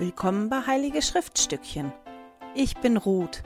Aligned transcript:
Willkommen 0.00 0.48
bei 0.48 0.60
Heilige 0.64 1.02
Schriftstückchen. 1.02 1.92
Ich 2.54 2.76
bin 2.76 2.96
Ruth. 2.96 3.42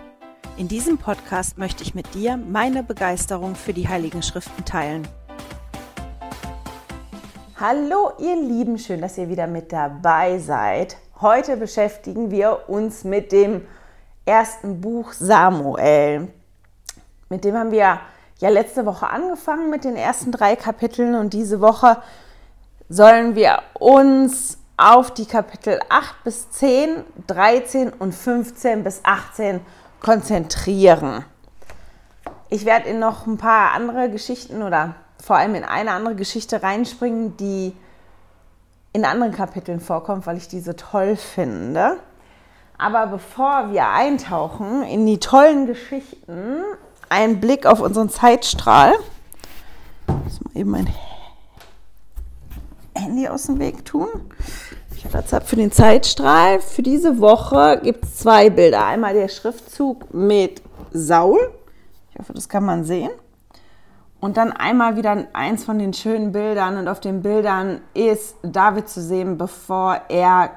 In 0.59 0.69
diesem 0.69 0.99
Podcast 0.99 1.57
möchte 1.57 1.83
ich 1.83 1.95
mit 1.95 2.13
dir 2.13 2.37
meine 2.37 2.83
Begeisterung 2.83 3.55
für 3.55 3.73
die 3.73 3.89
Heiligen 3.89 4.23
Schriften 4.23 4.63
teilen. 4.67 5.09
Hallo 7.59 8.13
ihr 8.19 8.37
Lieben, 8.37 8.77
schön, 8.77 9.01
dass 9.01 9.17
ihr 9.17 9.31
wieder 9.31 9.47
mit 9.47 9.73
dabei 9.73 10.39
seid. 10.41 10.99
Heute 11.23 11.57
beschäftigen 11.57 12.31
wir 12.31 12.69
uns 12.69 13.03
mit 13.03 13.33
dem 13.33 13.67
ersten 14.27 14.83
Buch 14.83 15.15
Samuel. 15.15 16.29
Mit 17.31 17.45
dem 17.45 17.57
haben 17.57 17.71
wir 17.71 17.99
ja 18.41 18.49
letzte 18.51 18.85
Woche 18.85 19.09
angefangen 19.09 19.71
mit 19.71 19.85
den 19.85 19.97
ersten 19.97 20.33
drei 20.33 20.55
Kapiteln 20.57 21.15
und 21.15 21.33
diese 21.33 21.63
Woche 21.63 22.03
sollen 22.91 23.37
wir 23.37 23.63
uns 23.73 24.59
auf 24.77 25.13
die 25.13 25.27
Kapitel 25.27 25.81
8 25.89 26.25
bis 26.25 26.51
10, 26.51 27.05
13 27.27 27.91
und 27.91 28.15
15 28.15 28.83
bis 28.83 29.01
18 29.05 29.61
konzentrieren. 30.01 31.25
Ich 32.51 32.65
werde 32.65 32.89
in 32.89 32.99
noch 32.99 33.27
ein 33.27 33.39
paar 33.39 33.73
andere 33.73 34.11
Geschichten 34.11 34.63
oder 34.63 34.95
vor 35.23 35.37
allem 35.37 35.55
in 35.55 35.65
eine 35.65 35.93
andere 35.93 36.17
Geschichte 36.17 36.63
reinspringen, 36.63 37.37
die 37.37 37.75
in 38.93 39.05
anderen 39.05 39.33
Kapiteln 39.33 39.81
vorkommt, 39.81 40.27
weil 40.27 40.37
ich 40.37 40.49
diese 40.49 40.77
toll 40.77 41.17
finde. 41.17 41.99
Aber 42.77 43.07
bevor 43.07 43.73
wir 43.73 43.89
eintauchen 43.89 44.83
in 44.83 45.07
die 45.07 45.19
tollen 45.19 45.67
Geschichten, 45.67 46.63
ein 47.09 47.41
Blick 47.41 47.65
auf 47.67 47.81
unseren 47.81 48.11
Zeitstrahl. 48.11 48.95
Ich 50.09 50.15
muss 50.25 50.41
mal 50.41 50.61
eben 50.61 50.71
mein 50.71 50.87
Handy 52.95 53.29
aus 53.29 53.45
dem 53.45 53.59
Weg 53.59 53.85
tun. 53.85 54.09
Ich 54.97 55.05
habe 55.05 55.45
für 55.45 55.57
den 55.57 55.73
Zeitstrahl. 55.73 56.61
Für 56.61 56.83
diese 56.83 57.19
Woche 57.21 57.81
gibt 57.83 58.05
es 58.05 58.19
zwei 58.19 58.51
Bilder. 58.51 58.85
Einmal 58.85 59.15
der 59.15 59.29
Schriftzug 59.29 60.13
mit 60.15 60.63
Saul. 60.93 61.53
Ich 62.11 62.19
hoffe, 62.19 62.33
das 62.33 62.49
kann 62.49 62.65
man 62.65 62.85
sehen. 62.85 63.11
Und 64.21 64.37
dann 64.37 64.53
einmal 64.53 64.97
wieder 64.97 65.27
eins 65.33 65.65
von 65.65 65.79
den 65.79 65.93
schönen 65.93 66.31
Bildern. 66.31 66.77
Und 66.77 66.87
auf 66.87 67.01
den 67.01 67.23
Bildern 67.23 67.81
ist 67.95 68.37
David 68.43 68.89
zu 68.89 69.03
sehen, 69.03 69.37
bevor 69.39 70.01
er 70.09 70.51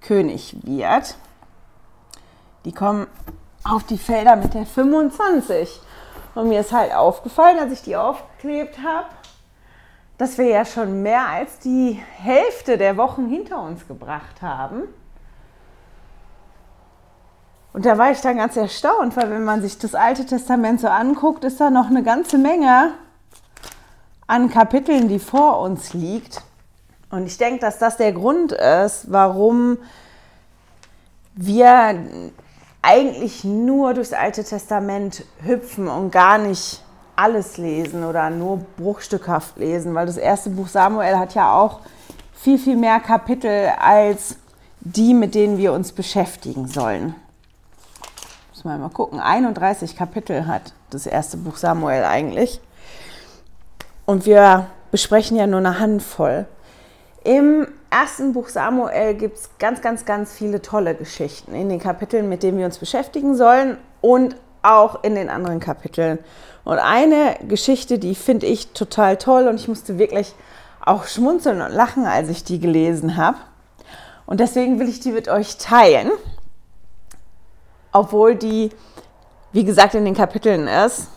König 0.00 0.56
wird. 0.62 1.16
Die 2.64 2.72
kommen 2.72 3.08
auf 3.64 3.82
die 3.84 3.98
Felder 3.98 4.36
mit 4.36 4.54
der 4.54 4.66
25. 4.66 5.80
Und 6.34 6.48
mir 6.48 6.60
ist 6.60 6.72
halt 6.72 6.94
aufgefallen, 6.94 7.58
als 7.58 7.72
ich 7.72 7.82
die 7.82 7.96
aufgeklebt 7.96 8.78
habe, 8.78 9.06
dass 10.18 10.38
wir 10.38 10.46
ja 10.46 10.64
schon 10.64 11.02
mehr 11.02 11.26
als 11.28 11.58
die 11.58 12.00
Hälfte 12.18 12.78
der 12.78 12.96
Wochen 12.96 13.26
hinter 13.28 13.60
uns 13.60 13.86
gebracht 13.88 14.42
haben. 14.42 14.82
Und 17.72 17.84
da 17.84 17.98
war 17.98 18.12
ich 18.12 18.20
dann 18.20 18.36
ganz 18.36 18.56
erstaunt, 18.56 19.16
weil 19.16 19.30
wenn 19.30 19.42
man 19.42 19.60
sich 19.60 19.78
das 19.78 19.96
Alte 19.96 20.24
Testament 20.24 20.80
so 20.80 20.86
anguckt, 20.86 21.42
ist 21.42 21.60
da 21.60 21.70
noch 21.70 21.86
eine 21.86 22.04
ganze 22.04 22.38
Menge 22.38 22.92
an 24.28 24.48
Kapiteln, 24.48 25.08
die 25.08 25.18
vor 25.18 25.58
uns 25.58 25.92
liegt. 25.92 26.42
Und 27.10 27.26
ich 27.26 27.36
denke, 27.36 27.60
dass 27.60 27.78
das 27.78 27.96
der 27.96 28.12
Grund 28.12 28.52
ist, 28.52 29.10
warum 29.10 29.78
wir 31.34 31.98
eigentlich 32.80 33.42
nur 33.42 33.94
durchs 33.94 34.12
Alte 34.12 34.44
Testament 34.44 35.24
hüpfen 35.42 35.88
und 35.88 36.12
gar 36.12 36.38
nicht 36.38 36.83
alles 37.16 37.56
lesen 37.56 38.04
oder 38.04 38.30
nur 38.30 38.58
bruchstückhaft 38.76 39.58
lesen, 39.58 39.94
weil 39.94 40.06
das 40.06 40.16
erste 40.16 40.50
Buch 40.50 40.68
Samuel 40.68 41.18
hat 41.18 41.34
ja 41.34 41.52
auch 41.52 41.80
viel, 42.34 42.58
viel 42.58 42.76
mehr 42.76 43.00
Kapitel 43.00 43.70
als 43.78 44.36
die, 44.80 45.14
mit 45.14 45.34
denen 45.34 45.58
wir 45.58 45.72
uns 45.72 45.92
beschäftigen 45.92 46.68
sollen. 46.68 47.14
Muss 48.50 48.64
man 48.64 48.80
mal 48.80 48.90
gucken. 48.90 49.20
31 49.20 49.96
Kapitel 49.96 50.46
hat 50.46 50.74
das 50.90 51.06
erste 51.06 51.36
Buch 51.36 51.56
Samuel 51.56 52.04
eigentlich. 52.04 52.60
Und 54.06 54.26
wir 54.26 54.66
besprechen 54.90 55.36
ja 55.36 55.46
nur 55.46 55.60
eine 55.60 55.78
Handvoll. 55.78 56.46
Im 57.24 57.66
ersten 57.90 58.34
Buch 58.34 58.48
Samuel 58.48 59.14
gibt 59.14 59.38
es 59.38 59.50
ganz, 59.58 59.80
ganz, 59.80 60.04
ganz 60.04 60.32
viele 60.32 60.60
tolle 60.60 60.94
Geschichten 60.94 61.54
in 61.54 61.70
den 61.70 61.78
Kapiteln, 61.78 62.28
mit 62.28 62.42
denen 62.42 62.58
wir 62.58 62.66
uns 62.66 62.78
beschäftigen 62.78 63.34
sollen 63.36 63.78
und 64.02 64.36
auch 64.62 65.02
in 65.02 65.14
den 65.14 65.30
anderen 65.30 65.60
Kapiteln. 65.60 66.18
Und 66.64 66.78
eine 66.78 67.36
Geschichte, 67.46 67.98
die 67.98 68.14
finde 68.14 68.46
ich 68.46 68.68
total 68.68 69.18
toll 69.18 69.48
und 69.48 69.56
ich 69.56 69.68
musste 69.68 69.98
wirklich 69.98 70.34
auch 70.80 71.04
schmunzeln 71.04 71.60
und 71.60 71.72
lachen, 71.72 72.06
als 72.06 72.28
ich 72.28 72.44
die 72.44 72.58
gelesen 72.58 73.16
habe. 73.16 73.38
Und 74.26 74.40
deswegen 74.40 74.78
will 74.80 74.88
ich 74.88 75.00
die 75.00 75.12
mit 75.12 75.28
euch 75.28 75.58
teilen, 75.58 76.10
obwohl 77.92 78.34
die, 78.34 78.70
wie 79.52 79.64
gesagt, 79.64 79.94
in 79.94 80.04
den 80.04 80.14
Kapiteln 80.14 80.66
ist, 80.66 81.08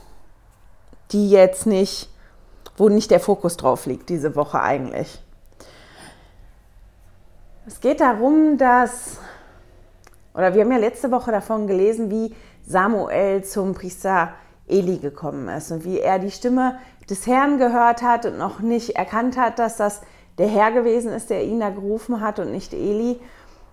die 1.11 1.29
jetzt 1.29 1.65
nicht, 1.65 2.09
wo 2.75 2.89
nicht 2.89 3.11
der 3.11 3.21
Fokus 3.21 3.55
drauf 3.55 3.85
liegt, 3.85 4.09
diese 4.09 4.35
Woche 4.35 4.61
eigentlich. 4.61 5.21
Es 7.65 7.79
geht 7.79 8.01
darum, 8.01 8.57
dass, 8.57 9.17
oder 10.33 10.53
wir 10.53 10.63
haben 10.63 10.71
ja 10.71 10.77
letzte 10.77 11.11
Woche 11.11 11.31
davon 11.31 11.67
gelesen, 11.67 12.11
wie 12.11 12.35
Samuel 12.65 13.43
zum 13.43 13.73
Priester 13.73 14.33
Eli 14.67 14.97
gekommen 14.97 15.47
ist 15.49 15.71
und 15.71 15.85
wie 15.85 15.99
er 15.99 16.19
die 16.19 16.31
Stimme 16.31 16.77
des 17.09 17.25
Herrn 17.25 17.57
gehört 17.57 18.01
hat 18.01 18.25
und 18.25 18.37
noch 18.37 18.59
nicht 18.59 18.95
erkannt 18.95 19.37
hat, 19.37 19.59
dass 19.59 19.77
das 19.77 20.01
der 20.37 20.47
Herr 20.47 20.71
gewesen 20.71 21.11
ist, 21.11 21.29
der 21.29 21.43
ihn 21.43 21.59
da 21.59 21.69
gerufen 21.69 22.21
hat 22.21 22.39
und 22.39 22.51
nicht 22.51 22.73
Eli. 22.73 23.19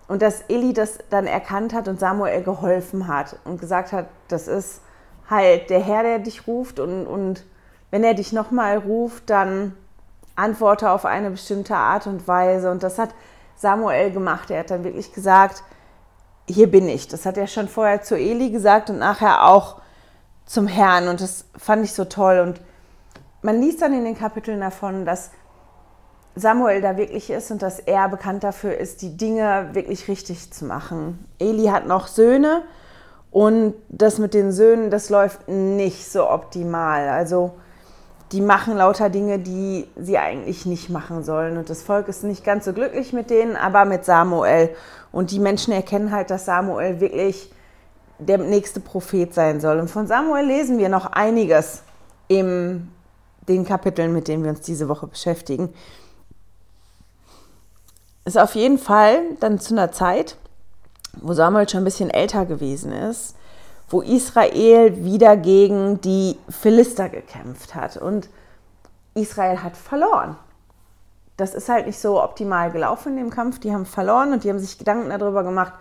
Und 0.06 0.22
dass 0.22 0.42
Eli 0.48 0.72
das 0.72 0.98
dann 1.10 1.26
erkannt 1.26 1.74
hat 1.74 1.88
und 1.88 1.98
Samuel 1.98 2.42
geholfen 2.42 3.08
hat 3.08 3.36
und 3.44 3.60
gesagt 3.60 3.92
hat, 3.92 4.06
das 4.28 4.48
ist 4.48 4.82
halt 5.28 5.70
der 5.70 5.80
Herr, 5.80 6.02
der 6.02 6.18
dich 6.18 6.46
ruft 6.46 6.78
und, 6.78 7.06
und 7.06 7.44
wenn 7.90 8.04
er 8.04 8.14
dich 8.14 8.32
nochmal 8.32 8.78
ruft, 8.78 9.30
dann 9.30 9.74
antworte 10.36 10.90
auf 10.90 11.04
eine 11.04 11.30
bestimmte 11.30 11.76
Art 11.76 12.06
und 12.06 12.26
Weise. 12.28 12.70
Und 12.70 12.82
das 12.82 12.98
hat 12.98 13.10
Samuel 13.56 14.10
gemacht. 14.10 14.50
Er 14.50 14.60
hat 14.60 14.70
dann 14.70 14.84
wirklich 14.84 15.12
gesagt, 15.12 15.62
hier 16.48 16.70
bin 16.70 16.88
ich. 16.88 17.08
Das 17.08 17.24
hat 17.24 17.38
er 17.38 17.46
schon 17.46 17.68
vorher 17.68 18.02
zu 18.02 18.16
Eli 18.16 18.50
gesagt 18.50 18.90
und 18.90 18.98
nachher 18.98 19.46
auch 19.46 19.80
zum 20.46 20.66
Herrn 20.66 21.08
und 21.08 21.20
das 21.20 21.46
fand 21.56 21.84
ich 21.84 21.92
so 21.92 22.04
toll. 22.04 22.40
Und 22.40 22.60
man 23.42 23.60
liest 23.60 23.82
dann 23.82 23.92
in 23.92 24.04
den 24.04 24.16
Kapiteln 24.16 24.60
davon, 24.60 25.04
dass 25.04 25.30
Samuel 26.36 26.80
da 26.80 26.96
wirklich 26.96 27.30
ist 27.30 27.50
und 27.50 27.62
dass 27.62 27.78
er 27.78 28.08
bekannt 28.08 28.42
dafür 28.42 28.76
ist, 28.76 29.02
die 29.02 29.16
Dinge 29.16 29.70
wirklich 29.72 30.08
richtig 30.08 30.52
zu 30.52 30.64
machen. 30.64 31.24
Eli 31.38 31.66
hat 31.66 31.86
noch 31.86 32.08
Söhne 32.08 32.62
und 33.30 33.74
das 33.88 34.18
mit 34.18 34.34
den 34.34 34.50
Söhnen, 34.52 34.90
das 34.90 35.10
läuft 35.10 35.48
nicht 35.48 36.10
so 36.10 36.28
optimal. 36.28 37.08
Also 37.08 37.52
die 38.32 38.40
machen 38.40 38.76
lauter 38.76 39.10
Dinge, 39.10 39.38
die 39.38 39.86
sie 39.96 40.18
eigentlich 40.18 40.66
nicht 40.66 40.90
machen 40.90 41.22
sollen. 41.22 41.56
Und 41.56 41.70
das 41.70 41.82
Volk 41.82 42.08
ist 42.08 42.24
nicht 42.24 42.44
ganz 42.44 42.64
so 42.64 42.72
glücklich 42.72 43.12
mit 43.12 43.30
denen, 43.30 43.54
aber 43.54 43.84
mit 43.84 44.04
Samuel. 44.04 44.70
Und 45.12 45.30
die 45.30 45.38
Menschen 45.38 45.72
erkennen 45.72 46.10
halt, 46.10 46.30
dass 46.30 46.46
Samuel 46.46 46.98
wirklich 46.98 47.52
der 48.26 48.38
nächste 48.38 48.80
Prophet 48.80 49.34
sein 49.34 49.60
soll. 49.60 49.78
Und 49.78 49.88
von 49.90 50.06
Samuel 50.06 50.46
lesen 50.46 50.78
wir 50.78 50.88
noch 50.88 51.06
einiges 51.06 51.82
in 52.28 52.90
den 53.48 53.64
Kapiteln, 53.64 54.12
mit 54.12 54.28
denen 54.28 54.42
wir 54.42 54.50
uns 54.50 54.60
diese 54.60 54.88
Woche 54.88 55.06
beschäftigen. 55.06 55.72
Ist 58.24 58.38
auf 58.38 58.54
jeden 58.54 58.78
Fall 58.78 59.20
dann 59.40 59.58
zu 59.58 59.74
einer 59.74 59.92
Zeit, 59.92 60.36
wo 61.20 61.34
Samuel 61.34 61.68
schon 61.68 61.82
ein 61.82 61.84
bisschen 61.84 62.10
älter 62.10 62.46
gewesen 62.46 62.92
ist, 62.92 63.36
wo 63.88 64.00
Israel 64.00 65.04
wieder 65.04 65.36
gegen 65.36 66.00
die 66.00 66.38
Philister 66.48 67.08
gekämpft 67.08 67.74
hat. 67.74 67.96
Und 67.96 68.28
Israel 69.14 69.62
hat 69.62 69.76
verloren. 69.76 70.36
Das 71.36 71.54
ist 71.54 71.68
halt 71.68 71.86
nicht 71.86 71.98
so 71.98 72.22
optimal 72.22 72.70
gelaufen 72.70 73.12
in 73.12 73.24
dem 73.24 73.30
Kampf. 73.30 73.58
Die 73.58 73.72
haben 73.72 73.86
verloren 73.86 74.32
und 74.32 74.44
die 74.44 74.50
haben 74.50 74.58
sich 74.58 74.78
Gedanken 74.78 75.10
darüber 75.10 75.42
gemacht, 75.42 75.72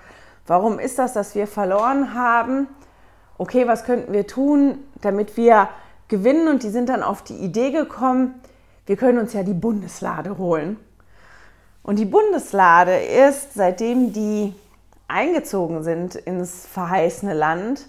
Warum 0.45 0.79
ist 0.79 0.99
das, 0.99 1.13
dass 1.13 1.35
wir 1.35 1.47
verloren 1.47 2.13
haben? 2.13 2.67
Okay, 3.37 3.67
was 3.67 3.85
könnten 3.85 4.13
wir 4.13 4.27
tun, 4.27 4.79
damit 5.01 5.37
wir 5.37 5.69
gewinnen? 6.07 6.47
Und 6.47 6.63
die 6.63 6.69
sind 6.69 6.89
dann 6.89 7.03
auf 7.03 7.23
die 7.23 7.35
Idee 7.35 7.71
gekommen, 7.71 8.41
wir 8.85 8.97
können 8.97 9.19
uns 9.19 9.31
ja 9.31 9.43
die 9.43 9.53
Bundeslade 9.53 10.37
holen. 10.37 10.77
Und 11.83 11.99
die 11.99 12.05
Bundeslade 12.05 12.97
ist, 12.97 13.53
seitdem 13.53 14.11
die 14.11 14.53
eingezogen 15.07 15.83
sind 15.83 16.15
ins 16.15 16.65
verheißene 16.65 17.33
Land 17.33 17.87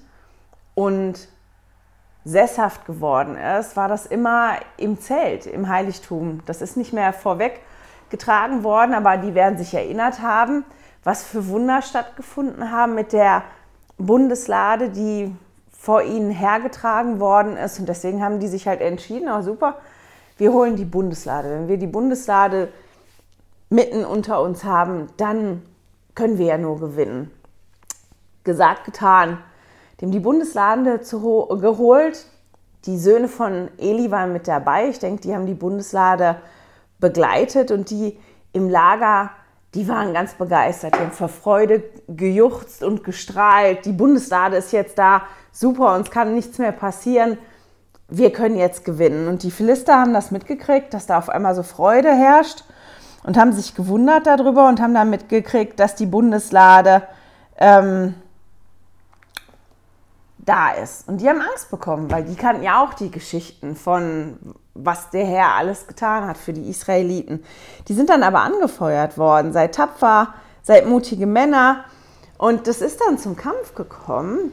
und 0.74 1.28
sesshaft 2.24 2.86
geworden 2.86 3.36
ist, 3.36 3.76
war 3.76 3.88
das 3.88 4.06
immer 4.06 4.54
im 4.76 5.00
Zelt, 5.00 5.46
im 5.46 5.68
Heiligtum. 5.68 6.40
Das 6.46 6.62
ist 6.62 6.76
nicht 6.76 6.92
mehr 6.92 7.12
vorweg 7.12 7.60
getragen 8.08 8.62
worden, 8.62 8.94
aber 8.94 9.16
die 9.16 9.34
werden 9.34 9.58
sich 9.58 9.74
erinnert 9.74 10.22
haben, 10.22 10.64
was 11.04 11.22
für 11.22 11.48
Wunder 11.48 11.82
stattgefunden 11.82 12.70
haben 12.70 12.94
mit 12.94 13.12
der 13.12 13.44
Bundeslade, 13.98 14.90
die 14.90 15.34
vor 15.70 16.02
ihnen 16.02 16.30
hergetragen 16.30 17.20
worden 17.20 17.56
ist. 17.56 17.78
Und 17.78 17.88
deswegen 17.88 18.24
haben 18.24 18.40
die 18.40 18.48
sich 18.48 18.66
halt 18.66 18.80
entschieden, 18.80 19.28
oh 19.28 19.42
super, 19.42 19.76
wir 20.38 20.52
holen 20.52 20.76
die 20.76 20.86
Bundeslade. 20.86 21.50
Wenn 21.50 21.68
wir 21.68 21.76
die 21.76 21.86
Bundeslade 21.86 22.72
mitten 23.68 24.04
unter 24.04 24.40
uns 24.40 24.64
haben, 24.64 25.08
dann 25.18 25.62
können 26.14 26.38
wir 26.38 26.46
ja 26.46 26.58
nur 26.58 26.80
gewinnen. 26.80 27.30
Gesagt, 28.44 28.84
getan. 28.84 29.38
Dem 30.00 30.10
die 30.10 30.20
Bundeslade 30.20 30.98
geholt. 30.98 32.26
Die 32.86 32.98
Söhne 32.98 33.28
von 33.28 33.68
Eli 33.78 34.10
waren 34.10 34.32
mit 34.32 34.48
dabei. 34.48 34.88
Ich 34.88 34.98
denke, 34.98 35.22
die 35.22 35.34
haben 35.34 35.46
die 35.46 35.54
Bundeslade 35.54 36.36
begleitet 36.98 37.70
und 37.70 37.90
die 37.90 38.18
im 38.52 38.68
Lager, 38.68 39.30
die 39.74 39.88
waren 39.88 40.12
ganz 40.12 40.34
begeistert. 40.34 40.94
Die 40.94 41.00
haben 41.00 41.10
vor 41.10 41.28
Freude 41.28 41.82
gejuchzt 42.08 42.82
und 42.82 43.04
gestrahlt. 43.04 43.84
Die 43.84 43.92
Bundeslade 43.92 44.56
ist 44.56 44.72
jetzt 44.72 44.98
da. 44.98 45.22
Super, 45.52 45.94
uns 45.94 46.10
kann 46.10 46.34
nichts 46.34 46.58
mehr 46.58 46.72
passieren. 46.72 47.38
Wir 48.08 48.32
können 48.32 48.56
jetzt 48.56 48.84
gewinnen. 48.84 49.28
Und 49.28 49.42
die 49.42 49.50
Philister 49.50 49.98
haben 49.98 50.14
das 50.14 50.30
mitgekriegt, 50.30 50.94
dass 50.94 51.06
da 51.06 51.18
auf 51.18 51.28
einmal 51.28 51.54
so 51.54 51.62
Freude 51.62 52.10
herrscht 52.10 52.64
und 53.24 53.36
haben 53.36 53.52
sich 53.52 53.74
gewundert 53.74 54.26
darüber 54.26 54.68
und 54.68 54.80
haben 54.80 54.94
dann 54.94 55.10
mitgekriegt, 55.10 55.80
dass 55.80 55.94
die 55.94 56.06
Bundeslade 56.06 57.02
ähm, 57.58 58.14
da 60.44 60.72
ist. 60.72 61.08
Und 61.08 61.20
die 61.20 61.28
haben 61.28 61.40
Angst 61.40 61.70
bekommen, 61.70 62.10
weil 62.10 62.24
die 62.24 62.36
kannten 62.36 62.62
ja 62.62 62.82
auch 62.82 62.94
die 62.94 63.10
Geschichten 63.10 63.76
von, 63.76 64.38
was 64.74 65.10
der 65.10 65.24
Herr 65.24 65.54
alles 65.54 65.86
getan 65.86 66.26
hat 66.26 66.36
für 66.36 66.52
die 66.52 66.68
Israeliten. 66.68 67.44
Die 67.88 67.94
sind 67.94 68.10
dann 68.10 68.22
aber 68.22 68.40
angefeuert 68.40 69.16
worden, 69.16 69.52
seid 69.52 69.74
tapfer, 69.74 70.34
seid 70.62 70.86
mutige 70.86 71.26
Männer. 71.26 71.84
Und 72.38 72.66
das 72.66 72.80
ist 72.80 73.00
dann 73.00 73.18
zum 73.18 73.36
Kampf 73.36 73.74
gekommen. 73.74 74.52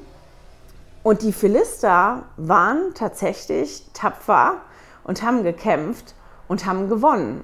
Und 1.04 1.24
die 1.24 1.34
Philister 1.34 2.24
waren 2.38 2.94
tatsächlich 2.94 3.88
tapfer 3.94 4.58
und 5.04 5.24
haben 5.24 5.44
gekämpft 5.44 6.14
und 6.48 6.66
haben 6.66 6.90
gewonnen 6.90 7.44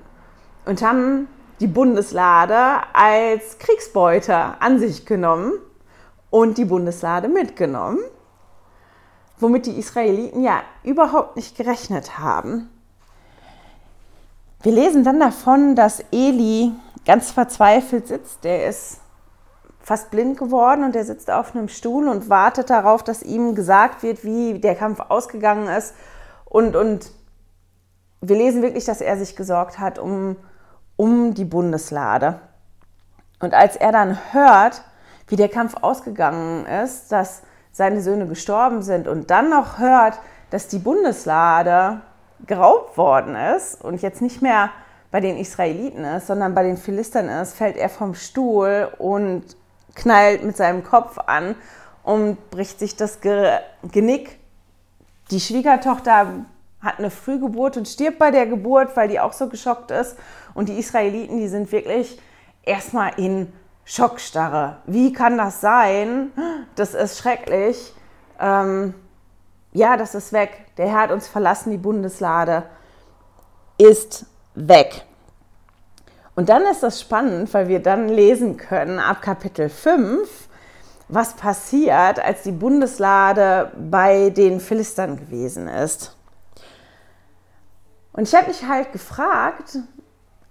und 0.66 0.82
haben 0.84 1.28
die 1.60 1.68
Bundeslade 1.68 2.84
als 2.94 3.58
Kriegsbeute 3.58 4.36
an 4.60 4.80
sich 4.80 5.08
genommen 5.08 5.54
und 6.30 6.58
die 6.60 6.66
Bundeslade 6.66 7.30
mitgenommen, 7.30 8.00
womit 9.40 9.66
die 9.66 9.78
Israeliten 9.78 10.44
ja 10.44 10.62
überhaupt 10.84 11.36
nicht 11.36 11.56
gerechnet 11.58 12.18
haben. 12.20 12.70
Wir 14.62 14.72
lesen 14.72 15.04
dann 15.04 15.20
davon, 15.20 15.76
dass 15.76 16.04
Eli 16.12 16.72
ganz 17.06 17.32
verzweifelt 17.32 18.08
sitzt. 18.08 18.44
Der 18.44 18.68
ist 18.68 19.00
fast 19.80 20.12
blind 20.12 20.38
geworden 20.38 20.84
und 20.84 20.96
der 20.96 21.06
sitzt 21.06 21.30
auf 21.30 21.56
einem 21.56 21.70
Stuhl 21.70 22.08
und 22.08 22.30
wartet 22.30 22.70
darauf, 22.70 23.04
dass 23.04 23.24
ihm 23.24 23.56
gesagt 23.56 24.04
wird, 24.04 24.24
wie 24.24 24.60
der 24.60 24.76
Kampf 24.76 25.00
ausgegangen 25.00 25.68
ist. 25.68 25.94
Und, 26.46 26.76
und 26.76 27.12
wir 28.22 28.36
lesen 28.36 28.62
wirklich, 28.62 28.86
dass 28.86 29.00
er 29.00 29.18
sich 29.18 29.36
gesorgt 29.36 29.80
hat 29.80 30.00
um 30.00 30.38
um 30.98 31.34
die 31.34 31.46
Bundeslade. 31.46 32.42
Und 33.40 33.54
als 33.54 33.78
er 33.78 33.94
dann 33.94 34.18
hört, 34.34 34.84
wie 35.28 35.38
der 35.38 35.48
Kampf 35.48 35.76
ausgegangen 35.80 36.66
ist, 36.66 37.12
dass 37.12 37.44
seine 37.78 38.02
Söhne 38.02 38.26
gestorben 38.26 38.82
sind 38.82 39.08
und 39.08 39.30
dann 39.30 39.52
noch 39.52 39.78
hört, 39.78 40.18
dass 40.50 40.68
die 40.68 40.80
Bundeslade 40.80 42.02
geraubt 42.48 42.98
worden 42.98 43.36
ist 43.36 43.84
und 43.84 44.02
jetzt 44.02 44.20
nicht 44.20 44.42
mehr 44.42 44.72
bei 45.12 45.20
den 45.20 45.38
Israeliten 45.38 46.04
ist, 46.04 46.26
sondern 46.26 46.56
bei 46.56 46.64
den 46.64 46.78
Philistern 46.78 47.30
ist, 47.30 47.54
fällt 47.54 47.78
er 47.78 47.90
vom 47.90 48.16
Stuhl 48.16 48.90
und 48.98 49.44
knallt 49.94 50.44
mit 50.44 50.58
seinem 50.58 50.84
Kopf 50.84 51.20
an 51.20 51.54
und 52.02 52.50
bricht 52.50 52.80
sich 52.80 52.96
das 52.96 53.20
Genick. 53.22 54.40
Die 55.30 55.40
Schwiegertochter 55.40 56.46
hat 56.82 56.98
eine 56.98 57.12
Frühgeburt 57.12 57.78
und 57.78 57.88
stirbt 57.88 58.18
bei 58.18 58.32
der 58.32 58.48
Geburt, 58.48 58.98
weil 58.98 59.08
die 59.08 59.20
auch 59.20 59.34
so 59.34 59.50
geschockt 59.50 59.92
ist. 59.92 60.18
Und 60.56 60.68
die 60.70 60.80
Israeliten, 60.80 61.38
die 61.38 61.48
sind 61.48 61.72
wirklich 61.72 62.20
erstmal 62.64 63.12
in 63.18 63.54
Schockstarre. 63.90 64.80
Wie 64.86 65.14
kann 65.14 65.38
das 65.38 65.62
sein? 65.62 66.34
Das 66.76 66.94
ist 66.94 67.20
schrecklich. 67.20 67.94
Ähm, 68.38 68.94
ja, 69.72 69.96
das 69.96 70.14
ist 70.14 70.34
weg. 70.34 70.66
Der 70.76 70.90
Herr 70.90 71.04
hat 71.04 71.12
uns 71.12 71.30
verlassen, 71.30 71.72
die 71.72 71.78
Bundeslade 71.78 72.64
ist 73.78 74.26
weg. 74.56 75.06
Und 76.36 76.50
dann 76.50 76.64
ist 76.64 76.84
das 76.84 77.00
spannend, 77.00 77.54
weil 77.54 77.70
wir 77.70 77.82
dann 77.82 78.10
lesen 78.10 78.58
können 78.58 79.00
ab 79.00 79.22
Kapitel 79.22 79.70
5, 79.70 80.50
was 81.08 81.36
passiert, 81.36 82.20
als 82.20 82.44
die 82.44 82.52
Bundeslade 82.52 83.72
bei 83.90 84.32
den 84.32 84.60
Philistern 84.60 85.16
gewesen 85.16 85.70
ist. 85.70 86.14
Und 88.12 88.28
ich 88.28 88.36
habe 88.36 88.50
mich 88.50 88.68
halt 88.68 88.92
gefragt, 88.92 89.78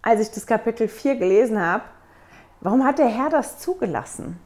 als 0.00 0.20
ich 0.20 0.30
das 0.30 0.46
Kapitel 0.46 0.88
4 0.88 1.16
gelesen 1.16 1.60
habe, 1.60 1.84
warum 2.66 2.84
hat 2.84 2.98
der 2.98 3.06
Herr 3.06 3.30
das 3.30 3.60
zugelassen? 3.60 4.40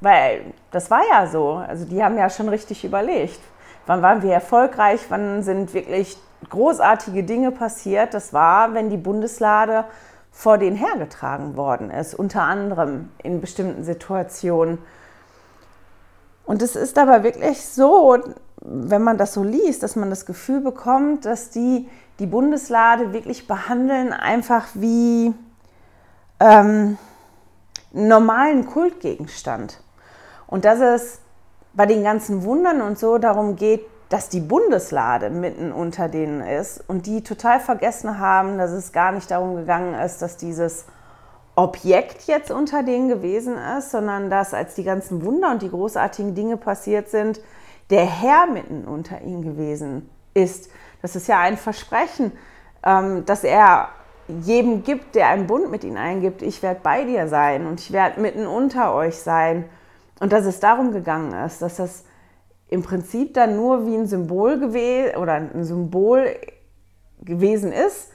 Weil 0.00 0.54
das 0.70 0.90
war 0.90 1.02
ja 1.06 1.26
so. 1.26 1.56
Also 1.56 1.84
die 1.84 2.02
haben 2.02 2.16
ja 2.16 2.30
schon 2.30 2.48
richtig 2.48 2.82
überlegt. 2.82 3.40
Wann 3.84 4.00
waren 4.00 4.22
wir 4.22 4.32
erfolgreich? 4.32 5.02
Wann 5.10 5.42
sind 5.42 5.74
wirklich 5.74 6.16
großartige 6.48 7.24
Dinge 7.24 7.50
passiert? 7.50 8.14
Das 8.14 8.32
war, 8.32 8.72
wenn 8.72 8.88
die 8.88 8.96
Bundeslade 8.96 9.84
vor 10.30 10.56
den 10.56 10.74
hergetragen 10.74 11.54
worden 11.54 11.90
ist, 11.90 12.14
unter 12.14 12.40
anderem 12.40 13.10
in 13.22 13.42
bestimmten 13.42 13.84
Situationen. 13.84 14.78
Und 16.46 16.62
es 16.62 16.74
ist 16.74 16.96
aber 16.96 17.22
wirklich 17.22 17.66
so, 17.66 18.16
wenn 18.62 19.02
man 19.02 19.18
das 19.18 19.34
so 19.34 19.44
liest, 19.44 19.82
dass 19.82 19.94
man 19.94 20.08
das 20.08 20.24
Gefühl 20.24 20.62
bekommt, 20.62 21.26
dass 21.26 21.50
die 21.50 21.86
die 22.18 22.26
Bundeslade 22.26 23.12
wirklich 23.12 23.46
behandeln, 23.46 24.14
einfach 24.14 24.68
wie 24.72 25.34
ähm, 26.40 26.96
normalen 27.92 28.66
Kultgegenstand. 28.66 29.80
Und 30.46 30.64
dass 30.64 30.80
es 30.80 31.20
bei 31.74 31.86
den 31.86 32.02
ganzen 32.02 32.44
Wundern 32.44 32.82
und 32.82 32.98
so 32.98 33.18
darum 33.18 33.56
geht, 33.56 33.86
dass 34.08 34.28
die 34.28 34.40
Bundeslade 34.40 35.30
mitten 35.30 35.72
unter 35.72 36.08
denen 36.08 36.42
ist 36.42 36.84
und 36.86 37.06
die 37.06 37.22
total 37.22 37.60
vergessen 37.60 38.18
haben, 38.18 38.58
dass 38.58 38.70
es 38.70 38.92
gar 38.92 39.12
nicht 39.12 39.30
darum 39.30 39.56
gegangen 39.56 39.94
ist, 39.94 40.20
dass 40.20 40.36
dieses 40.36 40.84
Objekt 41.54 42.24
jetzt 42.26 42.50
unter 42.50 42.82
denen 42.82 43.08
gewesen 43.08 43.56
ist, 43.78 43.90
sondern 43.90 44.28
dass 44.28 44.52
als 44.52 44.74
die 44.74 44.84
ganzen 44.84 45.24
Wunder 45.24 45.50
und 45.50 45.62
die 45.62 45.70
großartigen 45.70 46.34
Dinge 46.34 46.58
passiert 46.58 47.08
sind, 47.08 47.40
der 47.88 48.04
Herr 48.04 48.46
mitten 48.46 48.84
unter 48.84 49.22
ihnen 49.22 49.42
gewesen 49.42 50.10
ist. 50.34 50.70
Das 51.00 51.16
ist 51.16 51.26
ja 51.26 51.40
ein 51.40 51.56
Versprechen, 51.56 52.32
ähm, 52.84 53.24
dass 53.26 53.44
er 53.44 53.88
jedem 54.40 54.82
gibt, 54.82 55.14
der 55.14 55.28
einen 55.28 55.46
Bund 55.46 55.70
mit 55.70 55.84
ihnen 55.84 55.96
eingibt, 55.96 56.42
ich 56.42 56.62
werde 56.62 56.80
bei 56.82 57.04
dir 57.04 57.28
sein 57.28 57.66
und 57.66 57.80
ich 57.80 57.92
werde 57.92 58.20
mitten 58.20 58.46
unter 58.46 58.94
euch 58.94 59.16
sein. 59.16 59.64
Und 60.20 60.32
dass 60.32 60.44
es 60.44 60.60
darum 60.60 60.92
gegangen 60.92 61.32
ist, 61.44 61.62
dass 61.62 61.76
das 61.76 62.04
im 62.68 62.82
Prinzip 62.82 63.34
dann 63.34 63.56
nur 63.56 63.86
wie 63.86 63.96
ein 63.96 64.06
Symbol 64.06 64.58
gewesen 64.58 65.16
oder 65.16 65.34
ein 65.34 65.64
Symbol 65.64 66.26
gewesen 67.20 67.72
ist, 67.72 68.10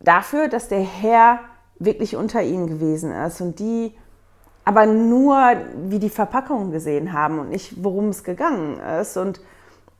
dafür, 0.00 0.48
dass 0.48 0.68
der 0.68 0.80
Herr 0.80 1.40
wirklich 1.78 2.16
unter 2.16 2.42
ihnen 2.42 2.66
gewesen 2.66 3.12
ist 3.12 3.40
und 3.40 3.58
die 3.58 3.94
aber 4.64 4.86
nur 4.86 5.36
wie 5.88 5.98
die 5.98 6.10
Verpackung 6.10 6.70
gesehen 6.70 7.12
haben 7.12 7.38
und 7.38 7.48
nicht 7.48 7.82
worum 7.82 8.08
es 8.10 8.22
gegangen 8.22 8.78
ist 9.00 9.16
und 9.16 9.40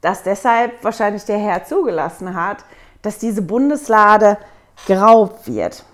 dass 0.01 0.23
deshalb 0.23 0.83
wahrscheinlich 0.85 1.25
der 1.25 1.39
Herr 1.39 1.65
zugelassen 1.65 2.35
hat, 2.35 2.65
dass 3.03 3.19
diese 3.19 3.43
Bundeslade 3.43 4.39
geraubt 4.87 5.47
wird. 5.47 5.85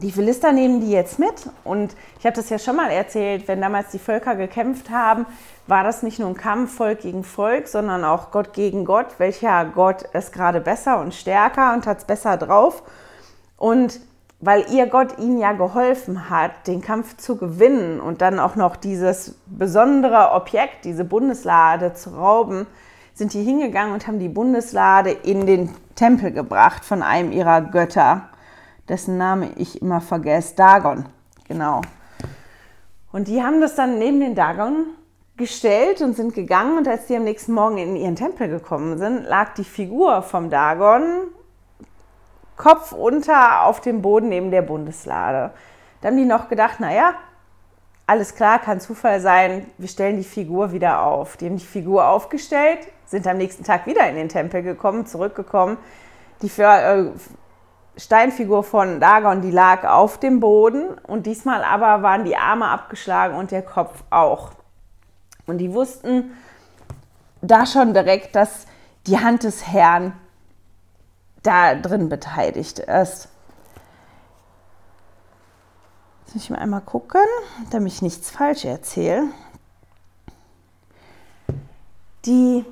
Die 0.00 0.12
Philister 0.12 0.52
nehmen 0.52 0.80
die 0.80 0.90
jetzt 0.90 1.18
mit 1.18 1.34
und 1.62 1.94
ich 2.18 2.24
habe 2.24 2.34
das 2.34 2.48
ja 2.48 2.58
schon 2.58 2.76
mal 2.76 2.90
erzählt, 2.90 3.46
wenn 3.48 3.60
damals 3.60 3.90
die 3.90 3.98
Völker 3.98 4.34
gekämpft 4.34 4.88
haben, 4.88 5.26
war 5.66 5.84
das 5.84 6.02
nicht 6.02 6.18
nur 6.18 6.28
ein 6.28 6.36
Kampf 6.36 6.74
Volk 6.74 7.00
gegen 7.00 7.22
Volk, 7.22 7.68
sondern 7.68 8.04
auch 8.04 8.30
Gott 8.30 8.54
gegen 8.54 8.86
Gott. 8.86 9.06
Welcher 9.18 9.66
Gott 9.66 10.02
ist 10.14 10.32
gerade 10.32 10.62
besser 10.62 11.00
und 11.00 11.14
stärker 11.14 11.74
und 11.74 11.86
hat 11.86 11.98
es 11.98 12.04
besser 12.04 12.38
drauf? 12.38 12.82
Und 13.58 14.00
weil 14.40 14.64
ihr 14.72 14.86
Gott 14.86 15.18
ihnen 15.18 15.38
ja 15.38 15.52
geholfen 15.52 16.30
hat, 16.30 16.66
den 16.66 16.80
Kampf 16.80 17.18
zu 17.18 17.36
gewinnen 17.36 18.00
und 18.00 18.22
dann 18.22 18.40
auch 18.40 18.56
noch 18.56 18.76
dieses 18.76 19.34
besondere 19.46 20.32
Objekt, 20.32 20.86
diese 20.86 21.04
Bundeslade 21.04 21.92
zu 21.92 22.10
rauben, 22.10 22.66
sind 23.12 23.34
die 23.34 23.42
hingegangen 23.42 23.92
und 23.92 24.06
haben 24.06 24.18
die 24.18 24.30
Bundeslade 24.30 25.10
in 25.10 25.44
den 25.44 25.74
Tempel 26.00 26.32
gebracht 26.32 26.82
von 26.82 27.02
einem 27.02 27.30
ihrer 27.30 27.60
Götter, 27.60 28.30
dessen 28.88 29.18
Name 29.18 29.50
ich 29.56 29.82
immer 29.82 30.00
vergesse, 30.00 30.56
Dagon, 30.56 31.04
genau. 31.46 31.82
Und 33.12 33.28
die 33.28 33.42
haben 33.42 33.60
das 33.60 33.74
dann 33.74 33.98
neben 33.98 34.18
den 34.18 34.34
Dagon 34.34 34.86
gestellt 35.36 36.00
und 36.00 36.16
sind 36.16 36.32
gegangen 36.32 36.78
und 36.78 36.88
als 36.88 37.04
die 37.04 37.16
am 37.16 37.24
nächsten 37.24 37.52
Morgen 37.52 37.76
in 37.76 37.96
ihren 37.96 38.16
Tempel 38.16 38.48
gekommen 38.48 38.96
sind, 38.96 39.24
lag 39.24 39.52
die 39.52 39.64
Figur 39.64 40.22
vom 40.22 40.48
Dagon 40.48 41.28
Kopf 42.56 42.92
unter 42.92 43.64
auf 43.64 43.82
dem 43.82 44.00
Boden 44.00 44.30
neben 44.30 44.50
der 44.50 44.62
Bundeslade. 44.62 45.50
Da 46.00 46.08
haben 46.08 46.16
die 46.16 46.24
noch 46.24 46.48
gedacht, 46.48 46.80
naja, 46.80 47.12
alles 48.10 48.34
klar, 48.34 48.58
kann 48.58 48.80
Zufall 48.80 49.20
sein, 49.20 49.66
wir 49.78 49.86
stellen 49.86 50.16
die 50.16 50.24
Figur 50.24 50.72
wieder 50.72 51.02
auf. 51.02 51.36
Die 51.36 51.46
haben 51.46 51.58
die 51.58 51.64
Figur 51.64 52.08
aufgestellt, 52.08 52.80
sind 53.06 53.24
am 53.28 53.36
nächsten 53.36 53.62
Tag 53.62 53.86
wieder 53.86 54.08
in 54.08 54.16
den 54.16 54.28
Tempel 54.28 54.64
gekommen, 54.64 55.06
zurückgekommen. 55.06 55.76
Die 56.42 56.50
äh, 56.60 57.12
Steinfigur 57.96 58.64
von 58.64 58.98
Dagon, 58.98 59.42
die 59.42 59.52
lag 59.52 59.84
auf 59.84 60.18
dem 60.18 60.40
Boden 60.40 60.98
und 61.06 61.26
diesmal 61.26 61.62
aber 61.62 62.02
waren 62.02 62.24
die 62.24 62.36
Arme 62.36 62.66
abgeschlagen 62.66 63.36
und 63.36 63.52
der 63.52 63.62
Kopf 63.62 64.02
auch. 64.10 64.50
Und 65.46 65.58
die 65.58 65.72
wussten 65.72 66.32
da 67.42 67.64
schon 67.64 67.94
direkt, 67.94 68.34
dass 68.34 68.66
die 69.06 69.20
Hand 69.20 69.44
des 69.44 69.68
Herrn 69.68 70.14
da 71.44 71.76
drin 71.76 72.08
beteiligt 72.08 72.80
ist. 72.80 73.28
Jetzt 76.30 76.36
muss 76.36 76.44
ich 76.44 76.50
mal 76.50 76.60
einmal 76.60 76.82
gucken, 76.82 77.24
damit 77.72 77.92
ich 77.92 78.02
nichts 78.02 78.30
falsch 78.30 78.64
erzähle. 78.64 79.24
Die 82.24 82.64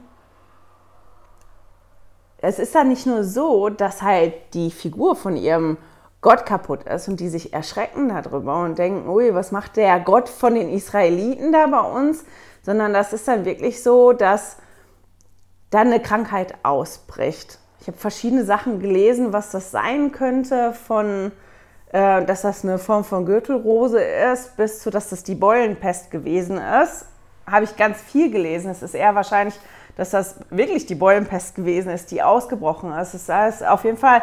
es 2.40 2.60
ist 2.60 2.76
dann 2.76 2.88
nicht 2.88 3.04
nur 3.04 3.24
so, 3.24 3.68
dass 3.68 4.00
halt 4.00 4.54
die 4.54 4.70
Figur 4.70 5.16
von 5.16 5.36
ihrem 5.36 5.76
Gott 6.20 6.46
kaputt 6.46 6.84
ist 6.84 7.08
und 7.08 7.18
die 7.18 7.28
sich 7.28 7.52
erschrecken 7.52 8.10
darüber 8.10 8.62
und 8.62 8.78
denken, 8.78 9.08
ui, 9.08 9.34
was 9.34 9.50
macht 9.50 9.76
der 9.76 9.98
Gott 9.98 10.28
von 10.28 10.54
den 10.54 10.68
Israeliten 10.68 11.50
da 11.50 11.66
bei 11.66 11.80
uns, 11.80 12.24
sondern 12.62 12.92
das 12.92 13.12
ist 13.12 13.26
dann 13.26 13.44
wirklich 13.44 13.82
so, 13.82 14.12
dass 14.12 14.58
dann 15.70 15.88
eine 15.88 16.00
Krankheit 16.00 16.54
ausbricht. 16.62 17.58
Ich 17.80 17.88
habe 17.88 17.98
verschiedene 17.98 18.44
Sachen 18.44 18.78
gelesen, 18.78 19.32
was 19.32 19.50
das 19.50 19.72
sein 19.72 20.12
könnte, 20.12 20.74
von 20.74 21.32
äh, 21.92 22.24
dass 22.24 22.42
das 22.42 22.64
eine 22.64 22.78
Form 22.78 23.04
von 23.04 23.24
Gürtelrose 23.24 24.00
ist, 24.00 24.56
bis 24.56 24.80
zu, 24.80 24.90
dass 24.90 25.08
das 25.08 25.22
die 25.22 25.34
Beulenpest 25.34 26.10
gewesen 26.10 26.58
ist. 26.82 27.06
Habe 27.46 27.64
ich 27.64 27.76
ganz 27.76 28.00
viel 28.00 28.30
gelesen. 28.30 28.70
Es 28.70 28.82
ist 28.82 28.94
eher 28.94 29.14
wahrscheinlich 29.14 29.58
dass 29.98 30.10
das 30.10 30.36
wirklich 30.48 30.86
die 30.86 30.94
Beulenpest 30.94 31.56
gewesen 31.56 31.90
ist, 31.90 32.12
die 32.12 32.22
ausgebrochen 32.22 32.92
ist. 32.92 33.14
Es 33.14 33.28
ist 33.28 33.66
auf 33.66 33.84
jeden 33.84 33.98
Fall 33.98 34.22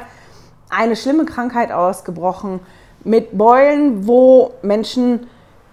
eine 0.69 0.95
schlimme 0.95 1.25
Krankheit 1.25 1.71
ausgebrochen 1.71 2.61
mit 3.03 3.37
Beulen, 3.37 4.07
wo 4.07 4.53
Menschen 4.61 5.27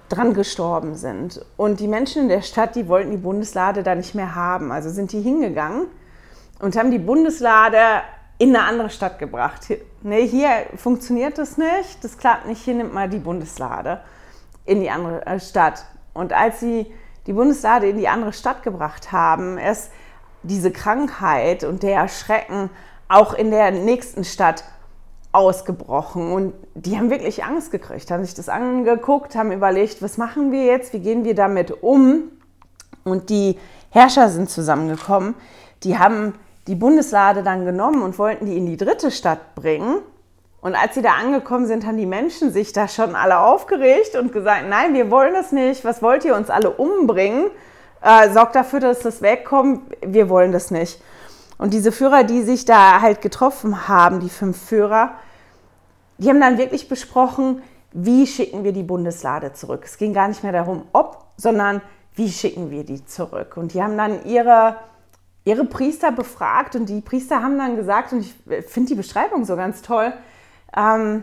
dran 0.08 0.34
gestorben 0.34 0.96
sind. 0.96 1.46
Und 1.56 1.78
die 1.78 1.86
Menschen 1.86 2.22
in 2.22 2.28
der 2.28 2.42
Stadt, 2.42 2.74
die 2.74 2.88
wollten 2.88 3.12
die 3.12 3.16
Bundeslade 3.16 3.84
da 3.84 3.94
nicht 3.94 4.14
mehr 4.16 4.34
haben. 4.34 4.72
Also 4.72 4.90
sind 4.90 5.12
die 5.12 5.22
hingegangen 5.22 5.86
und 6.58 6.76
haben 6.76 6.90
die 6.90 6.98
Bundeslade 6.98 7.78
in 8.38 8.56
eine 8.56 8.64
andere 8.64 8.90
Stadt 8.90 9.18
gebracht. 9.18 9.68
Nee, 10.02 10.26
hier 10.26 10.66
funktioniert 10.76 11.38
das 11.38 11.58
nicht, 11.58 12.02
das 12.02 12.18
klappt 12.18 12.46
nicht, 12.46 12.62
hier 12.62 12.74
nimmt 12.74 12.92
mal 12.92 13.08
die 13.08 13.18
Bundeslade 13.18 14.00
in 14.64 14.80
die 14.80 14.90
andere 14.90 15.24
äh, 15.26 15.40
Stadt. 15.40 15.84
Und 16.14 16.32
als 16.32 16.60
sie 16.60 16.92
die 17.26 17.32
Bundeslade 17.32 17.88
in 17.88 17.98
die 17.98 18.08
andere 18.08 18.32
Stadt 18.32 18.62
gebracht 18.62 19.12
haben, 19.12 19.58
ist 19.58 19.90
diese 20.42 20.72
Krankheit 20.72 21.64
und 21.64 21.82
der 21.82 22.08
Schrecken 22.08 22.70
auch 23.08 23.34
in 23.34 23.50
der 23.50 23.70
nächsten 23.70 24.24
Stadt 24.24 24.64
ausgebrochen. 25.30 26.32
Und 26.32 26.54
die 26.74 26.98
haben 26.98 27.10
wirklich 27.10 27.44
Angst 27.44 27.70
gekriegt, 27.70 28.10
haben 28.10 28.24
sich 28.24 28.34
das 28.34 28.48
angeguckt, 28.48 29.34
haben 29.34 29.52
überlegt, 29.52 30.02
was 30.02 30.18
machen 30.18 30.52
wir 30.52 30.64
jetzt, 30.64 30.92
wie 30.92 31.00
gehen 31.00 31.24
wir 31.24 31.34
damit 31.34 31.82
um. 31.82 32.24
Und 33.04 33.30
die 33.30 33.58
Herrscher 33.90 34.28
sind 34.28 34.50
zusammengekommen, 34.50 35.34
die 35.84 35.98
haben 35.98 36.34
die 36.66 36.74
Bundeslade 36.74 37.42
dann 37.42 37.64
genommen 37.64 38.02
und 38.02 38.18
wollten 38.18 38.46
die 38.46 38.56
in 38.56 38.66
die 38.66 38.76
dritte 38.76 39.10
Stadt 39.10 39.54
bringen. 39.54 39.98
Und 40.60 40.76
als 40.76 40.94
sie 40.94 41.02
da 41.02 41.14
angekommen 41.14 41.66
sind, 41.66 41.84
haben 41.84 41.96
die 41.96 42.06
Menschen 42.06 42.52
sich 42.52 42.72
da 42.72 42.86
schon 42.86 43.16
alle 43.16 43.40
aufgeregt 43.40 44.14
und 44.14 44.32
gesagt, 44.32 44.64
nein, 44.68 44.94
wir 44.94 45.10
wollen 45.10 45.34
das 45.34 45.50
nicht. 45.50 45.84
Was 45.84 46.02
wollt 46.02 46.24
ihr 46.24 46.36
uns 46.36 46.50
alle 46.50 46.70
umbringen? 46.70 47.50
Äh, 48.00 48.30
sorgt 48.30 48.54
dafür, 48.54 48.78
dass 48.78 49.00
das 49.00 49.22
wegkommt. 49.22 49.80
Wir 50.06 50.28
wollen 50.28 50.52
das 50.52 50.70
nicht. 50.70 51.02
Und 51.58 51.74
diese 51.74 51.90
Führer, 51.92 52.24
die 52.24 52.42
sich 52.42 52.64
da 52.64 53.00
halt 53.00 53.20
getroffen 53.22 53.88
haben, 53.88 54.20
die 54.20 54.28
fünf 54.28 54.60
Führer, 54.60 55.12
die 56.18 56.28
haben 56.28 56.40
dann 56.40 56.58
wirklich 56.58 56.88
besprochen, 56.88 57.62
wie 57.92 58.26
schicken 58.26 58.64
wir 58.64 58.72
die 58.72 58.82
Bundeslade 58.82 59.52
zurück. 59.52 59.82
Es 59.84 59.98
ging 59.98 60.14
gar 60.14 60.28
nicht 60.28 60.42
mehr 60.42 60.52
darum, 60.52 60.84
ob, 60.92 61.24
sondern 61.36 61.82
wie 62.14 62.30
schicken 62.30 62.70
wir 62.70 62.84
die 62.84 63.04
zurück. 63.04 63.56
Und 63.56 63.74
die 63.74 63.82
haben 63.82 63.96
dann 63.96 64.24
ihre, 64.24 64.76
ihre 65.44 65.64
Priester 65.64 66.12
befragt 66.12 66.76
und 66.76 66.88
die 66.88 67.00
Priester 67.00 67.42
haben 67.42 67.58
dann 67.58 67.76
gesagt, 67.76 68.12
und 68.12 68.20
ich 68.20 68.34
finde 68.68 68.90
die 68.90 68.94
Beschreibung 68.94 69.44
so 69.44 69.56
ganz 69.56 69.82
toll, 69.82 70.12
ähm, 70.76 71.22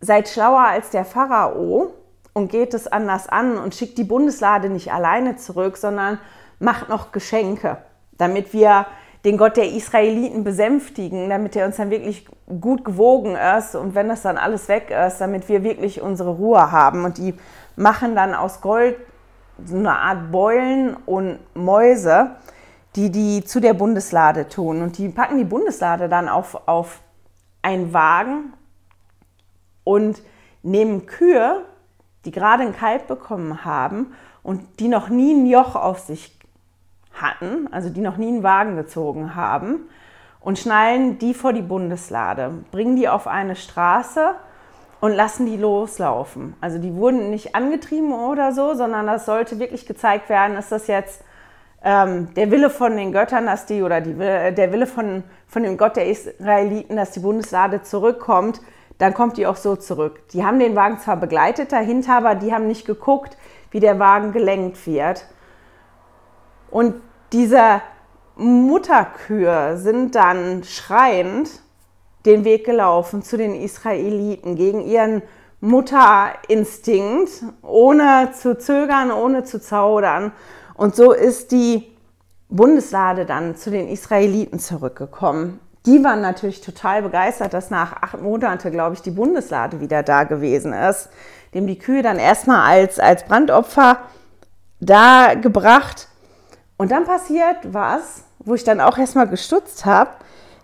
seid 0.00 0.28
schlauer 0.28 0.60
als 0.60 0.90
der 0.90 1.04
Pharao 1.04 1.92
und 2.32 2.50
geht 2.50 2.74
es 2.74 2.86
anders 2.86 3.28
an 3.28 3.56
und 3.56 3.74
schickt 3.74 3.98
die 3.98 4.04
Bundeslade 4.04 4.68
nicht 4.68 4.92
alleine 4.92 5.36
zurück, 5.36 5.76
sondern 5.76 6.18
macht 6.58 6.88
noch 6.88 7.12
Geschenke, 7.12 7.78
damit 8.18 8.52
wir 8.52 8.86
den 9.24 9.38
Gott 9.38 9.56
der 9.56 9.72
Israeliten 9.72 10.44
besänftigen, 10.44 11.28
damit 11.28 11.56
er 11.56 11.66
uns 11.66 11.76
dann 11.76 11.90
wirklich 11.90 12.26
gut 12.60 12.84
gewogen 12.84 13.36
ist 13.58 13.74
und 13.74 13.94
wenn 13.94 14.08
das 14.08 14.22
dann 14.22 14.38
alles 14.38 14.68
weg 14.68 14.90
ist, 14.90 15.18
damit 15.18 15.48
wir 15.48 15.64
wirklich 15.64 16.00
unsere 16.00 16.30
Ruhe 16.30 16.70
haben. 16.70 17.04
Und 17.04 17.18
die 17.18 17.34
machen 17.74 18.14
dann 18.14 18.34
aus 18.34 18.60
Gold 18.60 18.96
so 19.64 19.76
eine 19.76 19.98
Art 19.98 20.30
Beulen 20.30 20.96
und 21.06 21.38
Mäuse, 21.54 22.32
die 22.96 23.10
die 23.10 23.44
zu 23.44 23.60
der 23.60 23.74
Bundeslade 23.74 24.48
tun. 24.48 24.82
Und 24.82 24.98
die 24.98 25.08
packen 25.08 25.38
die 25.38 25.44
Bundeslade 25.44 26.08
dann 26.08 26.28
auf, 26.28 26.66
auf 26.66 27.00
einen 27.62 27.92
Wagen 27.92 28.54
und 29.84 30.20
nehmen 30.62 31.06
Kühe, 31.06 31.62
die 32.24 32.30
gerade 32.30 32.62
ein 32.62 32.76
Kalb 32.76 33.06
bekommen 33.06 33.64
haben 33.64 34.14
und 34.42 34.80
die 34.80 34.88
noch 34.88 35.08
nie 35.08 35.34
ein 35.34 35.46
Joch 35.46 35.76
auf 35.76 36.00
sich 36.00 36.38
hatten, 37.12 37.68
also 37.72 37.88
die 37.88 38.00
noch 38.00 38.16
nie 38.16 38.28
einen 38.28 38.42
Wagen 38.42 38.76
gezogen 38.76 39.34
haben, 39.34 39.88
und 40.40 40.60
schnallen 40.60 41.18
die 41.18 41.34
vor 41.34 41.52
die 41.52 41.62
Bundeslade, 41.62 42.52
bringen 42.70 42.94
die 42.94 43.08
auf 43.08 43.26
eine 43.26 43.56
Straße 43.56 44.36
und 45.00 45.12
lassen 45.12 45.44
die 45.46 45.56
loslaufen. 45.56 46.54
Also 46.60 46.78
die 46.78 46.94
wurden 46.94 47.30
nicht 47.30 47.56
angetrieben 47.56 48.12
oder 48.12 48.52
so, 48.52 48.74
sondern 48.74 49.06
das 49.06 49.26
sollte 49.26 49.58
wirklich 49.58 49.86
gezeigt 49.86 50.28
werden, 50.28 50.56
ist 50.56 50.70
das 50.70 50.86
jetzt 50.86 51.24
ähm, 51.82 52.34
der 52.34 52.50
Wille 52.50 52.70
von 52.70 52.96
den 52.96 53.12
Göttern, 53.12 53.46
dass 53.46 53.66
die, 53.66 53.82
oder 53.82 54.00
die, 54.00 54.14
der 54.14 54.72
Wille 54.72 54.86
von, 54.86 55.22
von 55.46 55.62
dem 55.62 55.76
Gott 55.76 55.96
der 55.96 56.06
Israeliten, 56.08 56.96
dass 56.96 57.12
die 57.12 57.20
Bundeslade 57.20 57.82
zurückkommt, 57.82 58.60
dann 58.98 59.14
kommt 59.14 59.36
die 59.36 59.46
auch 59.46 59.56
so 59.56 59.76
zurück. 59.76 60.28
Die 60.30 60.44
haben 60.44 60.58
den 60.58 60.74
Wagen 60.74 60.98
zwar 60.98 61.16
begleitet 61.16 61.72
dahinter, 61.72 62.16
aber 62.16 62.34
die 62.34 62.52
haben 62.52 62.66
nicht 62.66 62.86
geguckt, 62.86 63.36
wie 63.70 63.80
der 63.80 63.98
Wagen 63.98 64.32
gelenkt 64.32 64.86
wird. 64.86 65.26
Und 66.70 66.94
diese 67.32 67.82
Mutterkühe 68.36 69.76
sind 69.76 70.14
dann 70.14 70.64
schreiend 70.64 71.50
den 72.24 72.44
Weg 72.44 72.64
gelaufen 72.64 73.22
zu 73.22 73.36
den 73.36 73.54
Israeliten 73.54 74.56
gegen 74.56 74.80
ihren 74.80 75.22
Mutterinstinkt, 75.60 77.44
ohne 77.62 78.30
zu 78.32 78.58
zögern, 78.58 79.10
ohne 79.10 79.44
zu 79.44 79.60
zaudern. 79.60 80.32
Und 80.76 80.94
so 80.94 81.12
ist 81.12 81.52
die 81.52 81.86
Bundeslade 82.48 83.26
dann 83.26 83.56
zu 83.56 83.70
den 83.70 83.88
Israeliten 83.88 84.58
zurückgekommen 84.58 85.60
die 85.86 86.02
waren 86.02 86.20
natürlich 86.20 86.60
total 86.60 87.02
begeistert, 87.02 87.54
dass 87.54 87.70
nach 87.70 88.02
acht 88.02 88.20
Monaten, 88.20 88.72
glaube 88.72 88.94
ich, 88.94 89.02
die 89.02 89.12
Bundeslade 89.12 89.80
wieder 89.80 90.02
da 90.02 90.24
gewesen 90.24 90.72
ist. 90.72 91.08
Dem 91.54 91.68
die 91.68 91.78
Kühe 91.78 92.02
dann 92.02 92.18
erstmal 92.18 92.68
als, 92.68 92.98
als 92.98 93.24
Brandopfer 93.24 93.98
da 94.80 95.34
gebracht. 95.34 96.08
Und 96.76 96.90
dann 96.90 97.04
passiert 97.04 97.58
was, 97.72 98.24
wo 98.40 98.54
ich 98.54 98.64
dann 98.64 98.80
auch 98.80 98.98
erstmal 98.98 99.28
gestutzt 99.28 99.86
habe, 99.86 100.10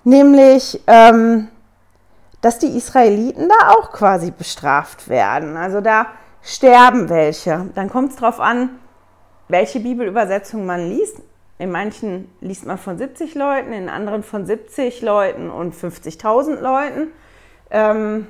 nämlich, 0.02 0.83
ähm, 0.88 1.49
dass 2.40 2.59
die 2.59 2.76
Israeliten 2.76 3.49
da 3.49 3.71
auch 3.71 3.92
quasi 3.92 4.33
bestraft 4.33 5.09
werden. 5.09 5.57
Also 5.57 5.81
da 5.81 6.07
sterben 6.42 7.09
welche. 7.09 7.71
Dann 7.76 7.88
kommt 7.88 8.11
es 8.11 8.16
darauf 8.16 8.40
an, 8.40 8.71
welche 9.49 9.80
Bibelübersetzung 9.80 10.66
man 10.66 10.88
liest. 10.88 11.20
In 11.58 11.70
manchen 11.70 12.30
liest 12.40 12.66
man 12.66 12.78
von 12.78 12.99
70 12.99 13.34
Leuten, 13.34 13.72
in 13.72 13.88
anderen 13.88 14.22
von 14.22 14.46
70 14.46 15.02
Leuten 15.02 15.50
und 15.50 15.75
50.000 15.75 16.61
Leuten. 16.61 17.12
Ähm, 17.70 18.26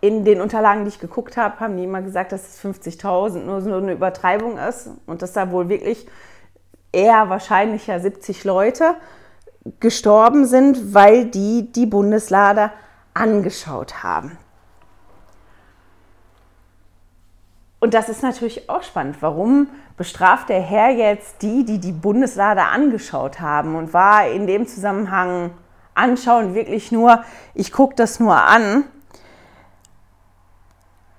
in 0.00 0.24
den 0.24 0.40
Unterlagen, 0.40 0.84
die 0.84 0.90
ich 0.90 0.98
geguckt 0.98 1.36
habe, 1.36 1.60
haben 1.60 1.76
die 1.76 1.84
immer 1.84 2.02
gesagt, 2.02 2.32
dass 2.32 2.46
es 2.46 2.64
50.000 2.64 3.40
nur 3.40 3.60
so 3.60 3.74
eine 3.74 3.92
Übertreibung 3.92 4.58
ist 4.58 4.90
und 5.06 5.22
dass 5.22 5.32
da 5.32 5.50
wohl 5.50 5.68
wirklich 5.68 6.06
eher 6.92 7.28
wahrscheinlicher 7.28 7.98
70 8.00 8.44
Leute 8.44 8.94
gestorben 9.80 10.46
sind, 10.46 10.94
weil 10.94 11.26
die 11.26 11.72
die 11.72 11.86
Bundeslade 11.86 12.70
angeschaut 13.14 14.02
haben. 14.02 14.38
Und 17.78 17.94
das 17.94 18.08
ist 18.08 18.22
natürlich 18.22 18.68
auch 18.70 18.82
spannend. 18.82 19.16
Warum 19.20 19.68
bestraft 19.96 20.48
der 20.48 20.60
Herr 20.60 20.90
jetzt 20.90 21.42
die, 21.42 21.64
die 21.64 21.78
die 21.78 21.92
Bundeslade 21.92 22.62
angeschaut 22.62 23.40
haben 23.40 23.76
und 23.76 23.92
war 23.92 24.26
in 24.28 24.46
dem 24.46 24.66
Zusammenhang 24.66 25.50
anschauen 25.94 26.54
wirklich 26.54 26.92
nur, 26.92 27.24
ich 27.54 27.72
gucke 27.72 27.94
das 27.94 28.20
nur 28.20 28.36
an. 28.36 28.84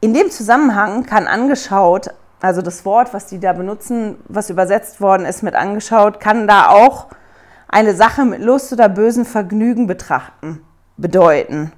In 0.01 0.13
dem 0.13 0.29
Zusammenhang 0.29 1.05
kann 1.05 1.27
angeschaut, 1.27 2.09
also 2.39 2.61
das 2.61 2.85
Wort, 2.85 3.13
was 3.13 3.25
die 3.25 3.39
da 3.39 3.53
benutzen, 3.53 4.17
was 4.27 4.51
übersetzt 4.51 5.01
worden 5.01 5.25
ist 5.25 5.41
mit 5.41 5.55
angeschaut, 5.55 6.19
kann 6.19 6.47
da 6.47 6.69
auch 6.69 7.07
eine 7.67 7.95
Sache 7.95 8.23
mit 8.23 8.41
Lust 8.41 8.71
oder 8.71 8.89
bösen 8.89 9.25
Vergnügen 9.25 9.87
betrachten. 9.87 10.63
bedeuten. 10.97 11.71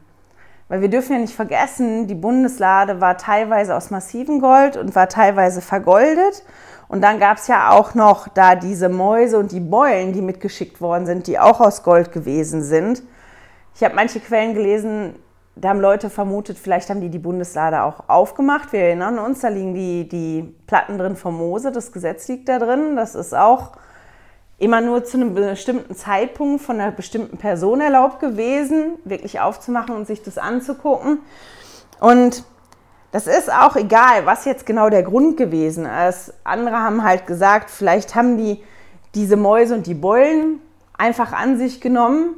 Weil 0.70 0.82
wir 0.82 0.90
dürfen 0.90 1.14
ja 1.14 1.20
nicht 1.20 1.36
vergessen, 1.36 2.08
die 2.08 2.16
Bundeslade 2.16 3.02
war 3.02 3.18
teilweise 3.18 3.76
aus 3.76 3.90
massivem 3.90 4.40
Gold 4.40 4.78
und 4.78 4.96
war 4.96 5.10
teilweise 5.10 5.62
vergoldet. 5.62 6.44
Und 6.88 7.04
dann 7.04 7.20
gab 7.20 7.38
es 7.38 7.48
ja 7.48 7.72
auch 7.72 7.96
noch 7.96 8.28
da 8.28 8.56
diese 8.56 8.88
Mäuse 8.88 9.38
und 9.38 9.52
die 9.52 9.60
Beulen, 9.60 10.14
die 10.14 10.22
mitgeschickt 10.22 10.80
worden 10.80 11.06
sind, 11.06 11.28
die 11.28 11.40
auch 11.40 11.60
aus 11.60 11.84
Gold 11.84 12.12
gewesen 12.12 12.64
sind. 12.64 13.04
Ich 13.76 13.84
habe 13.84 13.96
manche 13.96 14.20
Quellen 14.20 14.54
gelesen, 14.54 15.16
da 15.56 15.70
haben 15.70 15.82
Leute 15.82 16.10
vermutet, 16.10 16.58
vielleicht 16.58 16.90
haben 16.90 17.02
die 17.02 17.10
die 17.10 17.20
Bundeslade 17.20 17.84
auch 17.84 18.08
aufgemacht. 18.08 18.72
Wir 18.72 18.82
erinnern 18.82 19.20
uns, 19.20 19.42
da 19.42 19.50
liegen 19.50 19.74
die, 19.74 20.08
die 20.08 20.56
Platten 20.68 20.98
drin 20.98 21.16
vom 21.16 21.36
Mose, 21.36 21.72
das 21.72 21.92
Gesetz 21.92 22.28
liegt 22.28 22.48
da 22.48 22.60
drin. 22.60 22.96
Das 22.96 23.16
ist 23.16 23.36
auch 23.36 23.74
immer 24.60 24.82
nur 24.82 25.04
zu 25.06 25.18
einem 25.18 25.34
bestimmten 25.34 25.96
Zeitpunkt 25.96 26.62
von 26.62 26.80
einer 26.80 26.92
bestimmten 26.92 27.38
Person 27.38 27.82
erlaubt 27.82 28.20
gewesen, 28.20 29.00
wirklich 29.06 29.40
aufzumachen 29.40 29.96
und 29.96 30.06
sich 30.06 30.22
das 30.22 30.38
anzugucken. 30.38 31.20
Und 32.00 32.44
das 33.12 33.26
ist 33.26 33.52
auch 33.52 33.76
egal, 33.76 34.26
was 34.26 34.46
jetzt 34.46 34.66
genau 34.66 34.90
der 34.90 35.04
Grund 35.04 35.38
gewesen 35.38 35.86
ist. 35.86 36.34
Andere 36.44 36.78
haben 36.78 37.04
halt 37.04 37.26
gesagt, 37.26 37.70
vielleicht 37.70 38.16
haben 38.16 38.38
die 38.38 38.64
diese 39.16 39.38
Mäuse 39.38 39.74
und 39.74 39.88
die 39.88 39.96
Beulen 39.96 40.62
einfach 40.96 41.32
an 41.32 41.58
sich 41.58 41.82
genommen 41.82 42.36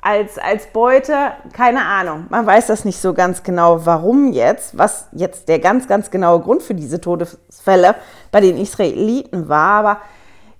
als, 0.00 0.38
als 0.38 0.66
Beute. 0.66 1.14
Keine 1.52 1.84
Ahnung. 1.84 2.26
Man 2.30 2.44
weiß 2.44 2.66
das 2.66 2.84
nicht 2.84 3.00
so 3.00 3.14
ganz 3.14 3.44
genau, 3.44 3.86
warum 3.86 4.32
jetzt, 4.32 4.76
was 4.76 5.06
jetzt 5.12 5.48
der 5.48 5.60
ganz, 5.60 5.86
ganz 5.86 6.10
genaue 6.10 6.40
Grund 6.40 6.62
für 6.62 6.74
diese 6.74 7.00
Todesfälle 7.00 7.94
bei 8.32 8.40
den 8.40 8.56
Israeliten 8.56 9.48
war. 9.48 9.78
Aber 9.78 10.00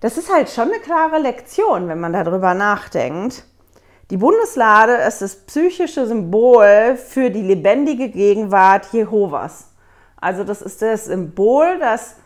das 0.02 0.18
ist 0.18 0.32
halt 0.32 0.50
schon 0.50 0.68
eine 0.68 0.80
klare 0.80 1.18
Lektion, 1.18 1.86
wenn 1.86 2.00
man 2.00 2.12
darüber 2.12 2.54
nachdenkt. 2.54 3.44
Die 4.10 4.16
Bundeslade 4.16 4.94
ist 4.94 5.22
das 5.22 5.36
psychische 5.46 6.06
Symbol 6.06 6.96
für 6.96 7.30
die 7.30 7.40
lebendige 7.40 8.08
Gegenwart 8.08 8.92
Jehovas. 8.92 9.70
Also 10.20 10.42
das 10.42 10.60
ist 10.60 10.82
das 10.82 11.04
Symbol, 11.04 11.78
dass 11.78 12.16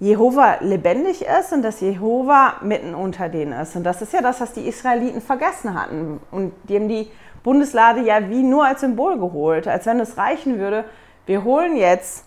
Jehova 0.00 0.56
lebendig 0.60 1.26
ist 1.26 1.52
und 1.52 1.60
dass 1.60 1.80
Jehova 1.80 2.54
mitten 2.62 2.94
unter 2.94 3.28
denen 3.28 3.52
ist. 3.52 3.76
Und 3.76 3.84
das 3.84 4.00
ist 4.00 4.14
ja 4.14 4.22
das, 4.22 4.40
was 4.40 4.54
die 4.54 4.66
Israeliten 4.66 5.20
vergessen 5.20 5.78
hatten. 5.78 6.20
Und 6.30 6.54
die 6.70 6.76
haben 6.76 6.88
die 6.88 7.10
Bundeslade 7.42 8.00
ja 8.00 8.30
wie 8.30 8.42
nur 8.42 8.64
als 8.64 8.80
Symbol 8.80 9.18
geholt, 9.18 9.68
als 9.68 9.84
wenn 9.84 10.00
es 10.00 10.16
reichen 10.16 10.58
würde. 10.58 10.86
Wir 11.26 11.44
holen 11.44 11.76
jetzt 11.76 12.24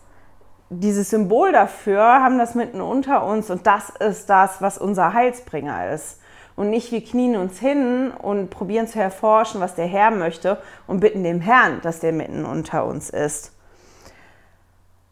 dieses 0.70 1.10
Symbol 1.10 1.52
dafür, 1.52 2.02
haben 2.02 2.38
das 2.38 2.56
mitten 2.56 2.82
unter 2.82 3.26
uns 3.26 3.50
und 3.50 3.68
das 3.68 3.90
ist 3.90 4.30
das, 4.30 4.62
was 4.62 4.78
unser 4.78 5.14
Heilsbringer 5.14 5.92
ist. 5.92 6.20
Und 6.56 6.70
nicht 6.70 6.92
wir 6.92 7.04
knien 7.04 7.36
uns 7.36 7.60
hin 7.60 8.12
und 8.12 8.50
probieren 8.50 8.88
zu 8.88 9.00
erforschen, 9.00 9.60
was 9.60 9.76
der 9.76 9.88
Herr 9.88 10.12
möchte 10.12 10.58
und 10.88 11.02
bitten 11.02 11.24
dem 11.24 11.42
Herrn, 11.42 11.82
dass 11.82 12.00
der 12.00 12.14
mitten 12.14 12.46
unter 12.46 12.86
uns 12.86 13.10
ist. 13.10 13.52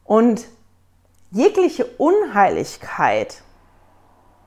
Und 0.06 0.48
jegliche 1.32 1.86
Unheiligkeit 1.86 3.42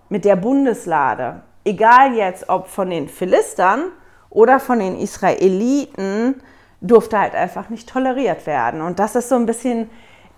mit 0.08 0.24
der 0.24 0.36
Bundeslade, 0.36 1.42
egal 1.64 2.14
jetzt 2.14 2.48
ob 2.48 2.68
von 2.68 2.88
den 2.88 3.08
Philistern 3.08 3.92
oder 4.30 4.58
von 4.58 4.78
den 4.78 4.98
Israeliten, 4.98 6.42
durfte 6.80 7.18
halt 7.18 7.34
einfach 7.34 7.68
nicht 7.68 7.88
toleriert 7.88 8.46
werden. 8.46 8.80
Und 8.80 8.98
das 8.98 9.16
ist 9.16 9.28
so 9.28 9.34
ein 9.34 9.46
bisschen 9.46 9.90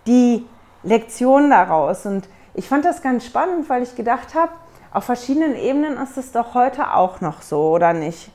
die 0.07 0.45
Lektion 0.83 1.51
daraus. 1.51 2.07
Und 2.07 2.29
ich 2.55 2.69
fand 2.69 2.85
das 2.85 3.03
ganz 3.03 3.25
spannend, 3.25 3.69
weil 3.69 3.83
ich 3.83 3.97
gedacht 3.97 4.35
habe, 4.35 4.53
auf 4.93 5.05
verschiedenen 5.05 5.55
Ebenen 5.55 5.97
ist 5.99 6.17
es 6.17 6.33
doch 6.33 6.55
heute 6.55 6.95
auch 6.95 7.21
noch 7.21 7.43
so, 7.43 7.71
oder 7.71 7.93
nicht? 7.93 8.31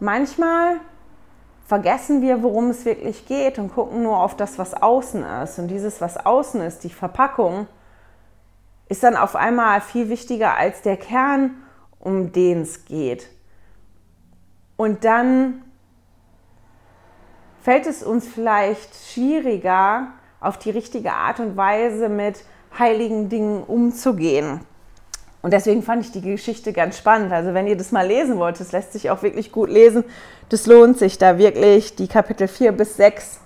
Manchmal 0.00 0.80
vergessen 1.66 2.22
wir, 2.22 2.42
worum 2.42 2.70
es 2.70 2.84
wirklich 2.84 3.26
geht 3.26 3.58
und 3.58 3.72
gucken 3.72 4.02
nur 4.02 4.18
auf 4.18 4.36
das, 4.36 4.58
was 4.58 4.74
außen 4.74 5.24
ist. 5.42 5.58
Und 5.58 5.68
dieses, 5.68 6.00
was 6.00 6.16
außen 6.16 6.60
ist, 6.60 6.84
die 6.84 6.90
Verpackung, 6.90 7.66
ist 8.88 9.02
dann 9.02 9.16
auf 9.16 9.36
einmal 9.36 9.80
viel 9.80 10.08
wichtiger 10.08 10.56
als 10.56 10.82
der 10.82 10.96
Kern, 10.96 11.62
um 11.98 12.32
den 12.32 12.62
es 12.62 12.84
geht. 12.84 13.28
Und 14.76 15.04
dann 15.04 15.62
fällt 17.62 17.86
es 17.86 18.02
uns 18.02 18.26
vielleicht 18.26 18.94
schwieriger, 18.94 20.08
auf 20.42 20.58
die 20.58 20.70
richtige 20.70 21.12
Art 21.12 21.40
und 21.40 21.56
Weise 21.56 22.08
mit 22.08 22.44
heiligen 22.78 23.28
Dingen 23.28 23.62
umzugehen. 23.62 24.60
Und 25.40 25.52
deswegen 25.52 25.82
fand 25.82 26.04
ich 26.04 26.12
die 26.12 26.20
Geschichte 26.20 26.72
ganz 26.72 26.98
spannend. 26.98 27.32
Also 27.32 27.54
wenn 27.54 27.66
ihr 27.66 27.76
das 27.76 27.92
mal 27.92 28.06
lesen 28.06 28.38
wollt, 28.38 28.60
das 28.60 28.72
lässt 28.72 28.92
sich 28.92 29.10
auch 29.10 29.22
wirklich 29.22 29.50
gut 29.50 29.70
lesen. 29.70 30.04
Das 30.48 30.66
lohnt 30.66 30.98
sich 30.98 31.18
da 31.18 31.38
wirklich, 31.38 31.96
die 31.96 32.06
Kapitel 32.06 32.46
4 32.46 32.72
bis 32.72 32.96
6 32.96 33.40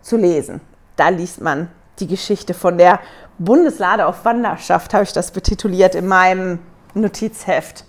zu 0.00 0.16
lesen. 0.16 0.60
Da 0.96 1.08
liest 1.08 1.40
man 1.40 1.68
die 2.00 2.08
Geschichte 2.08 2.54
von 2.54 2.78
der 2.78 3.00
Bundeslade 3.38 4.06
auf 4.06 4.24
Wanderschaft, 4.24 4.92
habe 4.94 5.04
ich 5.04 5.12
das 5.12 5.30
betituliert 5.30 5.94
in 5.94 6.06
meinem 6.06 6.58
Notizheft. 6.94 7.84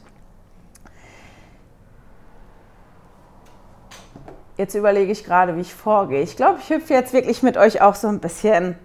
Jetzt 4.58 4.76
überlege 4.76 5.12
ich 5.12 5.24
gerade, 5.24 5.56
wie 5.56 5.62
ich 5.62 5.74
vorgehe. 5.74 6.22
Ich 6.22 6.36
glaube, 6.36 6.60
ich 6.62 6.70
hüpfe 6.70 6.94
jetzt 6.94 7.13
wirklich 7.13 7.42
mit 7.42 7.58
euch 7.58 7.82
auch 7.82 7.96
so 7.96 8.08
ein 8.08 8.20
bisschen 8.20 8.76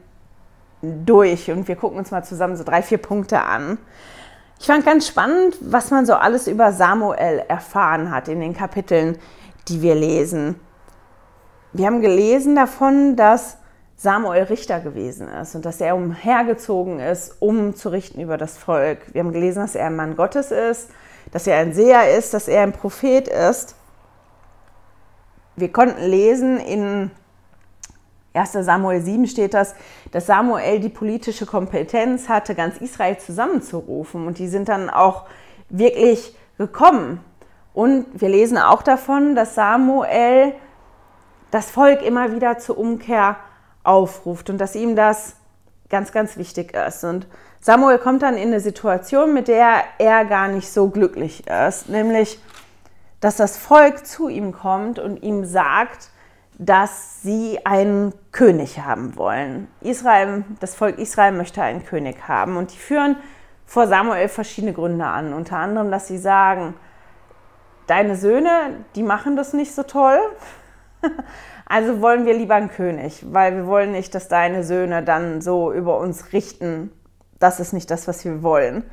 durch 0.80 1.50
und 1.50 1.68
wir 1.68 1.76
gucken 1.76 1.98
uns 1.98 2.10
mal 2.10 2.22
zusammen 2.22 2.56
so 2.56 2.64
drei, 2.64 2.82
vier 2.82 2.98
Punkte 2.98 3.42
an. 3.42 3.78
Ich 4.60 4.66
fand 4.66 4.84
ganz 4.84 5.06
spannend, 5.06 5.56
was 5.60 5.90
man 5.90 6.06
so 6.06 6.14
alles 6.14 6.46
über 6.48 6.72
Samuel 6.72 7.44
erfahren 7.48 8.10
hat 8.10 8.28
in 8.28 8.40
den 8.40 8.54
Kapiteln, 8.54 9.18
die 9.68 9.82
wir 9.82 9.94
lesen. 9.94 10.58
Wir 11.72 11.86
haben 11.86 12.00
gelesen 12.00 12.56
davon, 12.56 13.14
dass 13.16 13.58
Samuel 13.96 14.44
Richter 14.44 14.80
gewesen 14.80 15.28
ist 15.28 15.54
und 15.54 15.64
dass 15.64 15.80
er 15.80 15.96
umhergezogen 15.96 16.98
ist, 16.98 17.36
um 17.40 17.74
zu 17.74 17.90
richten 17.90 18.20
über 18.20 18.38
das 18.38 18.56
Volk. 18.56 19.12
Wir 19.12 19.22
haben 19.22 19.32
gelesen, 19.32 19.60
dass 19.60 19.74
er 19.74 19.86
ein 19.86 19.96
Mann 19.96 20.16
Gottes 20.16 20.50
ist, 20.50 20.90
dass 21.32 21.46
er 21.46 21.58
ein 21.58 21.74
Seher 21.74 22.16
ist, 22.16 22.32
dass 22.32 22.48
er 22.48 22.62
ein 22.62 22.72
Prophet 22.72 23.28
ist. 23.28 23.74
Wir 25.60 25.72
konnten 25.72 26.02
lesen 26.02 26.58
in 26.58 27.10
1. 28.34 28.52
Samuel 28.52 29.00
7 29.00 29.26
steht 29.26 29.54
das, 29.54 29.74
dass 30.12 30.26
Samuel 30.26 30.80
die 30.80 30.88
politische 30.88 31.46
Kompetenz 31.46 32.28
hatte, 32.28 32.54
ganz 32.54 32.78
Israel 32.78 33.18
zusammenzurufen. 33.18 34.26
Und 34.26 34.38
die 34.38 34.48
sind 34.48 34.68
dann 34.68 34.90
auch 34.90 35.24
wirklich 35.68 36.36
gekommen. 36.56 37.20
Und 37.74 38.06
wir 38.12 38.28
lesen 38.28 38.58
auch 38.58 38.82
davon, 38.82 39.34
dass 39.34 39.54
Samuel 39.54 40.52
das 41.50 41.70
Volk 41.70 42.02
immer 42.02 42.32
wieder 42.32 42.58
zur 42.58 42.78
Umkehr 42.78 43.36
aufruft 43.82 44.50
und 44.50 44.58
dass 44.58 44.74
ihm 44.74 44.94
das 44.94 45.36
ganz, 45.88 46.12
ganz 46.12 46.36
wichtig 46.36 46.74
ist. 46.74 47.04
Und 47.04 47.26
Samuel 47.60 47.98
kommt 47.98 48.22
dann 48.22 48.36
in 48.36 48.48
eine 48.48 48.60
Situation, 48.60 49.34
mit 49.34 49.48
der 49.48 49.82
er 49.98 50.24
gar 50.24 50.48
nicht 50.48 50.70
so 50.70 50.88
glücklich 50.88 51.44
ist, 51.46 51.88
nämlich, 51.88 52.40
dass 53.20 53.36
das 53.36 53.56
Volk 53.56 54.06
zu 54.06 54.28
ihm 54.28 54.52
kommt 54.52 54.98
und 54.98 55.22
ihm 55.22 55.44
sagt, 55.44 56.10
dass 56.58 57.22
sie 57.22 57.64
einen 57.64 58.12
König 58.32 58.80
haben 58.80 59.16
wollen. 59.16 59.68
Israel, 59.80 60.44
das 60.60 60.74
Volk 60.74 60.98
Israel 60.98 61.32
möchte 61.32 61.62
einen 61.62 61.84
König 61.84 62.28
haben 62.28 62.56
und 62.56 62.72
die 62.72 62.78
führen 62.78 63.16
vor 63.64 63.86
Samuel 63.86 64.28
verschiedene 64.28 64.72
Gründe 64.72 65.04
an. 65.04 65.32
Unter 65.34 65.58
anderem, 65.58 65.90
dass 65.90 66.08
sie 66.08 66.18
sagen, 66.18 66.74
deine 67.86 68.16
Söhne, 68.16 68.84
die 68.96 69.02
machen 69.02 69.36
das 69.36 69.52
nicht 69.52 69.74
so 69.74 69.82
toll. 69.82 70.18
Also 71.70 72.00
wollen 72.00 72.24
wir 72.24 72.32
lieber 72.32 72.54
einen 72.54 72.70
König, 72.70 73.26
weil 73.30 73.54
wir 73.54 73.66
wollen 73.66 73.92
nicht, 73.92 74.14
dass 74.14 74.28
deine 74.28 74.64
Söhne 74.64 75.02
dann 75.02 75.42
so 75.42 75.70
über 75.70 75.98
uns 75.98 76.32
richten. 76.32 76.90
Das 77.38 77.60
ist 77.60 77.74
nicht 77.74 77.90
das, 77.90 78.08
was 78.08 78.24
wir 78.24 78.42
wollen. 78.42 78.84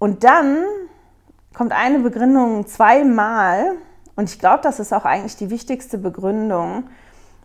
Und 0.00 0.24
dann 0.24 0.64
kommt 1.54 1.72
eine 1.72 2.00
Begründung 2.00 2.66
zweimal 2.66 3.76
und 4.16 4.30
ich 4.30 4.38
glaube, 4.38 4.62
das 4.62 4.80
ist 4.80 4.92
auch 4.92 5.04
eigentlich 5.04 5.36
die 5.36 5.50
wichtigste 5.50 5.98
Begründung. 5.98 6.88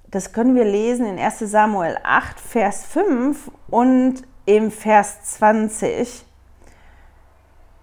Das 0.07 0.33
können 0.33 0.55
wir 0.55 0.65
lesen 0.65 1.05
in 1.05 1.19
1 1.19 1.39
Samuel 1.39 1.97
8, 2.03 2.39
Vers 2.39 2.85
5 2.85 3.51
und 3.69 4.23
im 4.45 4.71
Vers 4.71 5.21
20. 5.37 6.25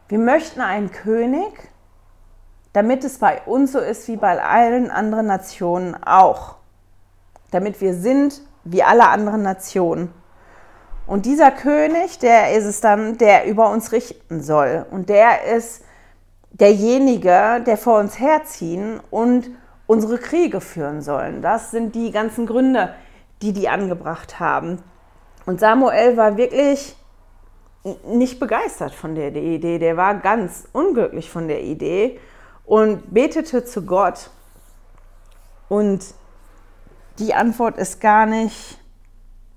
Wir 0.08 0.18
möchten 0.18 0.60
einen 0.60 0.90
König, 0.90 1.70
damit 2.72 3.04
es 3.04 3.18
bei 3.18 3.40
uns 3.42 3.72
so 3.72 3.78
ist 3.78 4.08
wie 4.08 4.16
bei 4.16 4.42
allen 4.42 4.90
anderen 4.90 5.26
Nationen 5.26 5.94
auch. 6.04 6.56
Damit 7.50 7.80
wir 7.80 7.94
sind 7.94 8.42
wie 8.64 8.82
alle 8.82 9.08
anderen 9.08 9.42
Nationen. 9.42 10.12
Und 11.06 11.24
dieser 11.24 11.52
König, 11.52 12.18
der 12.18 12.52
ist 12.52 12.64
es 12.64 12.80
dann, 12.80 13.16
der 13.18 13.46
über 13.46 13.70
uns 13.70 13.92
richten 13.92 14.42
soll. 14.42 14.84
Und 14.90 15.08
der 15.08 15.44
ist 15.44 15.82
derjenige, 16.60 17.62
der 17.66 17.76
vor 17.76 17.98
uns 17.98 18.18
herziehen 18.18 19.00
und 19.10 19.50
unsere 19.86 20.18
Kriege 20.18 20.60
führen 20.60 21.02
sollen. 21.02 21.42
Das 21.42 21.70
sind 21.70 21.94
die 21.94 22.10
ganzen 22.10 22.46
Gründe, 22.46 22.94
die 23.42 23.52
die 23.52 23.68
angebracht 23.68 24.40
haben. 24.40 24.82
Und 25.44 25.60
Samuel 25.60 26.16
war 26.16 26.36
wirklich 26.36 26.96
nicht 28.04 28.40
begeistert 28.40 28.94
von 28.94 29.14
der 29.14 29.34
Idee. 29.34 29.78
Der 29.78 29.96
war 29.96 30.16
ganz 30.16 30.66
unglücklich 30.72 31.30
von 31.30 31.46
der 31.46 31.62
Idee 31.62 32.18
und 32.64 33.14
betete 33.14 33.64
zu 33.64 33.84
Gott. 33.84 34.30
Und 35.68 36.04
die 37.18 37.34
Antwort 37.34 37.78
ist 37.78 38.00
gar 38.00 38.26
nicht 38.26 38.78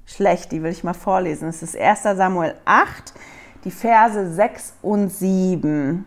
schlecht, 0.05 0.51
die 0.51 0.61
will 0.61 0.71
ich 0.71 0.83
mal 0.83 0.93
vorlesen. 0.93 1.49
Es 1.49 1.63
ist 1.63 1.77
1 1.77 2.03
Samuel 2.03 2.55
8, 2.65 3.13
die 3.63 3.71
Verse 3.71 4.31
6 4.31 4.73
und 4.81 5.09
7. 5.09 6.05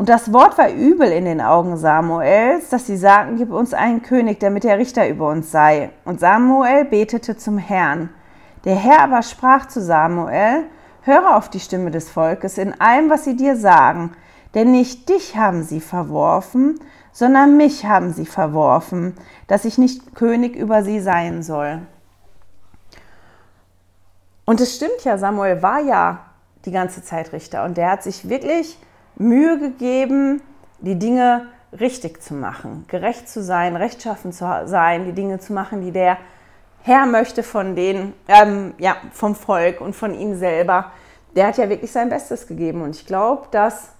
Und 0.00 0.08
das 0.08 0.32
Wort 0.32 0.56
war 0.56 0.70
übel 0.70 1.12
in 1.12 1.26
den 1.26 1.42
Augen 1.42 1.76
Samuels, 1.76 2.70
dass 2.70 2.86
sie 2.86 2.96
sagten, 2.96 3.36
gib 3.36 3.52
uns 3.52 3.74
einen 3.74 4.00
König, 4.00 4.40
damit 4.40 4.64
der 4.64 4.78
Richter 4.78 5.06
über 5.06 5.28
uns 5.28 5.50
sei. 5.50 5.90
Und 6.06 6.20
Samuel 6.20 6.86
betete 6.86 7.36
zum 7.36 7.58
Herrn. 7.58 8.08
Der 8.64 8.76
Herr 8.76 9.02
aber 9.02 9.20
sprach 9.20 9.68
zu 9.68 9.82
Samuel, 9.82 10.64
höre 11.02 11.36
auf 11.36 11.50
die 11.50 11.60
Stimme 11.60 11.90
des 11.90 12.08
Volkes 12.08 12.56
in 12.56 12.80
allem, 12.80 13.10
was 13.10 13.24
sie 13.24 13.36
dir 13.36 13.56
sagen, 13.56 14.12
denn 14.54 14.70
nicht 14.70 15.10
dich 15.10 15.36
haben 15.36 15.62
sie 15.64 15.82
verworfen, 15.82 16.80
sondern 17.12 17.58
mich 17.58 17.84
haben 17.84 18.14
sie 18.14 18.24
verworfen, 18.24 19.14
dass 19.48 19.66
ich 19.66 19.76
nicht 19.76 20.14
König 20.14 20.56
über 20.56 20.82
sie 20.82 21.00
sein 21.00 21.42
soll. 21.42 21.82
Und 24.46 24.62
es 24.62 24.76
stimmt 24.76 25.04
ja, 25.04 25.18
Samuel 25.18 25.60
war 25.60 25.80
ja 25.80 26.20
die 26.64 26.72
ganze 26.72 27.04
Zeit 27.04 27.34
Richter 27.34 27.66
und 27.66 27.76
der 27.76 27.90
hat 27.90 28.02
sich 28.02 28.30
wirklich 28.30 28.78
Mühe 29.20 29.58
gegeben, 29.58 30.40
die 30.78 30.98
Dinge 30.98 31.46
richtig 31.78 32.22
zu 32.22 32.34
machen, 32.34 32.86
gerecht 32.88 33.28
zu 33.28 33.42
sein, 33.42 33.76
rechtschaffen 33.76 34.32
zu 34.32 34.62
sein, 34.64 35.04
die 35.04 35.12
Dinge 35.12 35.38
zu 35.38 35.52
machen, 35.52 35.82
die 35.82 35.92
der 35.92 36.16
Herr 36.82 37.04
möchte 37.04 37.42
von 37.42 37.76
den, 37.76 38.14
ähm, 38.28 38.72
ja, 38.78 38.96
vom 39.12 39.34
Volk 39.34 39.82
und 39.82 39.94
von 39.94 40.14
ihm 40.14 40.36
selber. 40.36 40.90
Der 41.36 41.48
hat 41.48 41.58
ja 41.58 41.68
wirklich 41.68 41.92
sein 41.92 42.08
Bestes 42.08 42.46
gegeben 42.46 42.80
und 42.80 42.96
ich 42.96 43.06
glaube, 43.06 43.46
dass 43.50 43.90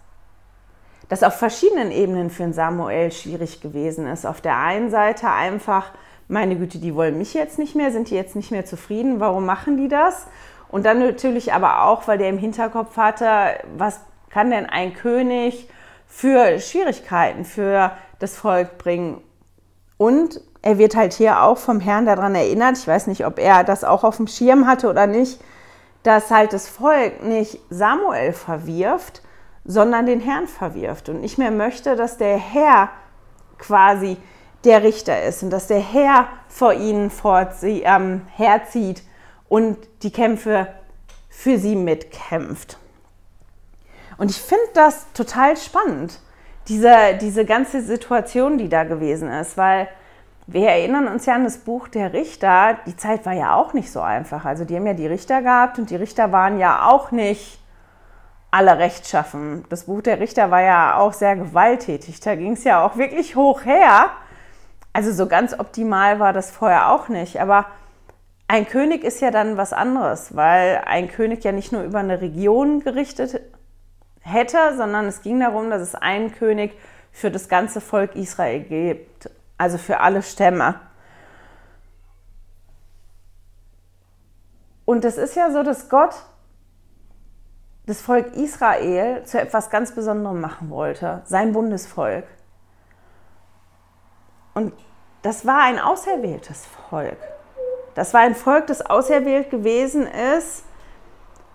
das 1.10 1.22
auf 1.22 1.34
verschiedenen 1.34 1.92
Ebenen 1.92 2.30
für 2.30 2.50
Samuel 2.52 3.12
schwierig 3.12 3.60
gewesen 3.60 4.06
ist. 4.06 4.24
Auf 4.24 4.40
der 4.40 4.56
einen 4.56 4.90
Seite 4.90 5.28
einfach, 5.28 5.90
meine 6.28 6.56
Güte, 6.56 6.78
die 6.78 6.94
wollen 6.94 7.18
mich 7.18 7.34
jetzt 7.34 7.58
nicht 7.58 7.76
mehr, 7.76 7.92
sind 7.92 8.08
die 8.08 8.14
jetzt 8.14 8.36
nicht 8.36 8.52
mehr 8.52 8.64
zufrieden, 8.64 9.20
warum 9.20 9.44
machen 9.44 9.76
die 9.76 9.88
das? 9.88 10.26
Und 10.68 10.86
dann 10.86 11.00
natürlich 11.00 11.52
aber 11.52 11.84
auch, 11.84 12.08
weil 12.08 12.16
der 12.16 12.30
im 12.30 12.38
Hinterkopf 12.38 12.96
hatte, 12.96 13.26
was 13.76 14.00
kann 14.30 14.50
denn 14.50 14.66
ein 14.66 14.94
König 14.94 15.68
für 16.06 16.58
Schwierigkeiten 16.58 17.44
für 17.44 17.92
das 18.18 18.36
Volk 18.36 18.78
bringen? 18.78 19.20
Und 19.96 20.40
er 20.62 20.78
wird 20.78 20.96
halt 20.96 21.12
hier 21.12 21.42
auch 21.42 21.58
vom 21.58 21.80
Herrn 21.80 22.06
daran 22.06 22.34
erinnert, 22.34 22.78
ich 22.78 22.86
weiß 22.86 23.06
nicht, 23.06 23.26
ob 23.26 23.38
er 23.38 23.64
das 23.64 23.84
auch 23.84 24.04
auf 24.04 24.16
dem 24.16 24.26
Schirm 24.26 24.66
hatte 24.66 24.88
oder 24.88 25.06
nicht, 25.06 25.40
dass 26.02 26.30
halt 26.30 26.52
das 26.52 26.68
Volk 26.68 27.22
nicht 27.22 27.60
Samuel 27.70 28.32
verwirft, 28.32 29.22
sondern 29.64 30.06
den 30.06 30.20
Herrn 30.20 30.46
verwirft 30.46 31.08
und 31.08 31.20
nicht 31.20 31.38
mehr 31.38 31.50
möchte, 31.50 31.96
dass 31.96 32.16
der 32.16 32.38
Herr 32.38 32.90
quasi 33.58 34.16
der 34.64 34.82
Richter 34.82 35.22
ist 35.22 35.42
und 35.42 35.50
dass 35.50 35.66
der 35.66 35.80
Herr 35.80 36.28
vor 36.48 36.72
ihnen 36.72 37.10
ähm, 37.62 38.22
herzieht 38.34 39.02
und 39.48 39.76
die 40.02 40.12
Kämpfe 40.12 40.68
für 41.28 41.58
sie 41.58 41.76
mitkämpft. 41.76 42.78
Und 44.20 44.30
ich 44.30 44.36
finde 44.36 44.66
das 44.74 45.10
total 45.14 45.56
spannend, 45.56 46.20
diese, 46.68 46.94
diese 47.18 47.46
ganze 47.46 47.80
Situation, 47.80 48.58
die 48.58 48.68
da 48.68 48.84
gewesen 48.84 49.30
ist, 49.30 49.56
weil 49.56 49.88
wir 50.46 50.68
erinnern 50.68 51.08
uns 51.08 51.24
ja 51.24 51.36
an 51.36 51.44
das 51.44 51.56
Buch 51.56 51.88
der 51.88 52.12
Richter. 52.12 52.76
Die 52.84 52.98
Zeit 52.98 53.24
war 53.24 53.32
ja 53.32 53.54
auch 53.54 53.72
nicht 53.72 53.90
so 53.90 54.02
einfach. 54.02 54.44
Also 54.44 54.66
die 54.66 54.76
haben 54.76 54.86
ja 54.86 54.92
die 54.92 55.06
Richter 55.06 55.40
gehabt 55.40 55.78
und 55.78 55.88
die 55.88 55.96
Richter 55.96 56.32
waren 56.32 56.58
ja 56.58 56.86
auch 56.90 57.12
nicht 57.12 57.60
alle 58.50 58.76
rechtschaffen. 58.76 59.64
Das 59.70 59.84
Buch 59.84 60.02
der 60.02 60.20
Richter 60.20 60.50
war 60.50 60.60
ja 60.60 60.98
auch 60.98 61.14
sehr 61.14 61.36
gewalttätig. 61.36 62.20
Da 62.20 62.34
ging 62.34 62.52
es 62.52 62.64
ja 62.64 62.84
auch 62.84 62.98
wirklich 62.98 63.36
hoch 63.36 63.64
her. 63.64 64.10
Also 64.92 65.12
so 65.12 65.28
ganz 65.28 65.58
optimal 65.58 66.20
war 66.20 66.34
das 66.34 66.50
vorher 66.50 66.92
auch 66.92 67.08
nicht. 67.08 67.40
Aber 67.40 67.64
ein 68.48 68.68
König 68.68 69.02
ist 69.02 69.22
ja 69.22 69.30
dann 69.30 69.56
was 69.56 69.72
anderes, 69.72 70.36
weil 70.36 70.82
ein 70.84 71.08
König 71.08 71.42
ja 71.42 71.52
nicht 71.52 71.72
nur 71.72 71.84
über 71.84 72.00
eine 72.00 72.20
Region 72.20 72.80
gerichtet 72.80 73.40
hätte, 74.30 74.76
sondern 74.76 75.06
es 75.06 75.22
ging 75.22 75.40
darum, 75.40 75.70
dass 75.70 75.82
es 75.82 75.94
einen 75.94 76.32
König 76.32 76.76
für 77.12 77.30
das 77.30 77.48
ganze 77.48 77.80
Volk 77.80 78.14
Israel 78.14 78.60
gibt, 78.60 79.30
also 79.58 79.78
für 79.78 80.00
alle 80.00 80.22
Stämme. 80.22 80.80
Und 84.84 85.04
es 85.04 85.18
ist 85.18 85.36
ja 85.36 85.50
so, 85.50 85.62
dass 85.62 85.88
Gott 85.88 86.14
das 87.86 88.00
Volk 88.00 88.34
Israel 88.34 89.24
zu 89.24 89.40
etwas 89.40 89.70
ganz 89.70 89.92
Besonderem 89.92 90.40
machen 90.40 90.70
wollte, 90.70 91.22
sein 91.24 91.52
Bundesvolk. 91.52 92.24
Und 94.54 94.72
das 95.22 95.46
war 95.46 95.62
ein 95.62 95.78
auserwähltes 95.78 96.66
Volk. 96.88 97.18
Das 97.94 98.14
war 98.14 98.20
ein 98.20 98.34
Volk, 98.34 98.66
das 98.68 98.84
auserwählt 98.84 99.50
gewesen 99.50 100.06
ist, 100.06 100.64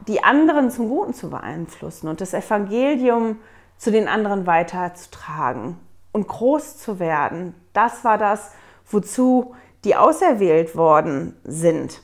die 0.07 0.23
anderen 0.23 0.71
zum 0.71 0.89
Guten 0.89 1.13
zu 1.13 1.29
beeinflussen 1.29 2.07
und 2.07 2.21
das 2.21 2.33
Evangelium 2.33 3.39
zu 3.77 3.91
den 3.91 4.07
anderen 4.07 4.45
weiterzutragen 4.45 5.77
und 6.11 6.27
groß 6.27 6.77
zu 6.77 6.99
werden. 6.99 7.55
Das 7.73 8.03
war 8.03 8.17
das, 8.17 8.51
wozu 8.89 9.55
die 9.83 9.95
auserwählt 9.95 10.75
worden 10.75 11.35
sind. 11.43 12.01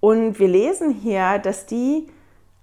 Und 0.00 0.38
wir 0.38 0.48
lesen 0.48 0.90
hier, 0.90 1.38
dass 1.38 1.66
die 1.66 2.08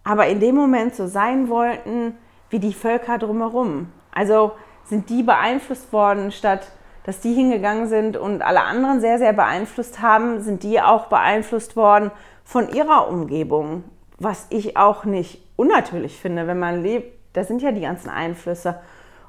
aber 0.04 0.28
in 0.28 0.40
dem 0.40 0.56
Moment 0.56 0.96
so 0.96 1.08
sein 1.08 1.50
wollten 1.50 2.16
wie 2.50 2.60
die 2.60 2.74
Völker 2.74 3.18
drumherum. 3.18 3.92
Also 4.12 4.52
sind 4.86 5.10
die 5.10 5.24
beeinflusst 5.24 5.92
worden, 5.94 6.32
statt 6.32 6.72
dass 7.04 7.20
die 7.20 7.34
hingegangen 7.34 7.88
sind 7.88 8.16
und 8.16 8.44
alle 8.44 8.62
anderen 8.62 9.02
sehr, 9.02 9.18
sehr 9.18 9.34
beeinflusst 9.34 10.02
haben, 10.02 10.42
sind 10.42 10.64
die 10.64 10.80
auch 10.82 11.08
beeinflusst 11.08 11.76
worden 11.76 12.12
von 12.52 12.68
ihrer 12.68 13.08
Umgebung. 13.08 13.86
Was 14.20 14.46
ich 14.50 14.76
auch 14.76 15.06
nicht 15.06 15.42
unnatürlich 15.56 16.20
finde, 16.20 16.48
wenn 16.48 16.60
man 16.60 16.84
lebt, 16.84 17.18
da 17.32 17.46
sind 17.46 17.62
ja 17.62 17.72
die 17.72 17.80
ganzen 17.80 18.10
Einflüsse. 18.10 18.82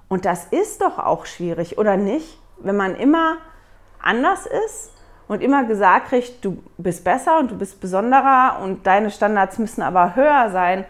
Und 0.08 0.24
das 0.24 0.46
ist 0.46 0.82
doch 0.82 0.98
auch 0.98 1.24
schwierig, 1.24 1.78
oder 1.78 1.96
nicht? 1.96 2.40
Wenn 2.58 2.76
man 2.76 2.96
immer 2.96 3.36
anders 4.02 4.46
ist 4.66 4.90
und 5.28 5.40
immer 5.40 5.62
gesagt 5.64 6.08
kriegt, 6.08 6.44
du 6.44 6.60
bist 6.78 7.04
besser 7.04 7.38
und 7.38 7.52
du 7.52 7.56
bist 7.56 7.80
besonderer 7.80 8.58
und 8.60 8.88
deine 8.88 9.12
Standards 9.12 9.56
müssen 9.58 9.82
aber 9.82 10.16
höher 10.16 10.50
sein. 10.50 10.84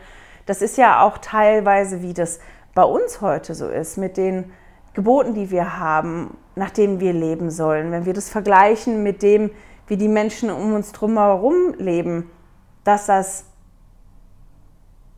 Das 0.47 0.63
ist 0.63 0.79
ja 0.79 1.03
auch 1.03 1.19
teilweise, 1.19 2.01
wie 2.01 2.15
das 2.15 2.41
bei 2.75 2.83
uns 2.83 3.21
heute 3.21 3.55
so 3.55 3.69
ist, 3.69 3.99
mit 3.99 4.17
den 4.17 4.51
Geboten, 4.95 5.35
die 5.35 5.51
wir 5.51 5.79
haben, 5.79 6.39
nach 6.55 6.71
denen 6.71 6.99
wir 6.99 7.13
leben 7.13 7.51
sollen. 7.51 7.93
Wenn 7.93 8.07
wir 8.07 8.15
das 8.15 8.31
vergleichen 8.31 9.03
mit 9.03 9.23
dem, 9.23 9.51
wie 9.87 9.97
die 9.97 10.09
Menschen 10.09 10.51
um 10.51 10.75
uns 10.75 10.93
drumherum 10.93 11.75
leben, 11.79 12.31
dass 12.85 13.07
das, 13.07 13.45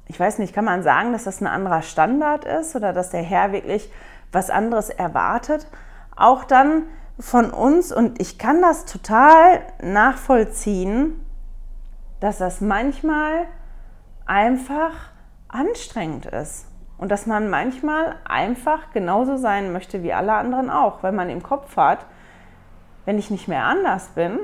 ich 0.06 0.18
weiß 0.18 0.38
nicht, 0.38 0.54
kann 0.54 0.64
man 0.64 0.82
sagen, 0.82 1.12
dass 1.12 1.24
das 1.24 1.40
ein 1.40 1.46
anderer 1.46 1.82
Standard 1.82 2.44
ist 2.44 2.74
oder 2.76 2.92
dass 2.92 3.10
der 3.10 3.22
Herr 3.22 3.52
wirklich 3.52 3.90
was 4.32 4.50
anderes 4.50 4.90
erwartet? 4.90 5.66
Auch 6.16 6.44
dann, 6.44 6.84
von 7.18 7.50
uns 7.50 7.92
und 7.92 8.20
ich 8.20 8.38
kann 8.38 8.60
das 8.60 8.86
total 8.86 9.60
nachvollziehen, 9.80 11.24
dass 12.20 12.38
das 12.38 12.60
manchmal 12.60 13.46
einfach 14.26 14.92
anstrengend 15.48 16.26
ist 16.26 16.66
und 16.98 17.10
dass 17.10 17.26
man 17.26 17.50
manchmal 17.50 18.16
einfach 18.24 18.90
genauso 18.92 19.36
sein 19.36 19.72
möchte 19.72 20.02
wie 20.02 20.12
alle 20.12 20.32
anderen 20.32 20.70
auch, 20.70 21.02
weil 21.02 21.12
man 21.12 21.30
im 21.30 21.42
Kopf 21.42 21.76
hat, 21.76 22.06
wenn 23.04 23.18
ich 23.18 23.30
nicht 23.30 23.48
mehr 23.48 23.64
anders 23.64 24.08
bin 24.14 24.38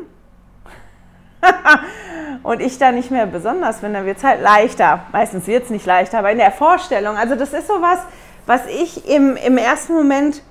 und 2.42 2.60
ich 2.60 2.78
da 2.78 2.92
nicht 2.92 3.10
mehr 3.10 3.26
besonders 3.26 3.78
bin, 3.78 3.94
dann 3.94 4.06
wird 4.06 4.18
es 4.18 4.24
halt 4.24 4.42
leichter. 4.42 5.00
Meistens 5.12 5.46
wird 5.46 5.64
es 5.64 5.70
nicht 5.70 5.86
leichter, 5.86 6.18
aber 6.18 6.30
in 6.30 6.38
der 6.38 6.52
Vorstellung, 6.52 7.16
also 7.16 7.34
das 7.34 7.52
ist 7.52 7.66
so 7.66 7.80
was, 7.80 8.00
was 8.46 8.66
ich 8.66 9.08
im, 9.08 9.36
im 9.36 9.56
ersten 9.56 9.94
Moment 9.94 10.42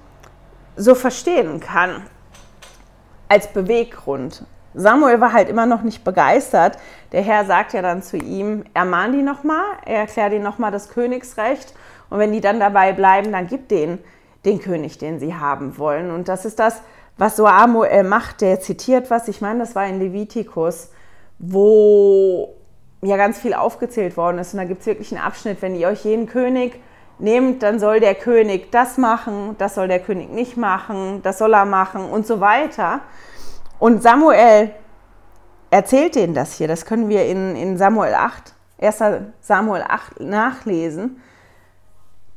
so 0.75 0.95
verstehen 0.95 1.59
kann 1.59 2.03
als 3.27 3.47
Beweggrund. 3.47 4.45
Samuel 4.73 5.19
war 5.19 5.33
halt 5.33 5.49
immer 5.49 5.65
noch 5.65 5.81
nicht 5.81 6.03
begeistert. 6.03 6.77
Der 7.11 7.21
Herr 7.21 7.45
sagt 7.45 7.73
ja 7.73 7.81
dann 7.81 8.01
zu 8.01 8.17
ihm, 8.17 8.63
ermahn 8.73 9.13
die 9.13 9.23
nochmal, 9.23 9.63
er 9.85 9.97
erklärt 9.97 10.33
ihnen 10.33 10.43
nochmal 10.43 10.71
das 10.71 10.89
Königsrecht 10.89 11.73
und 12.09 12.19
wenn 12.19 12.31
die 12.31 12.41
dann 12.41 12.59
dabei 12.59 12.93
bleiben, 12.93 13.31
dann 13.31 13.47
gib 13.47 13.67
denen 13.67 13.99
den 14.45 14.59
König, 14.59 14.97
den 14.97 15.19
sie 15.19 15.35
haben 15.35 15.77
wollen. 15.77 16.11
Und 16.11 16.27
das 16.27 16.45
ist 16.45 16.59
das, 16.59 16.81
was 17.19 17.35
Samuel 17.35 18.03
macht. 18.03 18.41
Der 18.41 18.59
zitiert 18.59 19.11
was, 19.11 19.27
ich 19.27 19.41
meine, 19.41 19.59
das 19.59 19.75
war 19.75 19.85
in 19.85 19.99
Levitikus, 19.99 20.89
wo 21.37 22.55
ja 23.01 23.17
ganz 23.17 23.37
viel 23.37 23.53
aufgezählt 23.53 24.17
worden 24.17 24.39
ist. 24.39 24.53
Und 24.53 24.57
da 24.57 24.65
gibt 24.65 24.81
es 24.81 24.87
wirklich 24.87 25.11
einen 25.11 25.23
Abschnitt, 25.23 25.61
wenn 25.61 25.75
ihr 25.75 25.87
euch 25.87 26.03
jeden 26.05 26.25
König 26.25 26.81
nehmt, 27.19 27.61
dann 27.61 27.79
soll 27.79 27.99
der 27.99 28.15
König 28.15 28.71
das 28.71 28.97
machen, 28.97 29.55
das 29.57 29.75
soll 29.75 29.87
der 29.89 29.99
König 29.99 30.29
nicht 30.31 30.57
machen, 30.57 31.21
das 31.21 31.37
soll 31.37 31.53
er 31.53 31.65
machen 31.65 32.05
und 32.05 32.25
so 32.25 32.39
weiter. 32.39 33.01
Und 33.77 34.01
Samuel 34.01 34.71
erzählt 35.69 36.15
denen 36.15 36.33
das 36.33 36.53
hier, 36.53 36.67
das 36.67 36.85
können 36.85 37.09
wir 37.09 37.25
in, 37.25 37.55
in 37.55 37.77
Samuel 37.77 38.13
8, 38.13 38.53
1. 38.81 39.03
Samuel 39.41 39.83
8 39.87 40.21
nachlesen. 40.21 41.21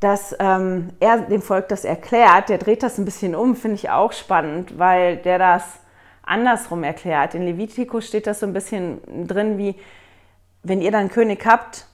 Dass 0.03 0.35
ähm, 0.41 0.91
er 0.99 1.19
dem 1.19 1.43
Volk 1.43 1.69
das 1.69 1.85
erklärt. 1.85 2.49
Der 2.49 2.59
dreht 2.59 2.83
das 2.83 2.99
ein 2.99 3.05
bisschen 3.05 3.37
um, 3.37 3.55
finde 3.55 3.77
ich 3.77 3.89
auch 3.89 4.13
spannend, 4.13 4.77
weil 4.79 5.17
der 5.17 5.39
das 5.39 5.63
andersrum 6.25 6.83
erklärt. 6.83 7.35
In 7.35 7.43
Levitikus 7.43 8.09
steht 8.09 8.27
das 8.27 8.41
so 8.41 8.47
ein 8.47 8.53
bisschen 8.53 9.01
drin 9.29 9.59
wie, 9.59 9.77
wenn 10.65 10.81
ihr 10.81 10.91
dann 10.91 11.09
König 11.09 11.47
habt, 11.47 11.87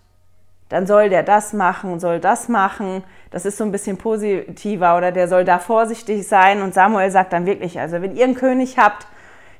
dann 0.71 0.87
soll 0.87 1.11
der 1.11 1.23
das 1.23 1.53
machen, 1.53 2.01
soll 2.01 2.18
das 2.18 2.49
machen. 2.49 3.05
Das 3.31 3.44
ist 3.44 3.59
so 3.59 3.64
ein 3.64 3.73
bisschen 3.73 3.99
positiver 3.99 4.97
oder 4.97 5.12
der 5.12 5.29
soll 5.29 5.44
da 5.44 5.59
vorsichtig 5.59 6.27
sein. 6.27 6.62
Und 6.62 6.73
Samuel 6.73 7.11
sagt 7.11 7.35
dann 7.35 7.44
wirklich, 7.44 7.79
also 7.79 8.01
wenn 8.01 8.16
ihr 8.16 8.25
einen 8.25 8.35
König 8.35 8.79
habt, 8.79 9.07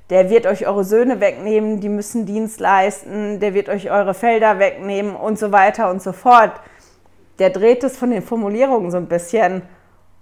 der 0.09 0.31
wird 0.31 0.47
euch 0.47 0.67
eure 0.67 0.85
Söhne 0.85 1.21
wegnehmen, 1.21 1.81
die 1.81 1.91
müssen 1.91 2.25
Dienst 2.25 2.61
leisten, 2.61 3.41
der 3.41 3.53
wird 3.53 3.69
euch 3.69 3.91
eure 3.91 4.15
Felder 4.15 4.59
wegnehmen 4.59 5.15
und 5.15 5.39
so 5.39 5.53
weiter 5.53 5.91
und 5.91 6.01
so 6.01 6.13
fort. 6.13 6.53
Der 7.39 7.51
dreht 7.51 7.85
es 7.85 7.97
von 7.97 8.11
den 8.11 8.23
Formulierungen 8.23 8.91
so 8.91 8.97
ein 8.97 9.07
bisschen 9.07 9.63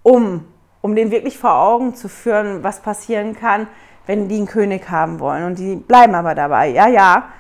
um, 0.03 0.47
um 0.83 0.95
den 0.95 1.11
wirklich 1.11 1.39
vor 1.39 1.55
Augen 1.55 1.95
zu 1.95 2.09
führen, 2.09 2.63
was 2.63 2.81
passieren 2.81 3.35
kann, 3.35 3.67
wenn 4.07 4.29
die 4.29 4.37
einen 4.37 4.47
König 4.47 4.89
haben 4.91 5.19
wollen. 5.19 5.45
Und 5.45 5.59
die 5.59 5.77
bleiben 5.77 6.15
aber 6.15 6.35
dabei. 6.35 6.69
Ja, 6.69 6.87
ja, 6.87 7.31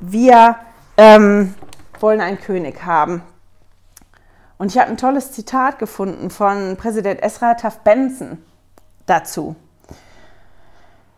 wir 0.00 0.56
ähm, 0.96 1.54
wollen 2.00 2.20
einen 2.20 2.40
König 2.40 2.84
haben. 2.84 3.22
Und 4.56 4.68
ich 4.68 4.78
habe 4.78 4.90
ein 4.90 4.96
tolles 4.96 5.32
Zitat 5.32 5.78
gefunden 5.78 6.30
von 6.30 6.76
Präsident 6.76 7.22
Esra 7.22 7.54
Taft 7.54 7.84
Benson 7.84 8.38
dazu. 9.06 9.56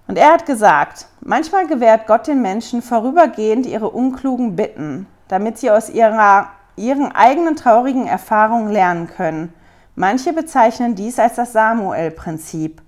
Und 0.09 0.19
er 0.19 0.33
hat 0.33 0.47
gesagt, 0.47 1.07
manchmal 1.21 1.67
gewährt 1.67 2.07
Gott 2.07 2.27
den 2.27 2.41
Menschen 2.41 2.81
vorübergehend 2.81 3.67
ihre 3.67 3.91
unklugen 3.91 4.57
Bitten, 4.57 5.07
damit 5.29 5.59
sie 5.59 5.71
aus 5.71 5.91
ihrer, 5.91 6.51
ihren 6.77 7.13
eigenen 7.13 7.57
traurigen 7.57 8.07
Erfahrungen 8.07 8.71
lernen 8.71 9.09
können. 9.09 9.53
Manche 9.95 10.33
bezeichnen 10.33 10.95
dies 10.95 11.19
als 11.19 11.35
das 11.35 11.53
Samuel-Prinzip. 11.53 12.83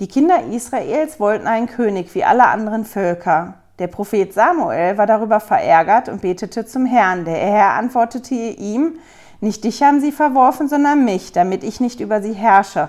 Die 0.00 0.08
Kinder 0.08 0.44
Israels 0.50 1.20
wollten 1.20 1.46
einen 1.46 1.66
König 1.68 2.14
wie 2.14 2.24
alle 2.24 2.46
anderen 2.46 2.84
Völker. 2.84 3.54
Der 3.78 3.88
Prophet 3.88 4.32
Samuel 4.32 4.96
war 4.96 5.06
darüber 5.06 5.40
verärgert 5.40 6.08
und 6.08 6.22
betete 6.22 6.64
zum 6.64 6.86
Herrn. 6.86 7.24
Der 7.24 7.36
Herr 7.36 7.74
antwortete 7.74 8.34
ihm, 8.34 8.98
nicht 9.40 9.64
dich 9.64 9.82
haben 9.82 10.00
sie 10.00 10.12
verworfen, 10.12 10.68
sondern 10.68 11.04
mich, 11.04 11.32
damit 11.32 11.62
ich 11.62 11.80
nicht 11.80 12.00
über 12.00 12.22
sie 12.22 12.32
herrsche. 12.32 12.88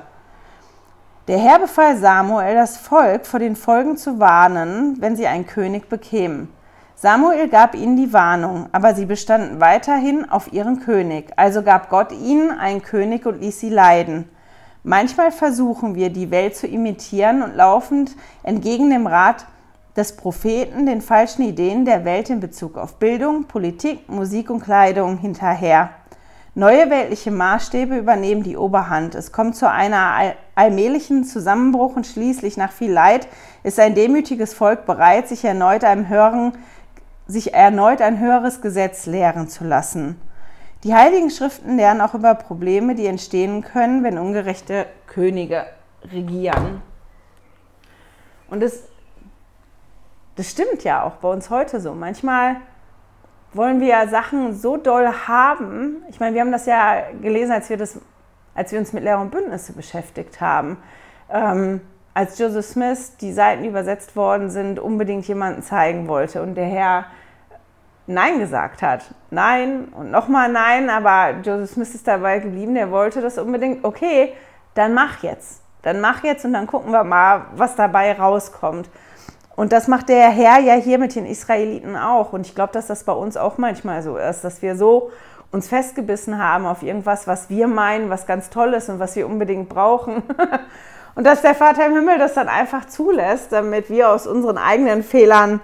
Der 1.28 1.38
Herr 1.38 1.60
befahl 1.60 1.98
Samuel, 1.98 2.56
das 2.56 2.78
Volk 2.78 3.26
vor 3.26 3.42
den 3.42 3.58
Folgen 3.58 3.98
zu 3.98 4.20
warnen, 4.20 4.96
wenn 5.02 5.18
sie 5.18 5.28
einen 5.28 5.46
König 5.46 5.90
bekämen. 5.90 6.48
Samuel 7.00 7.48
gab 7.48 7.76
ihnen 7.76 7.96
die 7.96 8.12
Warnung, 8.12 8.70
aber 8.72 8.96
sie 8.96 9.06
bestanden 9.06 9.62
weiterhin 9.62 10.28
auf 10.28 10.52
ihren 10.52 10.80
König. 10.80 11.32
Also 11.36 11.62
gab 11.62 11.92
Gott 11.92 12.12
ihnen 12.12 12.50
einen 12.50 12.82
König 12.82 13.28
und 13.28 13.40
ließ 13.40 13.60
sie 13.60 13.70
leiden. 13.70 14.28
Manchmal 14.82 15.32
versuchen 15.32 15.94
wir, 15.94 16.10
die 16.10 16.32
Welt 16.32 16.56
zu 16.56 16.66
imitieren 16.66 17.44
und 17.44 17.56
laufend 17.56 18.16
entgegen 18.42 18.90
dem 18.90 19.06
Rat 19.06 19.46
des 19.96 20.16
Propheten 20.16 20.88
den 20.88 21.02
falschen 21.02 21.44
Ideen 21.44 21.86
der 21.86 22.04
Welt 22.04 22.32
in 22.32 22.40
Bezug 22.40 22.80
auf 22.80 22.96
Bildung, 22.96 23.44
Politik, 23.44 24.10
Musik 24.10 24.50
und 24.50 24.64
Kleidung 24.64 25.20
hinterher. 25.20 25.92
Neue 26.56 26.90
weltliche 26.90 27.30
Maßstäbe 27.30 27.96
übernehmen 27.96 28.42
die 28.42 28.58
Oberhand. 28.58 29.14
Es 29.14 29.32
kommt 29.32 29.56
zu 29.56 29.70
einer 29.70 30.34
allmählichen 30.56 31.24
Zusammenbruch 31.24 31.96
und 31.96 32.08
schließlich 32.08 32.58
nach 32.58 32.72
viel 32.72 32.92
Leid 32.92 33.28
ist 33.62 33.80
ein 33.80 33.94
demütiges 33.94 34.56
Volk 34.56 34.88
bereit, 34.88 35.28
sich 35.28 35.46
erneut, 35.46 35.84
einem 35.84 36.10
höheren, 36.10 36.54
sich 37.28 37.54
erneut 37.54 38.02
ein 38.02 38.20
höheres 38.20 38.62
Gesetz 38.62 39.06
lehren 39.06 39.48
zu 39.48 39.64
lassen. 39.64 40.20
Die 40.84 40.94
Heiligen 40.94 41.30
Schriften 41.30 41.76
lernen 41.76 42.02
auch 42.02 42.14
über 42.14 42.36
Probleme, 42.36 42.96
die 42.96 43.08
entstehen 43.08 43.64
können, 43.64 44.04
wenn 44.04 44.18
ungerechte 44.18 44.86
Könige 45.08 45.66
regieren. 46.12 46.82
Und 48.50 48.62
das, 48.62 48.84
das 50.36 50.50
stimmt 50.50 50.84
ja 50.84 51.04
auch 51.04 51.14
bei 51.14 51.30
uns 51.30 51.50
heute 51.50 51.82
so. 51.82 51.94
Manchmal 51.94 52.58
wollen 53.54 53.82
wir 53.82 53.88
ja 53.88 54.08
Sachen 54.08 54.54
so 54.54 54.78
doll 54.78 55.08
haben. 55.28 56.04
Ich 56.10 56.20
meine, 56.20 56.36
wir 56.36 56.42
haben 56.42 56.52
das 56.52 56.66
ja 56.66 57.12
gelesen, 57.22 57.52
als 57.52 57.70
wir, 57.70 57.78
das, 57.78 58.00
als 58.54 58.72
wir 58.72 58.80
uns 58.80 58.94
mit 58.94 59.04
Lehre 59.04 59.20
und 59.20 59.32
Bündnisse 59.32 59.74
beschäftigt 59.74 60.40
haben. 60.40 60.78
Ähm, 61.30 61.82
als 62.14 62.40
Joseph 62.40 62.66
Smith 62.66 63.18
die 63.18 63.34
Seiten 63.34 63.66
übersetzt 63.66 64.16
worden 64.16 64.50
sind, 64.50 64.80
unbedingt 64.80 65.28
jemanden 65.28 65.62
zeigen 65.62 66.08
wollte 66.08 66.42
und 66.42 66.56
der 66.56 66.66
Herr 66.66 67.06
Nein 68.08 68.40
gesagt 68.40 68.82
hat. 68.82 69.04
Nein 69.30 69.90
und 69.94 70.12
nochmal 70.12 70.50
Nein, 70.50 70.90
aber 70.90 71.42
Joseph 71.44 71.72
Smith 71.72 71.94
ist 71.94 72.08
dabei 72.08 72.40
geblieben, 72.40 72.74
der 72.74 72.90
wollte 72.90 73.22
das 73.22 73.38
unbedingt. 73.38 73.84
Okay, 73.84 74.34
dann 74.74 74.94
mach 74.94 75.22
jetzt. 75.24 75.62
Dann 75.82 76.02
mach 76.02 76.24
jetzt 76.24 76.46
und 76.46 76.54
dann 76.54 76.68
gucken 76.68 76.92
wir 76.92 77.04
mal, 77.04 77.46
was 77.56 77.76
dabei 77.76 78.14
rauskommt. 78.14 78.90
Und 79.56 79.72
das 79.74 79.88
macht 79.88 80.10
der 80.10 80.30
Herr 80.30 80.60
ja 80.60 80.76
hier 80.76 81.00
mit 81.00 81.16
den 81.16 81.26
Israeliten 81.26 81.98
auch. 81.98 82.32
Und 82.32 82.48
ich 82.48 82.56
glaube, 82.56 82.74
dass 82.74 82.88
das 82.88 83.04
bei 83.04 83.14
uns 83.14 83.36
auch 83.36 83.58
manchmal 83.58 84.02
so 84.04 84.16
ist, 84.16 84.44
dass 84.44 84.62
wir 84.62 84.76
so 84.76 85.12
uns 85.52 85.68
festgebissen 85.68 86.38
haben 86.42 86.66
auf 86.66 86.84
irgendwas, 86.84 87.28
was 87.28 87.50
wir 87.50 87.68
meinen, 87.68 88.10
was 88.10 88.26
ganz 88.28 88.50
toll 88.50 88.74
ist 88.74 88.90
und 88.90 89.00
was 89.00 89.16
wir 89.16 89.26
unbedingt 89.26 89.70
brauchen. 89.70 90.24
Und 91.16 91.24
dass 91.24 91.42
der 91.42 91.56
Vater 91.56 91.88
im 91.88 91.96
Himmel 91.96 92.20
das 92.20 92.36
dann 92.36 92.48
einfach 92.48 92.86
zulässt, 92.86 93.52
damit 93.52 93.90
wir 93.90 94.12
aus 94.12 94.28
unseren 94.28 94.60
eigenen 94.60 95.02
Fehlern 95.02 95.62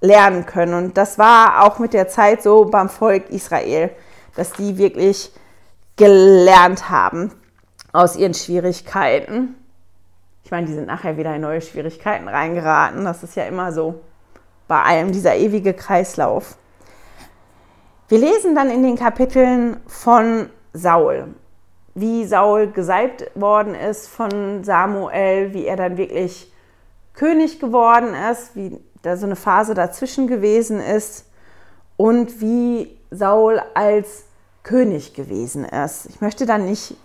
lernen 0.00 0.46
können. 0.46 0.74
Und 0.74 0.96
das 0.96 1.18
war 1.18 1.64
auch 1.64 1.78
mit 1.78 1.92
der 1.92 2.08
Zeit 2.08 2.42
so 2.42 2.64
beim 2.64 2.88
Volk 2.88 3.30
Israel, 3.30 3.90
dass 4.36 4.52
die 4.52 4.78
wirklich 4.78 5.32
gelernt 5.96 6.90
haben 6.90 7.32
aus 7.92 8.16
ihren 8.16 8.34
Schwierigkeiten. 8.34 9.56
Ich 10.44 10.50
meine, 10.50 10.66
die 10.66 10.74
sind 10.74 10.86
nachher 10.86 11.16
wieder 11.16 11.34
in 11.34 11.42
neue 11.42 11.60
Schwierigkeiten 11.60 12.28
reingeraten. 12.28 13.04
Das 13.04 13.22
ist 13.22 13.36
ja 13.36 13.44
immer 13.44 13.72
so 13.72 14.00
bei 14.68 14.80
allem, 14.82 15.12
dieser 15.12 15.34
ewige 15.34 15.74
Kreislauf. 15.74 16.56
Wir 18.08 18.18
lesen 18.18 18.54
dann 18.54 18.70
in 18.70 18.82
den 18.82 18.96
Kapiteln 18.96 19.80
von 19.86 20.48
Saul, 20.72 21.34
wie 21.94 22.24
Saul 22.24 22.68
gesalbt 22.68 23.30
worden 23.34 23.74
ist 23.74 24.08
von 24.08 24.64
Samuel, 24.64 25.52
wie 25.52 25.66
er 25.66 25.76
dann 25.76 25.96
wirklich 25.96 26.50
König 27.14 27.58
geworden 27.58 28.14
ist, 28.30 28.54
wie 28.54 28.80
da 29.02 29.16
so 29.16 29.26
eine 29.26 29.36
Phase 29.36 29.74
dazwischen 29.74 30.26
gewesen 30.26 30.80
ist 30.80 31.26
und 31.96 32.40
wie 32.40 32.98
Saul 33.10 33.60
als 33.74 34.24
König 34.62 35.14
gewesen 35.14 35.64
ist. 35.64 36.06
Ich 36.06 36.20
möchte 36.20 36.46
da 36.46 36.58
nicht 36.58 36.96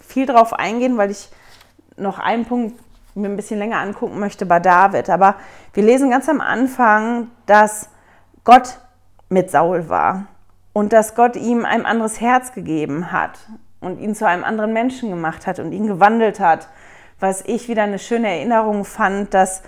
viel 0.00 0.26
drauf 0.26 0.52
eingehen, 0.52 0.98
weil 0.98 1.10
ich 1.10 1.30
noch 1.96 2.18
einen 2.18 2.44
Punkt 2.44 2.78
mir 3.14 3.28
ein 3.28 3.36
bisschen 3.36 3.58
länger 3.58 3.78
angucken 3.78 4.18
möchte 4.18 4.46
bei 4.46 4.60
David. 4.60 5.10
Aber 5.10 5.36
wir 5.72 5.82
lesen 5.82 6.10
ganz 6.10 6.28
am 6.28 6.40
Anfang, 6.40 7.28
dass 7.46 7.88
Gott 8.44 8.78
mit 9.28 9.50
Saul 9.50 9.88
war 9.88 10.26
und 10.72 10.92
dass 10.92 11.14
Gott 11.14 11.36
ihm 11.36 11.64
ein 11.64 11.86
anderes 11.86 12.20
Herz 12.20 12.52
gegeben 12.52 13.12
hat 13.12 13.38
und 13.80 13.98
ihn 13.98 14.14
zu 14.14 14.26
einem 14.26 14.44
anderen 14.44 14.72
Menschen 14.72 15.10
gemacht 15.10 15.46
hat 15.46 15.58
und 15.58 15.72
ihn 15.72 15.86
gewandelt 15.86 16.40
hat. 16.40 16.68
Was 17.18 17.42
ich 17.42 17.68
wieder 17.68 17.82
eine 17.82 17.98
schöne 17.98 18.28
Erinnerung 18.28 18.84
fand, 18.84 19.34
dass 19.34 19.62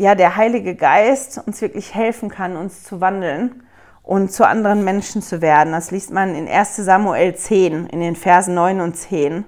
ja 0.00 0.14
der 0.14 0.36
Heilige 0.36 0.74
Geist 0.74 1.40
uns 1.46 1.60
wirklich 1.60 1.94
helfen 1.94 2.28
kann, 2.28 2.56
uns 2.56 2.84
zu 2.84 3.00
wandeln 3.00 3.62
und 4.02 4.32
zu 4.32 4.46
anderen 4.46 4.84
Menschen 4.84 5.22
zu 5.22 5.40
werden. 5.40 5.72
Das 5.72 5.90
liest 5.90 6.10
man 6.10 6.34
in 6.34 6.48
1 6.48 6.76
Samuel 6.76 7.34
10, 7.34 7.86
in 7.86 8.00
den 8.00 8.16
Versen 8.16 8.54
9 8.54 8.80
und 8.80 8.96
10 8.96 9.44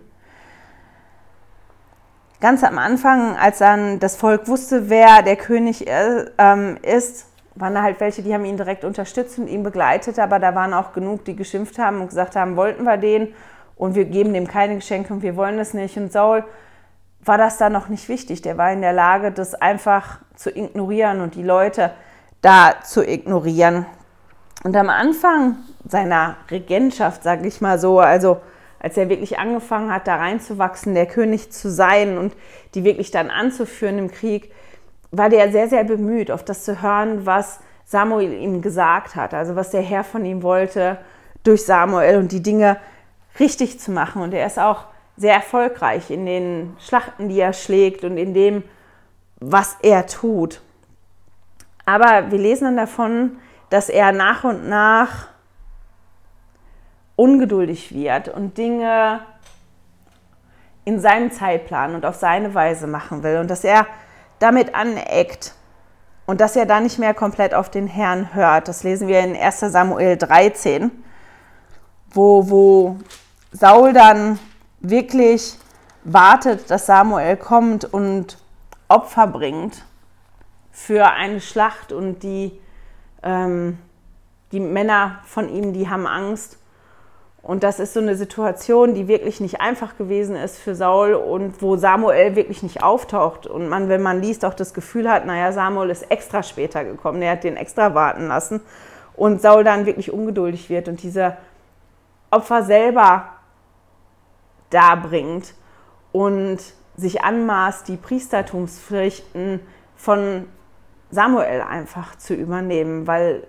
ganz 2.42 2.64
am 2.64 2.76
Anfang, 2.76 3.36
als 3.36 3.58
dann 3.58 4.00
das 4.00 4.16
Volk 4.16 4.48
wusste, 4.48 4.90
wer 4.90 5.22
der 5.22 5.36
König 5.36 5.86
äh, 5.86 6.26
ähm, 6.36 6.76
ist, 6.82 7.28
waren 7.54 7.74
da 7.74 7.82
halt 7.82 8.00
welche, 8.00 8.22
die 8.22 8.34
haben 8.34 8.44
ihn 8.44 8.56
direkt 8.56 8.84
unterstützt 8.84 9.38
und 9.38 9.46
ihn 9.46 9.62
begleitet, 9.62 10.18
aber 10.18 10.40
da 10.40 10.54
waren 10.54 10.74
auch 10.74 10.92
genug, 10.92 11.24
die 11.24 11.36
geschimpft 11.36 11.78
haben 11.78 12.00
und 12.00 12.08
gesagt 12.08 12.34
haben, 12.34 12.56
wollten 12.56 12.82
wir 12.82 12.96
den 12.96 13.32
und 13.76 13.94
wir 13.94 14.06
geben 14.06 14.34
dem 14.34 14.48
keine 14.48 14.74
Geschenke 14.74 15.14
und 15.14 15.22
wir 15.22 15.36
wollen 15.36 15.56
das 15.56 15.72
nicht. 15.72 15.96
Und 15.96 16.12
Saul 16.12 16.44
war 17.24 17.38
das 17.38 17.58
da 17.58 17.70
noch 17.70 17.88
nicht 17.88 18.08
wichtig. 18.08 18.42
Der 18.42 18.58
war 18.58 18.72
in 18.72 18.80
der 18.80 18.92
Lage, 18.92 19.32
das 19.32 19.54
einfach 19.54 20.18
zu 20.34 20.50
ignorieren 20.50 21.20
und 21.20 21.34
die 21.34 21.42
Leute 21.42 21.92
da 22.40 22.74
zu 22.82 23.06
ignorieren. 23.06 23.86
Und 24.64 24.76
am 24.76 24.90
Anfang 24.90 25.56
seiner 25.86 26.36
Regentschaft, 26.50 27.22
sage 27.22 27.46
ich 27.46 27.60
mal 27.60 27.78
so, 27.78 28.00
also 28.00 28.40
als 28.80 28.96
er 28.96 29.08
wirklich 29.08 29.38
angefangen 29.38 29.92
hat, 29.92 30.08
da 30.08 30.16
reinzuwachsen, 30.16 30.94
der 30.94 31.06
König 31.06 31.52
zu 31.52 31.70
sein 31.70 32.18
und 32.18 32.34
die 32.74 32.82
wirklich 32.82 33.12
dann 33.12 33.30
anzuführen 33.30 33.98
im 33.98 34.10
Krieg, 34.10 34.52
war 35.12 35.28
der 35.28 35.52
sehr, 35.52 35.68
sehr 35.68 35.84
bemüht, 35.84 36.30
auf 36.30 36.44
das 36.44 36.64
zu 36.64 36.82
hören, 36.82 37.26
was 37.26 37.60
Samuel 37.84 38.32
ihm 38.32 38.62
gesagt 38.62 39.14
hat, 39.14 39.34
also 39.34 39.54
was 39.54 39.70
der 39.70 39.82
Herr 39.82 40.02
von 40.02 40.24
ihm 40.24 40.42
wollte 40.42 40.98
durch 41.44 41.64
Samuel 41.64 42.16
und 42.16 42.32
die 42.32 42.42
Dinge 42.42 42.78
richtig 43.38 43.78
zu 43.78 43.92
machen. 43.92 44.22
Und 44.22 44.34
er 44.34 44.46
ist 44.46 44.58
auch 44.58 44.86
sehr 45.16 45.34
erfolgreich 45.34 46.10
in 46.10 46.26
den 46.26 46.76
Schlachten, 46.80 47.28
die 47.28 47.40
er 47.40 47.52
schlägt 47.52 48.04
und 48.04 48.16
in 48.16 48.34
dem, 48.34 48.64
was 49.40 49.76
er 49.82 50.06
tut. 50.06 50.60
Aber 51.84 52.30
wir 52.30 52.38
lesen 52.38 52.64
dann 52.64 52.76
davon, 52.76 53.38
dass 53.70 53.88
er 53.88 54.12
nach 54.12 54.44
und 54.44 54.68
nach 54.68 55.28
ungeduldig 57.16 57.94
wird 57.94 58.28
und 58.28 58.56
Dinge 58.56 59.20
in 60.84 61.00
seinem 61.00 61.30
Zeitplan 61.30 61.94
und 61.94 62.04
auf 62.04 62.16
seine 62.16 62.54
Weise 62.54 62.86
machen 62.86 63.22
will 63.22 63.38
und 63.38 63.50
dass 63.50 63.64
er 63.64 63.86
damit 64.38 64.74
aneckt 64.74 65.54
und 66.26 66.40
dass 66.40 66.56
er 66.56 66.66
da 66.66 66.80
nicht 66.80 66.98
mehr 66.98 67.14
komplett 67.14 67.54
auf 67.54 67.70
den 67.70 67.86
Herrn 67.86 68.34
hört. 68.34 68.68
Das 68.68 68.82
lesen 68.82 69.08
wir 69.08 69.20
in 69.20 69.36
1 69.36 69.60
Samuel 69.60 70.16
13, 70.16 70.90
wo, 72.10 72.48
wo 72.48 72.96
Saul 73.52 73.92
dann 73.92 74.38
wirklich 74.82 75.56
wartet, 76.04 76.70
dass 76.70 76.86
Samuel 76.86 77.36
kommt 77.36 77.84
und 77.84 78.38
Opfer 78.88 79.26
bringt 79.26 79.84
für 80.70 81.06
eine 81.06 81.40
Schlacht 81.40 81.92
und 81.92 82.22
die, 82.22 82.52
ähm, 83.22 83.78
die 84.50 84.60
Männer 84.60 85.20
von 85.24 85.48
ihm, 85.48 85.72
die 85.72 85.88
haben 85.88 86.06
Angst 86.06 86.58
und 87.42 87.64
das 87.64 87.80
ist 87.80 87.92
so 87.92 88.00
eine 88.00 88.14
Situation, 88.14 88.94
die 88.94 89.08
wirklich 89.08 89.40
nicht 89.40 89.60
einfach 89.60 89.96
gewesen 89.96 90.36
ist 90.36 90.58
für 90.58 90.76
Saul 90.76 91.14
und 91.14 91.60
wo 91.60 91.76
Samuel 91.76 92.36
wirklich 92.36 92.62
nicht 92.62 92.84
auftaucht. 92.84 93.48
Und 93.48 93.68
man, 93.68 93.88
wenn 93.88 94.00
man 94.00 94.22
liest, 94.22 94.44
auch 94.44 94.54
das 94.54 94.74
Gefühl 94.74 95.10
hat, 95.10 95.26
naja, 95.26 95.50
Samuel 95.50 95.90
ist 95.90 96.08
extra 96.08 96.44
später 96.44 96.84
gekommen, 96.84 97.20
er 97.20 97.32
hat 97.32 97.42
den 97.42 97.56
extra 97.56 97.94
warten 97.96 98.28
lassen. 98.28 98.60
Und 99.16 99.42
Saul 99.42 99.64
dann 99.64 99.86
wirklich 99.86 100.12
ungeduldig 100.12 100.70
wird 100.70 100.86
und 100.86 101.02
diese 101.02 101.36
Opfer 102.30 102.62
selber 102.62 103.28
darbringt 104.72 105.54
und 106.12 106.58
sich 106.96 107.22
anmaßt, 107.22 107.88
die 107.88 107.96
Priestertumspflichten 107.96 109.60
von 109.96 110.46
Samuel 111.10 111.62
einfach 111.62 112.16
zu 112.16 112.34
übernehmen, 112.34 113.06
weil 113.06 113.46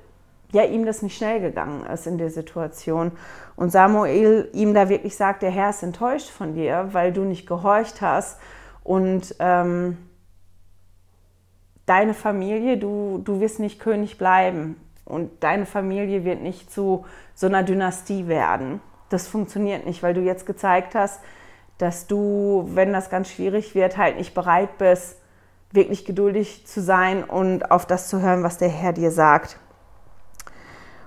ja 0.52 0.64
ihm 0.64 0.86
das 0.86 1.02
nicht 1.02 1.18
schnell 1.18 1.42
gegangen 1.42 1.86
ist 1.86 2.08
in 2.08 2.18
der 2.18 2.30
Situation. 2.30 3.12
Und 3.56 3.72
Samuel 3.72 4.50
ihm 4.54 4.74
da 4.74 4.90
wirklich 4.90 5.16
sagt, 5.16 5.42
der 5.42 5.50
Herr 5.50 5.72
ist 5.72 5.84
enttäuscht 5.84 6.30
von 6.30 6.54
dir, 6.54 6.90
weil 6.92 7.12
du 7.12 7.22
nicht 7.22 7.48
gehorcht 7.48 8.02
hast 8.02 8.40
und 8.84 9.36
ähm, 9.40 9.98
deine 11.86 12.14
Familie, 12.14 12.78
du, 12.78 13.22
du 13.24 13.40
wirst 13.40 13.60
nicht 13.60 13.80
König 13.80 14.18
bleiben 14.18 14.78
und 15.06 15.44
deine 15.44 15.66
Familie 15.66 16.24
wird 16.24 16.42
nicht 16.42 16.72
zu 16.72 17.06
so 17.34 17.48
einer 17.48 17.64
Dynastie 17.64 18.28
werden. 18.28 18.80
Das 19.13 19.28
funktioniert 19.28 19.86
nicht, 19.86 20.02
weil 20.02 20.15
du 20.15 20.21
jetzt 20.21 20.47
gezeigt 20.47 20.95
hast, 20.95 21.19
dass 21.78 22.08
du, 22.08 22.67
wenn 22.73 22.91
das 22.93 23.12
ganz 23.12 23.30
schwierig 23.30 23.76
wird, 23.76 23.95
halt 23.95 24.17
nicht 24.17 24.34
bereit 24.34 24.80
bist, 24.80 25.17
wirklich 25.71 26.04
geduldig 26.04 26.65
zu 26.65 26.82
sein 26.82 27.23
und 27.23 27.69
auf 27.69 27.86
das 27.86 28.10
zu 28.10 28.21
hören, 28.21 28.41
was 28.41 28.58
der 28.58 28.69
Herr 28.69 28.91
dir 28.91 29.12
sagt. 29.12 29.58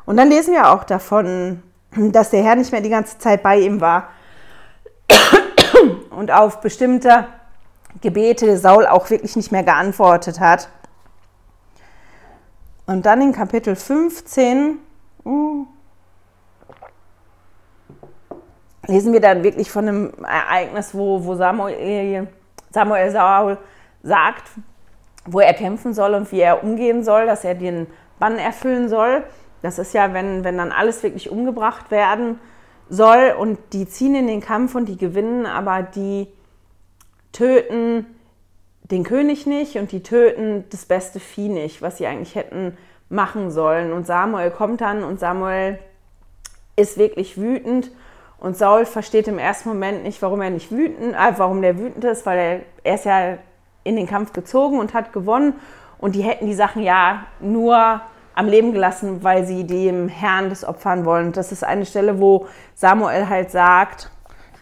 Und 0.04 0.18
dann 0.18 0.28
lesen 0.28 0.54
wir 0.54 0.70
auch 0.70 0.84
davon, 0.84 1.64
dass 1.96 2.30
der 2.30 2.44
Herr 2.44 2.54
nicht 2.54 2.70
mehr 2.70 2.80
die 2.80 2.90
ganze 2.90 3.18
Zeit 3.18 3.42
bei 3.42 3.58
ihm 3.58 3.80
war 3.80 4.10
und 6.10 6.30
auf 6.30 6.60
bestimmte 6.60 7.26
Gebete 8.02 8.56
Saul 8.56 8.86
auch 8.86 9.10
wirklich 9.10 9.34
nicht 9.34 9.50
mehr 9.50 9.64
geantwortet 9.64 10.38
hat. 10.38 10.68
Und 12.86 13.04
dann 13.04 13.20
in 13.20 13.32
Kapitel 13.32 13.74
15 13.74 14.78
lesen 18.86 19.12
wir 19.12 19.20
dann 19.20 19.42
wirklich 19.42 19.70
von 19.70 19.88
einem 19.88 20.12
Ereignis, 20.24 20.94
wo, 20.94 21.24
wo 21.24 21.34
Samuel, 21.34 22.28
Samuel 22.70 23.10
Saul 23.10 23.58
sagt, 24.02 24.44
wo 25.24 25.40
er 25.40 25.54
kämpfen 25.54 25.92
soll 25.94 26.14
und 26.14 26.30
wie 26.32 26.40
er 26.40 26.62
umgehen 26.62 27.04
soll, 27.04 27.26
dass 27.26 27.44
er 27.44 27.54
den 27.54 27.86
Bann 28.18 28.38
erfüllen 28.38 28.88
soll. 28.88 29.24
Das 29.62 29.78
ist 29.78 29.92
ja, 29.94 30.14
wenn, 30.14 30.44
wenn 30.44 30.58
dann 30.58 30.72
alles 30.72 31.02
wirklich 31.02 31.30
umgebracht 31.30 31.90
werden 31.90 32.38
soll 32.88 33.34
und 33.38 33.58
die 33.72 33.88
ziehen 33.88 34.14
in 34.14 34.28
den 34.28 34.40
Kampf 34.40 34.74
und 34.74 34.86
die 34.86 34.96
gewinnen, 34.96 35.46
aber 35.46 35.82
die 35.82 36.28
töten 37.32 38.06
den 38.82 39.02
König 39.02 39.46
nicht 39.46 39.76
und 39.76 39.90
die 39.90 40.02
töten 40.02 40.64
das 40.70 40.84
beste 40.84 41.18
Vieh 41.18 41.48
nicht, 41.48 41.82
was 41.82 41.98
sie 41.98 42.06
eigentlich 42.06 42.36
hätten 42.36 42.76
machen 43.08 43.50
sollen. 43.50 43.92
Und 43.92 44.06
Samuel 44.06 44.50
kommt 44.50 44.80
dann 44.80 45.02
und 45.02 45.18
Samuel 45.18 45.78
ist 46.76 46.98
wirklich 46.98 47.40
wütend 47.40 47.90
und 48.38 48.56
Saul 48.56 48.84
versteht 48.84 49.28
im 49.28 49.38
ersten 49.38 49.68
Moment 49.68 50.02
nicht, 50.02 50.20
warum 50.22 50.42
er 50.42 50.50
nicht 50.50 50.70
wütend, 50.70 51.14
äh, 51.14 51.32
warum 51.36 51.62
der 51.62 51.78
wütend 51.78 52.04
ist, 52.04 52.26
weil 52.26 52.38
er, 52.38 52.60
er 52.84 52.94
ist 52.94 53.04
ja 53.04 53.38
in 53.84 53.96
den 53.96 54.06
Kampf 54.06 54.32
gezogen 54.32 54.78
und 54.78 54.94
hat 54.94 55.12
gewonnen 55.12 55.54
und 55.98 56.14
die 56.14 56.22
hätten 56.22 56.46
die 56.46 56.54
Sachen 56.54 56.82
ja 56.82 57.24
nur 57.40 58.00
am 58.34 58.48
Leben 58.48 58.72
gelassen, 58.72 59.22
weil 59.22 59.46
sie 59.46 59.66
dem 59.66 60.08
Herrn 60.08 60.50
das 60.50 60.64
opfern 60.64 61.04
wollen. 61.06 61.32
Das 61.32 61.52
ist 61.52 61.64
eine 61.64 61.86
Stelle, 61.86 62.20
wo 62.20 62.46
Samuel 62.74 63.28
halt 63.28 63.50
sagt, 63.50 64.10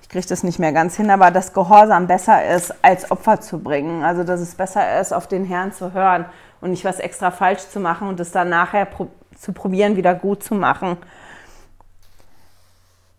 ich 0.01 0.09
kriege 0.09 0.27
das 0.29 0.45
nicht 0.45 0.61
mehr 0.61 0.73
ganz 0.73 0.97
hin, 0.97 1.11
aber 1.11 1.33
dass 1.33 1.53
Gehorsam 1.53 2.07
besser 2.07 2.55
ist, 2.55 2.73
als 2.83 3.11
Opfer 3.11 3.41
zu 3.41 3.59
bringen. 3.59 4.05
Also 4.05 4.23
dass 4.23 4.39
es 4.39 4.55
besser 4.55 5.01
ist, 5.01 5.13
auf 5.13 5.27
den 5.27 5.45
Herrn 5.45 5.73
zu 5.73 5.93
hören 5.93 6.27
und 6.61 6.71
nicht 6.71 6.85
was 6.85 7.01
extra 7.01 7.33
falsch 7.33 7.69
zu 7.69 7.81
machen 7.81 8.07
und 8.07 8.21
es 8.21 8.31
dann 8.31 8.49
nachher 8.49 8.85
pro 8.85 9.09
zu 9.37 9.53
probieren, 9.53 9.97
wieder 9.97 10.15
gut 10.15 10.45
zu 10.45 10.55
machen. 10.55 10.97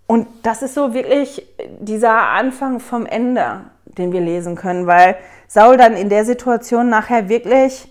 Und 0.07 0.27
das 0.43 0.61
ist 0.61 0.75
so 0.75 0.93
wirklich 0.93 1.47
dieser 1.79 2.29
Anfang 2.29 2.79
vom 2.79 3.05
Ende, 3.05 3.61
den 3.85 4.11
wir 4.11 4.21
lesen 4.21 4.55
können, 4.55 4.85
weil 4.85 5.17
Saul 5.47 5.77
dann 5.77 5.93
in 5.93 6.09
der 6.09 6.25
Situation 6.25 6.89
nachher 6.89 7.27
wirklich 7.29 7.89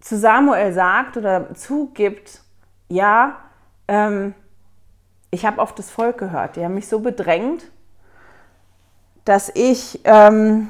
zu 0.00 0.18
Samuel 0.18 0.72
sagt 0.72 1.16
oder 1.16 1.54
zugibt, 1.54 2.42
ja, 2.88 3.38
ähm, 3.88 4.34
ich 5.30 5.44
habe 5.44 5.60
auf 5.60 5.74
das 5.74 5.90
Volk 5.90 6.18
gehört, 6.18 6.56
die 6.56 6.64
haben 6.64 6.74
mich 6.74 6.88
so 6.88 7.00
bedrängt, 7.00 7.70
dass 9.24 9.50
ich, 9.54 10.00
ähm, 10.04 10.68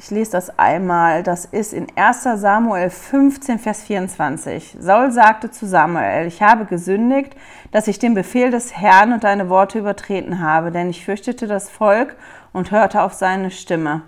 ich 0.00 0.10
lese 0.10 0.32
das 0.32 0.58
einmal, 0.58 1.22
das 1.22 1.44
ist 1.44 1.74
in 1.74 1.86
1 1.94 2.22
Samuel 2.22 2.88
15, 2.88 3.58
Vers 3.58 3.82
24. 3.82 4.78
Saul 4.80 5.10
sagte 5.10 5.50
zu 5.50 5.66
Samuel, 5.66 6.26
ich 6.26 6.40
habe 6.40 6.64
gesündigt, 6.64 7.36
dass 7.70 7.86
ich 7.86 7.98
den 7.98 8.14
Befehl 8.14 8.50
des 8.50 8.74
Herrn 8.74 9.12
und 9.12 9.24
deine 9.24 9.50
Worte 9.50 9.78
übertreten 9.78 10.40
habe, 10.40 10.70
denn 10.70 10.88
ich 10.88 11.04
fürchtete 11.04 11.46
das 11.46 11.68
Volk 11.68 12.16
und 12.54 12.70
hörte 12.70 13.02
auf 13.02 13.12
seine 13.12 13.50
Stimme. 13.50 14.00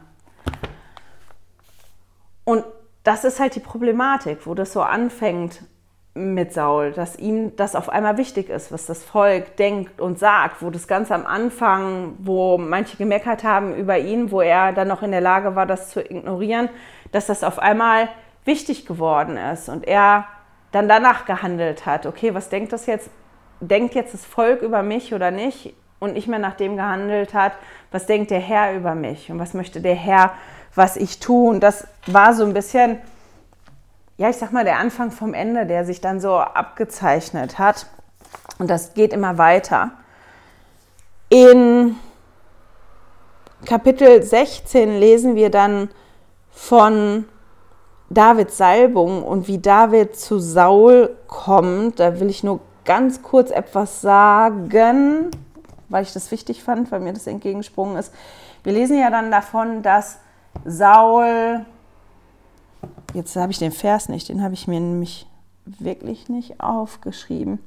Und 2.44 2.64
das 3.04 3.24
ist 3.24 3.38
halt 3.38 3.54
die 3.54 3.60
Problematik, 3.60 4.46
wo 4.46 4.54
das 4.54 4.72
so 4.72 4.80
anfängt 4.80 5.62
mit 6.14 6.52
Saul, 6.52 6.92
dass 6.92 7.16
ihm 7.18 7.56
das 7.56 7.74
auf 7.74 7.88
einmal 7.88 8.18
wichtig 8.18 8.50
ist, 8.50 8.70
was 8.70 8.84
das 8.84 9.02
Volk 9.02 9.56
denkt 9.56 10.00
und 10.00 10.18
sagt, 10.18 10.62
wo 10.62 10.68
das 10.68 10.86
ganz 10.86 11.10
am 11.10 11.24
Anfang, 11.24 12.14
wo 12.18 12.58
manche 12.58 12.98
gemeckert 12.98 13.44
haben 13.44 13.74
über 13.74 13.98
ihn, 13.98 14.30
wo 14.30 14.42
er 14.42 14.72
dann 14.72 14.88
noch 14.88 15.02
in 15.02 15.10
der 15.10 15.22
Lage 15.22 15.56
war, 15.56 15.64
das 15.64 15.88
zu 15.88 16.00
ignorieren, 16.00 16.68
dass 17.12 17.26
das 17.26 17.42
auf 17.42 17.58
einmal 17.58 18.08
wichtig 18.44 18.84
geworden 18.84 19.38
ist 19.38 19.70
und 19.70 19.86
er 19.88 20.26
dann 20.70 20.88
danach 20.88 21.24
gehandelt 21.24 21.86
hat. 21.86 22.04
Okay, 22.04 22.34
was 22.34 22.50
denkt 22.50 22.72
das 22.72 22.86
jetzt? 22.86 23.08
Denkt 23.60 23.94
jetzt 23.94 24.12
das 24.12 24.26
Volk 24.26 24.60
über 24.60 24.82
mich 24.82 25.14
oder 25.14 25.30
nicht? 25.30 25.74
Und 25.98 26.14
nicht 26.14 26.26
mehr 26.26 26.40
nach 26.40 26.56
dem 26.56 26.76
gehandelt 26.76 27.32
hat, 27.32 27.52
was 27.92 28.06
denkt 28.06 28.32
der 28.32 28.40
Herr 28.40 28.74
über 28.74 28.94
mich 28.96 29.30
und 29.30 29.38
was 29.38 29.54
möchte 29.54 29.80
der 29.80 29.94
Herr 29.94 30.32
was 30.74 30.96
ich 30.96 31.20
tue. 31.20 31.50
Und 31.50 31.60
das 31.60 31.86
war 32.06 32.34
so 32.34 32.44
ein 32.44 32.54
bisschen, 32.54 32.98
ja, 34.22 34.30
ich 34.30 34.36
sag 34.36 34.52
mal, 34.52 34.62
der 34.62 34.78
Anfang 34.78 35.10
vom 35.10 35.34
Ende, 35.34 35.66
der 35.66 35.84
sich 35.84 36.00
dann 36.00 36.20
so 36.20 36.36
abgezeichnet 36.36 37.58
hat. 37.58 37.86
Und 38.60 38.70
das 38.70 38.94
geht 38.94 39.12
immer 39.12 39.36
weiter. 39.36 39.90
In 41.28 41.96
Kapitel 43.66 44.22
16 44.22 45.00
lesen 45.00 45.34
wir 45.34 45.50
dann 45.50 45.90
von 46.52 47.24
Davids 48.10 48.56
Salbung 48.56 49.24
und 49.24 49.48
wie 49.48 49.58
David 49.58 50.14
zu 50.14 50.38
Saul 50.38 51.16
kommt. 51.26 51.98
Da 51.98 52.20
will 52.20 52.30
ich 52.30 52.44
nur 52.44 52.60
ganz 52.84 53.22
kurz 53.22 53.50
etwas 53.50 54.02
sagen, 54.02 55.32
weil 55.88 56.04
ich 56.04 56.12
das 56.12 56.30
wichtig 56.30 56.62
fand, 56.62 56.92
weil 56.92 57.00
mir 57.00 57.12
das 57.12 57.26
entgegensprungen 57.26 57.96
ist. 57.96 58.14
Wir 58.62 58.72
lesen 58.72 59.00
ja 59.00 59.10
dann 59.10 59.32
davon, 59.32 59.82
dass 59.82 60.20
Saul, 60.64 61.66
jetzt 63.14 63.36
habe 63.36 63.52
ich 63.52 63.58
den 63.58 63.72
Vers 63.72 64.08
nicht, 64.08 64.28
den 64.28 64.42
habe 64.42 64.54
ich 64.54 64.66
mir 64.66 64.80
nämlich 64.80 65.26
wirklich 65.64 66.28
nicht 66.28 66.60
aufgeschrieben. 66.60 67.58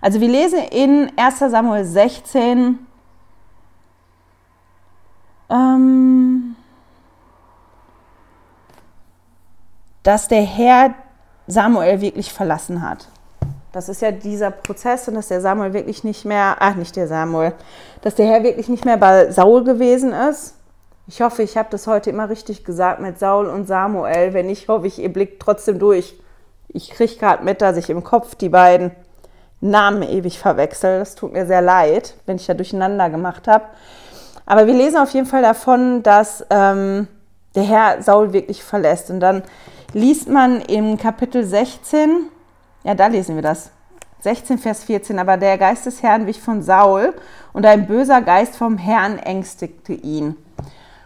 Also 0.00 0.20
wir 0.20 0.28
lesen 0.28 0.58
in 0.70 1.10
1 1.16 1.38
Samuel 1.38 1.84
16, 1.84 2.78
ähm, 5.50 6.56
dass 10.02 10.28
der 10.28 10.42
Herr 10.42 10.94
Samuel 11.46 12.00
wirklich 12.00 12.32
verlassen 12.32 12.82
hat. 12.82 13.08
Das 13.72 13.88
ist 13.88 14.02
ja 14.02 14.12
dieser 14.12 14.50
Prozess 14.50 15.08
und 15.08 15.14
dass 15.14 15.28
der 15.28 15.40
Samuel 15.40 15.72
wirklich 15.72 16.04
nicht 16.04 16.26
mehr, 16.26 16.56
ach 16.60 16.74
nicht 16.74 16.94
der 16.94 17.08
Samuel, 17.08 17.54
dass 18.02 18.14
der 18.14 18.26
Herr 18.26 18.42
wirklich 18.42 18.68
nicht 18.68 18.84
mehr 18.84 18.98
bei 18.98 19.30
Saul 19.30 19.64
gewesen 19.64 20.12
ist 20.12 20.54
ich 21.06 21.20
hoffe, 21.20 21.42
ich 21.42 21.56
habe 21.56 21.68
das 21.70 21.86
heute 21.86 22.10
immer 22.10 22.28
richtig 22.28 22.64
gesagt 22.64 23.00
mit 23.00 23.18
Saul 23.18 23.46
und 23.46 23.66
Samuel. 23.66 24.32
Wenn 24.34 24.46
nicht, 24.46 24.68
hoffe 24.68 24.86
ich, 24.86 25.00
ihr 25.00 25.12
blickt 25.12 25.42
trotzdem 25.42 25.78
durch. 25.78 26.14
Ich 26.68 26.90
kriege 26.90 27.16
gerade 27.16 27.44
mit, 27.44 27.60
dass 27.60 27.76
ich 27.76 27.90
im 27.90 28.04
Kopf 28.04 28.34
die 28.34 28.48
beiden 28.48 28.92
Namen 29.60 30.02
ewig 30.02 30.38
verwechsel. 30.38 31.00
Das 31.00 31.14
tut 31.14 31.32
mir 31.32 31.46
sehr 31.46 31.60
leid, 31.60 32.14
wenn 32.26 32.36
ich 32.36 32.46
da 32.46 32.54
durcheinander 32.54 33.10
gemacht 33.10 33.48
habe. 33.48 33.64
Aber 34.46 34.66
wir 34.66 34.74
lesen 34.74 34.98
auf 34.98 35.10
jeden 35.10 35.26
Fall 35.26 35.42
davon, 35.42 36.02
dass 36.02 36.44
ähm, 36.50 37.08
der 37.54 37.64
Herr 37.64 38.02
Saul 38.02 38.32
wirklich 38.32 38.62
verlässt. 38.62 39.10
Und 39.10 39.20
dann 39.20 39.42
liest 39.92 40.28
man 40.28 40.60
im 40.62 40.98
Kapitel 40.98 41.44
16, 41.44 42.26
ja, 42.84 42.94
da 42.94 43.08
lesen 43.08 43.34
wir 43.34 43.42
das. 43.42 43.70
16, 44.20 44.58
Vers 44.58 44.84
14, 44.84 45.18
aber 45.18 45.36
der 45.36 45.58
Geist 45.58 45.84
des 45.84 46.02
Herrn 46.02 46.26
wich 46.26 46.40
von 46.40 46.62
Saul 46.62 47.12
und 47.52 47.66
ein 47.66 47.86
böser 47.86 48.22
Geist 48.22 48.54
vom 48.54 48.78
Herrn 48.78 49.18
ängstigte 49.18 49.92
ihn. 49.94 50.36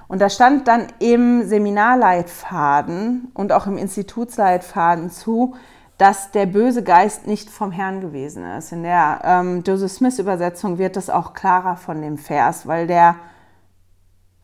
Und 0.09 0.21
da 0.21 0.31
stand 0.31 0.69
dann 0.69 0.87
im 0.99 1.47
Seminarleitfaden 1.47 3.31
und 3.35 3.53
auch 3.53 3.67
im 3.67 3.77
Institutsleitfaden 3.77 5.11
zu, 5.11 5.55
dass 5.99 6.31
der 6.31 6.47
böse 6.47 6.83
Geist 6.83 7.27
nicht 7.27 7.51
vom 7.51 7.73
Herrn 7.73 8.01
gewesen 8.01 8.45
ist. 8.45 8.73
In 8.73 8.83
der 8.83 9.21
ähm, 9.25 9.63
Joseph 9.67 9.93
Smith 9.93 10.19
Übersetzung 10.19 10.79
wird 10.79 10.97
das 10.97 11.11
auch 11.11 11.33
klarer 11.33 11.77
von 11.77 12.03
dem 12.03 12.19
Vers, 12.19 12.67
weil 12.67 12.87
der 12.87 13.17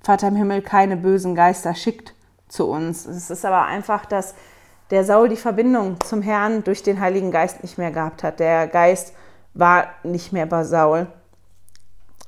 Vater 0.00 0.28
im 0.28 0.36
Himmel 0.36 0.62
keine 0.62 0.96
bösen 0.96 1.34
Geister 1.34 1.74
schickt 1.74 2.14
zu 2.48 2.66
uns. 2.68 3.06
Es 3.06 3.30
ist 3.30 3.44
aber 3.44 3.66
einfach, 3.66 4.06
dass 4.06 4.34
der 4.90 5.04
Saul 5.04 5.28
die 5.28 5.36
Verbindung 5.36 6.00
zum 6.00 6.22
Herrn 6.22 6.64
durch 6.64 6.82
den 6.82 7.00
Heiligen 7.00 7.30
Geist 7.30 7.62
nicht 7.62 7.78
mehr 7.78 7.92
gehabt 7.92 8.22
hat. 8.22 8.40
Der 8.40 8.66
Geist 8.66 9.14
war 9.54 9.88
nicht 10.02 10.32
mehr 10.32 10.46
bei 10.46 10.64
Saul. 10.64 11.06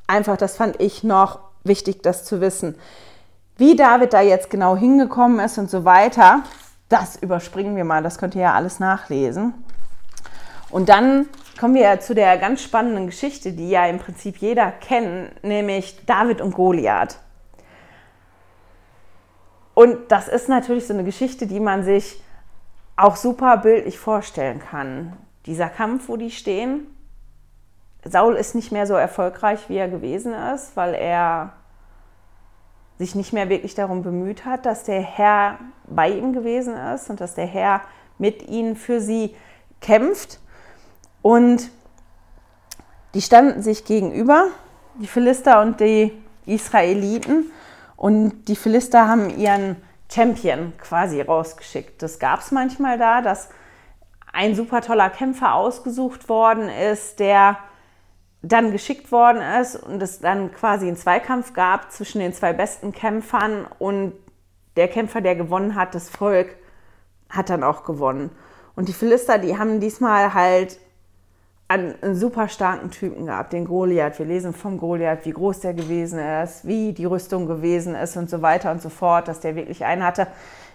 Einfach, 0.07 0.37
das 0.37 0.57
fand 0.57 0.81
ich 0.81 1.03
noch 1.03 1.41
wichtig, 1.65 2.03
das 2.03 2.25
zu 2.25 2.41
wissen. 2.41 2.77
Wie 3.57 3.77
David 3.77 4.13
da 4.13 4.21
jetzt 4.21 4.51
genau 4.51 4.77
hingekommen 4.77 5.39
ist 5.39 5.59
und 5.59 5.71
so 5.71 5.85
weiter, 5.85 6.43
das 6.89 7.17
überspringen 7.17 7.77
wir 7.77 7.85
mal, 7.85 8.03
das 8.03 8.19
könnt 8.19 8.35
ihr 8.35 8.43
ja 8.43 8.55
alles 8.55 8.81
nachlesen. 8.81 9.55
Und 10.71 10.89
dann 10.89 11.27
kommen 11.59 11.75
wir 11.75 12.01
zu 12.01 12.17
der 12.17 12.37
ganz 12.39 12.63
spannenden 12.63 13.07
Geschichte, 13.07 13.53
die 13.53 13.71
ja 13.71 13.87
im 13.87 14.01
Prinzip 14.01 14.39
jeder 14.39 14.73
kennt, 14.73 15.45
nämlich 15.45 16.05
David 16.05 16.41
und 16.41 16.55
Goliath. 16.55 17.19
Und 19.75 20.11
das 20.11 20.27
ist 20.27 20.49
natürlich 20.49 20.87
so 20.87 20.95
eine 20.95 21.05
Geschichte, 21.05 21.47
die 21.47 21.61
man 21.61 21.85
sich 21.85 22.23
auch 22.97 23.17
super 23.17 23.57
bildlich 23.59 23.99
vorstellen 23.99 24.61
kann. 24.61 25.17
Dieser 25.47 25.69
Kampf, 25.69 26.09
wo 26.09 26.17
die 26.17 26.31
stehen. 26.31 26.87
Saul 28.05 28.35
ist 28.35 28.55
nicht 28.55 28.73
mehr 28.73 28.87
so 28.87 28.95
erfolgreich, 28.95 29.69
wie 29.69 29.77
er 29.77 29.89
gewesen 29.89 30.33
ist, 30.33 30.77
weil 30.77 30.95
er 30.95 31.53
sich 32.99 33.15
nicht 33.15 33.33
mehr 33.33 33.49
wirklich 33.49 33.75
darum 33.75 34.03
bemüht 34.03 34.45
hat, 34.45 34.67
dass 34.67 34.85
der 34.85 35.01
Herr 35.01 35.59
bei 35.87 36.11
ihm 36.11 36.33
gewesen 36.33 36.77
ist 36.77 37.11
und 37.11 37.21
dass 37.21 37.35
der 37.35 37.47
Herr 37.47 37.81
mit 38.19 38.49
ihnen 38.49 38.77
für 38.77 39.01
sie 39.01 39.35
kämpft. 39.81 40.39
Und 41.23 41.71
die 43.15 43.23
standen 43.23 43.63
sich 43.63 43.85
gegenüber, 43.85 44.49
die 45.01 45.07
Philister 45.07 45.61
und 45.61 45.81
die 45.81 46.13
Israeliten. 46.47 47.51
Und 47.97 48.45
die 48.49 48.57
Philister 48.57 49.09
haben 49.09 49.31
ihren 49.31 49.77
Champion 50.13 50.73
quasi 50.79 51.21
rausgeschickt. 51.21 52.03
Das 52.03 52.19
gab 52.19 52.41
es 52.41 52.53
manchmal 52.53 52.99
da, 52.99 53.23
dass 53.23 53.49
ein 54.33 54.55
super 54.55 54.81
toller 54.81 55.11
Kämpfer 55.11 55.55
ausgesucht 55.55 56.29
worden 56.29 56.69
ist, 56.69 57.21
der 57.21 57.57
dann 58.47 58.73
geschickt 58.73 59.11
worden 59.11 59.41
ist 59.61 59.77
und 59.77 60.03
es 60.03 60.21
dann 60.21 60.53
quasi 60.53 60.87
einen 60.87 60.97
Zweikampf 60.97 61.55
gab 61.55 61.91
zwischen 61.91 62.19
den 62.19 62.33
zwei 62.35 62.53
besten 62.53 62.93
Kämpfern 62.93 63.67
und 63.79 64.13
der 64.77 64.89
Kämpfer, 64.89 65.21
der 65.21 65.35
gewonnen 65.35 65.75
hat, 65.75 65.95
das 65.95 66.11
Volk, 66.11 66.57
hat 67.31 67.49
dann 67.49 67.63
auch 67.63 67.85
gewonnen. 67.85 68.31
Und 68.77 68.89
die 68.89 68.93
Philister, 68.93 69.39
die 69.39 69.57
haben 69.57 69.81
diesmal 69.81 70.35
halt 70.35 70.79
einen, 71.69 71.95
einen 72.03 72.17
super 72.17 72.49
starken 72.49 72.91
Typen 72.91 73.27
gehabt, 73.27 73.53
den 73.53 73.65
Goliath. 73.65 74.19
Wir 74.19 74.27
lesen 74.27 74.53
vom 74.53 74.79
Goliath, 74.79 75.25
wie 75.25 75.33
groß 75.33 75.61
der 75.61 75.73
gewesen 75.73 76.19
ist, 76.19 76.67
wie 76.67 76.93
die 76.93 77.07
Rüstung 77.07 77.47
gewesen 77.47 77.95
ist 77.95 78.17
und 78.17 78.29
so 78.29 78.43
weiter 78.43 78.71
und 78.71 78.83
so 78.83 78.91
fort, 78.91 79.29
dass 79.29 79.41
der 79.41 79.57
wirklich 79.57 79.85
einen 79.85 80.05
hatte, 80.05 80.27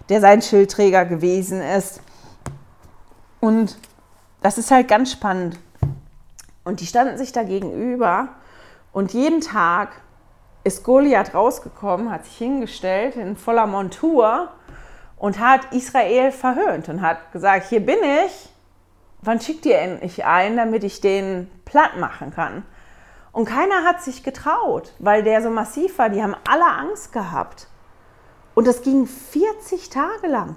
der 0.08 0.20
sein 0.20 0.42
Schildträger 0.42 1.04
gewesen 1.04 1.60
ist. 1.60 2.00
Und 3.38 3.78
das 4.42 4.58
ist 4.58 4.70
halt 4.70 4.88
ganz 4.88 5.12
spannend. 5.12 5.58
Und 6.70 6.78
die 6.78 6.86
standen 6.86 7.18
sich 7.18 7.32
da 7.32 7.42
gegenüber 7.42 8.28
und 8.92 9.12
jeden 9.12 9.40
Tag 9.40 10.02
ist 10.62 10.84
Goliath 10.84 11.34
rausgekommen, 11.34 12.12
hat 12.12 12.24
sich 12.24 12.38
hingestellt 12.38 13.16
in 13.16 13.36
voller 13.36 13.66
Montur 13.66 14.50
und 15.16 15.40
hat 15.40 15.72
Israel 15.72 16.30
verhöhnt 16.30 16.88
und 16.88 17.02
hat 17.02 17.32
gesagt, 17.32 17.66
hier 17.66 17.84
bin 17.84 17.98
ich, 18.24 18.50
wann 19.20 19.40
schickt 19.40 19.66
ihr 19.66 19.80
endlich 19.80 20.24
ein, 20.24 20.56
damit 20.56 20.84
ich 20.84 21.00
den 21.00 21.50
platt 21.64 21.98
machen 21.98 22.30
kann? 22.30 22.62
Und 23.32 23.46
keiner 23.46 23.82
hat 23.84 24.00
sich 24.00 24.22
getraut, 24.22 24.94
weil 25.00 25.24
der 25.24 25.42
so 25.42 25.50
massiv 25.50 25.98
war, 25.98 26.08
die 26.08 26.22
haben 26.22 26.36
alle 26.48 26.66
Angst 26.66 27.12
gehabt. 27.12 27.66
Und 28.54 28.68
das 28.68 28.82
ging 28.82 29.08
40 29.08 29.90
Tage 29.90 30.28
lang. 30.28 30.54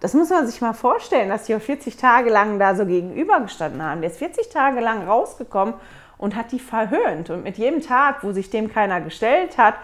Das 0.00 0.14
muss 0.14 0.30
man 0.30 0.46
sich 0.46 0.62
mal 0.62 0.72
vorstellen, 0.72 1.28
dass 1.28 1.44
die 1.44 1.54
auch 1.54 1.60
40 1.60 1.96
Tage 1.96 2.30
lang 2.30 2.58
da 2.58 2.74
so 2.74 2.86
gegenübergestanden 2.86 3.82
haben. 3.82 4.00
Der 4.00 4.10
ist 4.10 4.18
40 4.18 4.48
Tage 4.48 4.80
lang 4.80 5.06
rausgekommen 5.06 5.74
und 6.16 6.36
hat 6.36 6.52
die 6.52 6.58
verhöhnt. 6.58 7.28
Und 7.28 7.44
mit 7.44 7.58
jedem 7.58 7.82
Tag, 7.82 8.24
wo 8.24 8.32
sich 8.32 8.48
dem 8.48 8.72
keiner 8.72 9.02
gestellt 9.02 9.58
hat, 9.58 9.74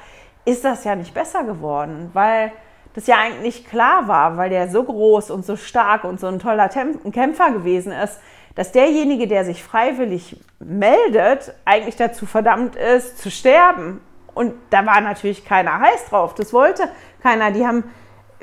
ist 0.46 0.64
das 0.64 0.84
ja 0.84 0.96
nicht 0.96 1.12
besser 1.12 1.44
geworden, 1.44 2.10
weil 2.14 2.50
das 2.94 3.06
ja 3.06 3.16
eigentlich 3.18 3.66
klar 3.66 4.08
war, 4.08 4.38
weil 4.38 4.48
der 4.48 4.70
so 4.70 4.82
groß 4.84 5.30
und 5.30 5.44
so 5.44 5.56
stark 5.56 6.04
und 6.04 6.18
so 6.18 6.28
ein 6.28 6.38
toller 6.38 6.70
Kämpfer 6.70 7.50
gewesen 7.52 7.92
ist, 7.92 8.18
dass 8.54 8.72
derjenige, 8.72 9.28
der 9.28 9.44
sich 9.44 9.62
freiwillig 9.62 10.40
meldet, 10.60 11.52
eigentlich 11.66 11.96
dazu 11.96 12.24
verdammt 12.24 12.74
ist, 12.74 13.18
zu 13.18 13.30
sterben. 13.30 14.00
Und 14.34 14.54
da 14.70 14.86
war 14.86 15.02
natürlich 15.02 15.44
keiner 15.44 15.78
heiß 15.78 16.06
drauf. 16.08 16.34
Das 16.34 16.54
wollte 16.54 16.88
keiner. 17.22 17.50
Die 17.50 17.66
haben 17.66 17.84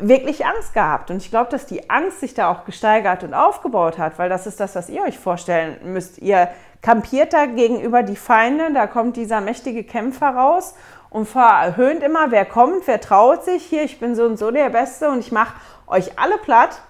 wirklich 0.07 0.45
Angst 0.45 0.73
gehabt. 0.73 1.11
Und 1.11 1.17
ich 1.17 1.29
glaube, 1.29 1.49
dass 1.49 1.65
die 1.65 1.89
Angst 1.89 2.19
sich 2.19 2.33
da 2.33 2.51
auch 2.51 2.65
gesteigert 2.65 3.23
und 3.23 3.33
aufgebaut 3.33 3.97
hat, 3.97 4.19
weil 4.19 4.29
das 4.29 4.47
ist 4.47 4.59
das, 4.59 4.75
was 4.75 4.89
ihr 4.89 5.03
euch 5.03 5.17
vorstellen 5.17 5.77
müsst. 5.93 6.17
Ihr 6.19 6.49
kampiert 6.81 7.33
da 7.33 7.45
gegenüber 7.45 8.03
die 8.03 8.15
Feinde, 8.15 8.73
da 8.73 8.87
kommt 8.87 9.15
dieser 9.15 9.41
mächtige 9.41 9.83
Kämpfer 9.83 10.29
raus 10.29 10.75
und 11.09 11.27
verhöhnt 11.27 12.03
immer, 12.03 12.31
wer 12.31 12.45
kommt, 12.45 12.87
wer 12.87 12.99
traut 12.99 13.43
sich. 13.45 13.63
Hier, 13.63 13.83
ich 13.83 13.99
bin 13.99 14.15
so 14.15 14.25
und 14.25 14.37
so 14.37 14.51
der 14.51 14.69
Beste 14.69 15.09
und 15.09 15.19
ich 15.19 15.31
mache 15.31 15.53
euch 15.87 16.19
alle 16.19 16.37
platt. 16.37 16.81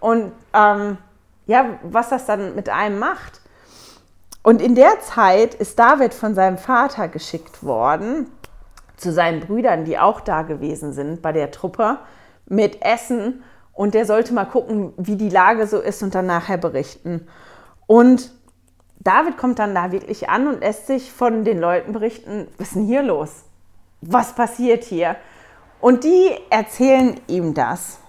Und 0.00 0.32
ähm, 0.54 0.98
ja, 1.46 1.78
was 1.82 2.08
das 2.08 2.26
dann 2.26 2.54
mit 2.54 2.68
einem 2.68 2.98
macht. 2.98 3.40
Und 4.42 4.62
in 4.62 4.74
der 4.74 5.00
Zeit 5.00 5.54
ist 5.54 5.78
David 5.78 6.14
von 6.14 6.34
seinem 6.34 6.58
Vater 6.58 7.08
geschickt 7.08 7.62
worden, 7.62 8.30
zu 8.98 9.12
seinen 9.12 9.40
Brüdern, 9.40 9.84
die 9.84 9.98
auch 9.98 10.20
da 10.20 10.42
gewesen 10.42 10.92
sind 10.92 11.22
bei 11.22 11.32
der 11.32 11.50
Truppe, 11.50 11.98
mit 12.46 12.82
Essen. 12.82 13.42
Und 13.72 13.94
der 13.94 14.04
sollte 14.04 14.34
mal 14.34 14.44
gucken, 14.44 14.92
wie 14.96 15.16
die 15.16 15.28
Lage 15.30 15.66
so 15.66 15.78
ist 15.78 16.02
und 16.02 16.14
dann 16.14 16.26
nachher 16.26 16.58
berichten. 16.58 17.26
Und 17.86 18.32
David 18.98 19.38
kommt 19.38 19.60
dann 19.60 19.74
da 19.74 19.92
wirklich 19.92 20.28
an 20.28 20.48
und 20.48 20.60
lässt 20.60 20.86
sich 20.88 21.12
von 21.12 21.44
den 21.44 21.60
Leuten 21.60 21.92
berichten, 21.92 22.48
was 22.58 22.68
ist 22.68 22.76
denn 22.76 22.86
hier 22.86 23.02
los? 23.02 23.44
Was 24.00 24.34
passiert 24.34 24.84
hier? 24.84 25.16
Und 25.80 26.04
die 26.04 26.30
erzählen 26.50 27.20
ihm 27.28 27.54
das. 27.54 28.00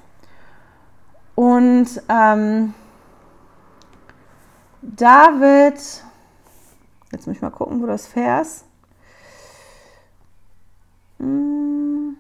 Und 1.35 1.87
ähm, 2.09 2.73
David, 4.81 5.75
jetzt 7.11 7.27
muss 7.27 7.35
ich 7.35 7.41
mal 7.41 7.51
gucken, 7.51 7.81
wo 7.81 7.85
das 7.85 8.07
Vers. 8.07 8.65
Hm. 11.19 12.17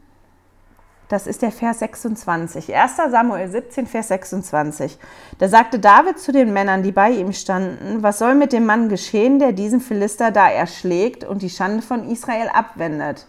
Das 1.09 1.25
ist 1.25 1.41
der 1.41 1.51
Vers 1.51 1.79
26. 1.79 2.75
1. 2.75 2.95
Samuel 3.09 3.49
17, 3.49 3.87
Vers 3.87 4.09
26. 4.09 4.99
Da 5.39 5.47
sagte 5.47 5.79
David 5.79 6.19
zu 6.19 6.31
den 6.31 6.53
Männern, 6.53 6.83
die 6.83 6.91
bei 6.91 7.09
ihm 7.09 7.33
standen, 7.33 8.03
was 8.03 8.19
soll 8.19 8.35
mit 8.35 8.53
dem 8.53 8.67
Mann 8.67 8.89
geschehen, 8.89 9.39
der 9.39 9.51
diesen 9.51 9.81
Philister 9.81 10.29
da 10.29 10.47
erschlägt 10.47 11.23
und 11.23 11.41
die 11.41 11.49
Schande 11.49 11.81
von 11.81 12.07
Israel 12.07 12.49
abwendet? 12.53 13.25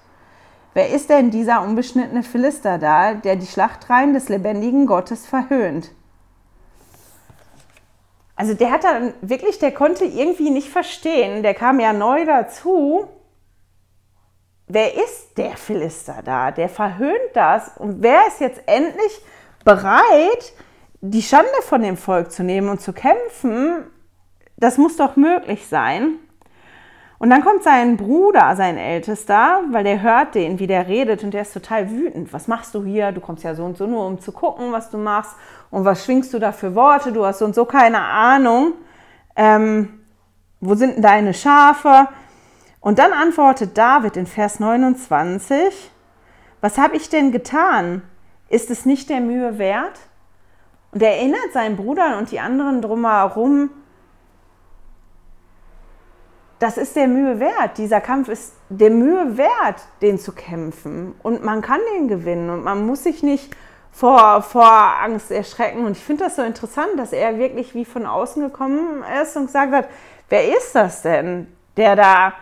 Wer 0.75 0.91
ist 0.91 1.09
denn 1.09 1.31
dieser 1.31 1.63
unbeschnittene 1.63 2.23
Philister 2.23 2.77
da, 2.77 3.15
der 3.15 3.37
die 3.37 3.47
Schlachtreihen 3.47 4.13
des 4.13 4.29
lebendigen 4.29 4.87
Gottes 4.87 5.27
verhöhnt? 5.27 5.91
Also 8.37 8.53
der 8.53 8.73
hat 8.73 8.85
dann 8.85 9.15
wirklich, 9.23 9.59
der 9.59 9.73
konnte 9.73 10.05
irgendwie 10.05 10.51
nicht 10.51 10.69
verstehen, 10.69 11.43
der 11.43 11.55
kam 11.55 11.81
ja 11.81 11.95
neu 11.95 12.27
dazu 12.27 13.09
wer 14.73 14.95
ist 14.95 15.37
der 15.37 15.57
Philister 15.57 16.17
da? 16.25 16.51
Der 16.51 16.69
verhöhnt 16.69 17.31
das. 17.35 17.77
Und 17.77 18.03
wer 18.03 18.27
ist 18.29 18.41
jetzt 18.41 18.63
endlich 18.67 19.21
bereit, 19.65 20.53
die 21.01 21.23
Schande 21.23 21.49
von 21.63 21.83
dem 21.83 21.97
Volk 21.97 22.33
zu 22.33 22.43
nehmen 22.43 22.69
und 22.69 22.81
zu 22.81 22.93
kämpfen? 22.93 23.85
Das 24.57 24.79
muss 24.79 24.97
doch 24.97 25.17
möglich 25.17 25.67
sein. 25.67 26.17
Und 27.19 27.29
dann 27.29 27.45
kommt 27.45 27.63
sein 27.63 27.99
Bruder, 27.99 28.57
sein 28.57 28.79
Ältester, 28.79 29.61
weil 29.71 29.85
der 29.85 30.01
hört 30.01 30.35
den, 30.35 30.59
wie 30.59 30.67
der 30.67 30.89
redet 30.89 31.23
und 31.23 31.35
der 31.35 31.43
ist 31.43 31.53
total 31.53 31.91
wütend. 31.91 32.33
Was 32.33 32.49
machst 32.49 32.75
du 32.75 32.83
hier? 32.83 33.13
Du 33.13 33.21
kommst 33.21 33.45
ja 33.45 33.55
so 33.55 33.63
und 33.65 33.77
so 33.77 33.87
nur, 33.87 34.07
um 34.07 34.21
zu 34.21 34.33
gucken, 34.33 34.73
was 34.73 34.89
du 34.89 34.97
machst. 34.97 35.37
Und 35.71 35.85
was 35.85 36.05
schwingst 36.05 36.33
du 36.33 36.39
da 36.39 36.51
für 36.51 36.75
Worte? 36.75 37.13
Du 37.13 37.27
hast 37.27 37.41
so 37.41 37.45
und 37.45 37.55
so 37.55 37.67
keine 37.67 38.01
Ahnung. 38.01 38.73
Ähm, 39.37 40.01
wo 40.61 40.75
sind 40.75 40.95
denn 40.95 41.03
deine 41.03 41.35
Schafe? 41.35 42.09
Und 42.81 42.99
dann 42.99 43.13
antwortet 43.13 43.77
David 43.77 44.17
in 44.17 44.27
Vers 44.27 44.59
29, 44.59 45.91
was 46.61 46.79
habe 46.79 46.97
ich 46.97 47.09
denn 47.09 47.31
getan? 47.31 48.03
Ist 48.49 48.71
es 48.71 48.87
nicht 48.87 49.11
der 49.11 49.21
Mühe 49.21 49.59
wert? 49.59 49.99
Und 50.93 51.03
er 51.03 51.17
erinnert 51.17 51.53
seinen 51.53 51.77
Bruder 51.77 52.19
und 52.19 52.31
die 52.31 52.41
anderen 52.41 52.83
drumherum, 52.83 53.71
das 56.59 56.77
ist 56.77 56.95
der 56.97 57.09
Mühe 57.09 57.41
wert. 57.41 57.79
Dieser 57.79 58.01
Kampf 58.01 58.29
ist 58.29 58.55
der 58.69 58.91
Mühe 58.91 59.39
wert, 59.39 59.83
den 60.03 60.19
zu 60.19 60.33
kämpfen. 60.33 61.15
Und 61.23 61.43
man 61.43 61.63
kann 61.63 61.81
den 61.95 62.09
gewinnen 62.09 62.51
und 62.51 62.65
man 62.65 62.85
muss 62.87 63.05
sich 63.05 63.23
nicht 63.23 63.57
vor, 63.91 64.43
vor 64.43 64.71
Angst 65.03 65.31
erschrecken. 65.31 65.87
Und 65.87 65.93
ich 65.93 66.05
finde 66.05 66.25
das 66.25 66.37
so 66.37 66.43
interessant, 66.43 66.91
dass 66.99 67.13
er 67.13 67.39
wirklich 67.39 67.75
wie 67.75 67.87
von 67.87 68.05
außen 68.05 68.43
gekommen 68.43 69.03
ist 69.23 69.37
und 69.37 69.47
gesagt 69.47 69.73
hat, 69.73 69.89
wer 70.29 70.55
ist 70.57 70.75
das 70.75 71.03
denn, 71.03 71.47
der 71.77 71.97
da 71.97 72.35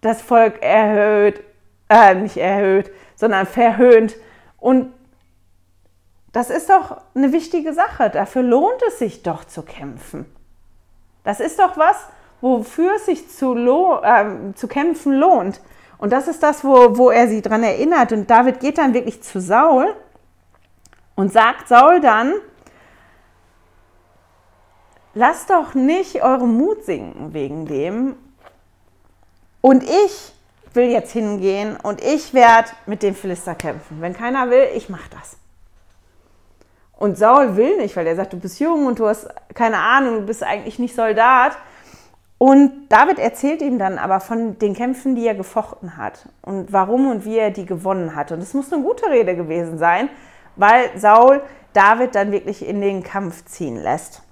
das 0.00 0.22
Volk 0.22 0.62
erhöht, 0.62 1.42
äh, 1.88 2.14
nicht 2.14 2.36
erhöht, 2.36 2.90
sondern 3.14 3.46
verhöhnt. 3.46 4.16
Und 4.58 4.92
das 6.32 6.50
ist 6.50 6.68
doch 6.68 7.00
eine 7.14 7.32
wichtige 7.32 7.72
Sache. 7.72 8.10
Dafür 8.10 8.42
lohnt 8.42 8.82
es 8.88 8.98
sich 8.98 9.22
doch 9.22 9.44
zu 9.44 9.62
kämpfen. 9.62 10.26
Das 11.24 11.40
ist 11.40 11.58
doch 11.58 11.76
was, 11.76 11.96
wofür 12.40 12.96
es 12.96 13.06
sich 13.06 13.28
zu, 13.30 13.54
äh, 13.56 14.54
zu 14.54 14.68
kämpfen 14.68 15.14
lohnt. 15.14 15.60
Und 15.98 16.12
das 16.12 16.28
ist 16.28 16.42
das, 16.42 16.62
wo, 16.62 16.98
wo 16.98 17.10
er 17.10 17.28
sie 17.28 17.40
daran 17.40 17.62
erinnert. 17.62 18.12
Und 18.12 18.30
David 18.30 18.60
geht 18.60 18.78
dann 18.78 18.94
wirklich 18.94 19.22
zu 19.22 19.40
Saul 19.40 19.94
und 21.14 21.32
sagt 21.32 21.68
Saul 21.68 22.00
dann, 22.00 22.34
lasst 25.14 25.50
doch 25.50 25.74
nicht 25.74 26.22
euren 26.22 26.56
Mut 26.56 26.84
sinken 26.84 27.32
wegen 27.32 27.66
dem. 27.66 28.16
Und 29.66 29.82
ich 29.82 30.32
will 30.74 30.90
jetzt 30.90 31.10
hingehen 31.10 31.76
und 31.82 32.00
ich 32.00 32.32
werde 32.32 32.68
mit 32.86 33.02
dem 33.02 33.16
Philister 33.16 33.56
kämpfen. 33.56 34.00
Wenn 34.00 34.12
keiner 34.12 34.48
will, 34.48 34.68
ich 34.76 34.88
mache 34.88 35.10
das. 35.10 35.36
Und 36.92 37.18
Saul 37.18 37.56
will 37.56 37.78
nicht, 37.78 37.96
weil 37.96 38.06
er 38.06 38.14
sagt, 38.14 38.32
du 38.32 38.38
bist 38.38 38.60
jung 38.60 38.86
und 38.86 39.00
du 39.00 39.08
hast 39.08 39.28
keine 39.54 39.78
Ahnung, 39.78 40.20
du 40.20 40.26
bist 40.26 40.44
eigentlich 40.44 40.78
nicht 40.78 40.94
Soldat. 40.94 41.58
Und 42.38 42.86
David 42.90 43.18
erzählt 43.18 43.60
ihm 43.60 43.80
dann 43.80 43.98
aber 43.98 44.20
von 44.20 44.56
den 44.56 44.72
Kämpfen, 44.72 45.16
die 45.16 45.26
er 45.26 45.34
gefochten 45.34 45.96
hat 45.96 46.28
und 46.42 46.72
warum 46.72 47.10
und 47.10 47.24
wie 47.24 47.38
er 47.38 47.50
die 47.50 47.66
gewonnen 47.66 48.14
hat. 48.14 48.30
Und 48.30 48.38
es 48.38 48.54
muss 48.54 48.72
eine 48.72 48.84
gute 48.84 49.10
Rede 49.10 49.34
gewesen 49.34 49.78
sein, 49.78 50.08
weil 50.54 50.96
Saul 50.96 51.42
David 51.72 52.14
dann 52.14 52.30
wirklich 52.30 52.64
in 52.64 52.80
den 52.80 53.02
Kampf 53.02 53.44
ziehen 53.46 53.82
lässt. 53.82 54.22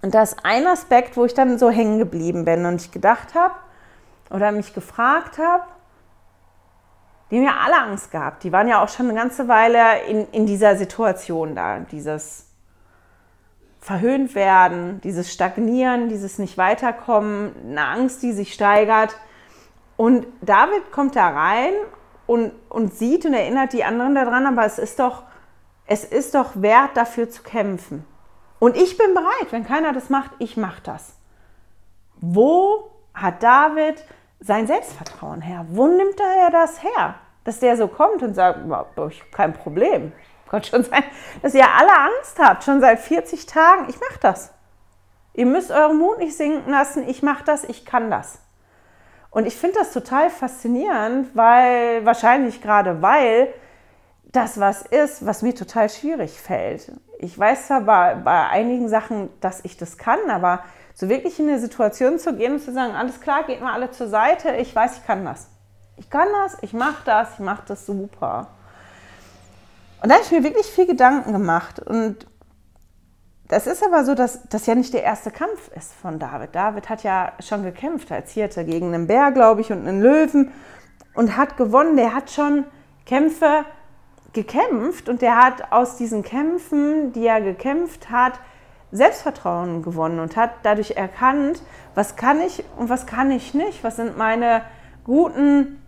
Und 0.00 0.14
das 0.14 0.32
ist 0.32 0.38
ein 0.42 0.66
Aspekt, 0.66 1.18
wo 1.18 1.26
ich 1.26 1.34
dann 1.34 1.58
so 1.58 1.68
hängen 1.68 1.98
geblieben 1.98 2.46
bin 2.46 2.64
und 2.64 2.80
ich 2.80 2.92
gedacht 2.92 3.34
habe 3.34 3.52
oder 4.30 4.52
mich 4.52 4.74
gefragt 4.74 5.38
habe, 5.38 5.64
die 7.30 7.38
haben 7.38 7.44
ja 7.44 7.56
alle 7.64 7.90
Angst 7.90 8.10
gehabt. 8.10 8.44
Die 8.44 8.52
waren 8.52 8.68
ja 8.68 8.82
auch 8.82 8.88
schon 8.88 9.08
eine 9.08 9.18
ganze 9.18 9.48
Weile 9.48 10.02
in, 10.04 10.28
in 10.30 10.46
dieser 10.46 10.76
Situation 10.76 11.54
da, 11.54 11.80
dieses 11.80 12.50
verhöhnt 13.80 14.34
werden, 14.34 15.00
dieses 15.02 15.32
Stagnieren, 15.32 16.08
dieses 16.08 16.38
nicht 16.38 16.56
weiterkommen, 16.56 17.54
eine 17.64 17.86
Angst, 17.86 18.22
die 18.22 18.32
sich 18.32 18.54
steigert. 18.54 19.14
Und 19.96 20.26
David 20.40 20.90
kommt 20.90 21.16
da 21.16 21.28
rein 21.28 21.72
und, 22.26 22.52
und 22.70 22.94
sieht 22.94 23.26
und 23.26 23.34
erinnert 23.34 23.72
die 23.72 23.84
anderen 23.84 24.14
daran, 24.14 24.46
aber 24.46 24.64
es 24.64 24.78
ist 24.78 25.00
doch, 25.00 25.24
es 25.86 26.04
ist 26.04 26.34
doch 26.34 26.52
wert, 26.62 26.96
dafür 26.96 27.28
zu 27.28 27.42
kämpfen. 27.42 28.06
Und 28.58 28.76
ich 28.76 28.96
bin 28.96 29.12
bereit, 29.12 29.50
wenn 29.50 29.66
keiner 29.66 29.92
das 29.92 30.08
macht, 30.08 30.30
ich 30.38 30.56
mache 30.56 30.80
das. 30.82 31.14
Wo 32.20 32.90
hat 33.14 33.42
David 33.42 34.04
sein 34.40 34.66
Selbstvertrauen 34.66 35.40
her? 35.40 35.64
Wo 35.70 35.86
nimmt 35.86 36.20
er 36.20 36.50
das 36.50 36.82
her? 36.82 37.14
Dass 37.44 37.60
der 37.60 37.76
so 37.76 37.88
kommt 37.88 38.22
und 38.22 38.34
sagt, 38.34 38.60
kein 39.32 39.52
Problem, 39.52 40.12
kann 40.50 40.62
schon 40.62 40.84
sein, 40.84 41.04
dass 41.42 41.54
ihr 41.54 41.66
alle 41.66 41.92
Angst 41.92 42.38
habt, 42.38 42.64
schon 42.64 42.80
seit 42.80 43.00
40 43.00 43.46
Tagen. 43.46 43.86
Ich 43.88 44.00
mache 44.00 44.18
das. 44.20 44.52
Ihr 45.34 45.46
müsst 45.46 45.70
euren 45.70 45.98
Mut 45.98 46.18
nicht 46.18 46.36
sinken 46.36 46.70
lassen. 46.70 47.08
Ich 47.08 47.22
mache 47.22 47.44
das, 47.44 47.64
ich 47.64 47.84
kann 47.84 48.10
das. 48.10 48.38
Und 49.30 49.46
ich 49.46 49.56
finde 49.56 49.80
das 49.80 49.92
total 49.92 50.30
faszinierend, 50.30 51.34
weil 51.34 52.06
wahrscheinlich 52.06 52.62
gerade 52.62 53.02
weil 53.02 53.52
das 54.22 54.60
was 54.60 54.82
ist, 54.82 55.26
was 55.26 55.42
mir 55.42 55.54
total 55.54 55.88
schwierig 55.88 56.40
fällt. 56.40 56.92
Ich 57.18 57.36
weiß 57.36 57.68
zwar 57.68 57.80
bei, 57.80 58.14
bei 58.14 58.48
einigen 58.48 58.88
Sachen, 58.88 59.30
dass 59.40 59.64
ich 59.64 59.76
das 59.76 59.98
kann, 59.98 60.18
aber 60.28 60.60
so 60.94 61.08
wirklich 61.08 61.38
in 61.40 61.48
eine 61.48 61.58
Situation 61.58 62.18
zu 62.18 62.34
gehen 62.34 62.54
und 62.54 62.60
zu 62.60 62.72
sagen, 62.72 62.94
alles 62.94 63.20
klar, 63.20 63.44
geht 63.44 63.60
mal 63.60 63.72
alle 63.72 63.90
zur 63.90 64.08
Seite, 64.08 64.56
ich 64.56 64.74
weiß, 64.74 64.98
ich 64.98 65.06
kann 65.06 65.24
das. 65.24 65.48
Ich 65.96 66.08
kann 66.08 66.28
das, 66.44 66.56
ich 66.62 66.72
mache 66.72 67.02
das, 67.04 67.34
ich 67.34 67.40
mache 67.40 67.64
das 67.66 67.84
super. 67.84 68.48
Und 70.02 70.08
da 70.08 70.14
habe 70.14 70.24
ich 70.24 70.30
mir 70.30 70.44
wirklich 70.44 70.66
viel 70.66 70.86
Gedanken 70.86 71.32
gemacht. 71.32 71.80
Und 71.80 72.26
das 73.48 73.66
ist 73.66 73.84
aber 73.84 74.04
so, 74.04 74.14
dass 74.14 74.48
das 74.48 74.66
ja 74.66 74.74
nicht 74.74 74.94
der 74.94 75.02
erste 75.02 75.30
Kampf 75.30 75.70
ist 75.76 75.92
von 75.92 76.18
David. 76.18 76.54
David 76.54 76.88
hat 76.88 77.02
ja 77.02 77.32
schon 77.40 77.62
gekämpft 77.62 78.10
als 78.10 78.32
Hirte 78.32 78.64
gegen 78.64 78.94
einen 78.94 79.06
Bär, 79.06 79.32
glaube 79.32 79.60
ich, 79.60 79.72
und 79.72 79.86
einen 79.86 80.00
Löwen 80.00 80.52
und 81.14 81.36
hat 81.36 81.56
gewonnen. 81.56 81.96
Der 81.96 82.14
hat 82.14 82.30
schon 82.30 82.64
Kämpfe 83.04 83.64
gekämpft 84.32 85.08
und 85.08 85.22
der 85.22 85.36
hat 85.36 85.72
aus 85.72 85.96
diesen 85.96 86.22
Kämpfen, 86.22 87.12
die 87.12 87.26
er 87.26 87.40
gekämpft 87.40 88.10
hat, 88.10 88.40
Selbstvertrauen 88.94 89.82
gewonnen 89.82 90.20
und 90.20 90.36
hat 90.36 90.52
dadurch 90.62 90.92
erkannt, 90.92 91.60
was 91.96 92.14
kann 92.14 92.40
ich 92.40 92.62
und 92.76 92.88
was 92.88 93.06
kann 93.06 93.32
ich 93.32 93.52
nicht, 93.52 93.82
was 93.82 93.96
sind 93.96 94.16
meine 94.16 94.62
guten 95.02 95.82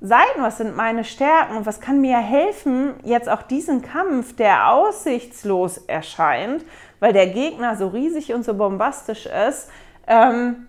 Seiten, 0.00 0.40
was 0.40 0.58
sind 0.58 0.76
meine 0.76 1.02
Stärken 1.02 1.56
und 1.56 1.66
was 1.66 1.80
kann 1.80 2.00
mir 2.00 2.18
helfen, 2.18 2.94
jetzt 3.02 3.28
auch 3.28 3.42
diesen 3.42 3.82
Kampf, 3.82 4.36
der 4.36 4.70
aussichtslos 4.70 5.78
erscheint, 5.78 6.64
weil 7.00 7.12
der 7.12 7.26
Gegner 7.26 7.76
so 7.76 7.88
riesig 7.88 8.32
und 8.32 8.44
so 8.44 8.54
bombastisch 8.54 9.26
ist, 9.26 9.68
ähm, 10.06 10.68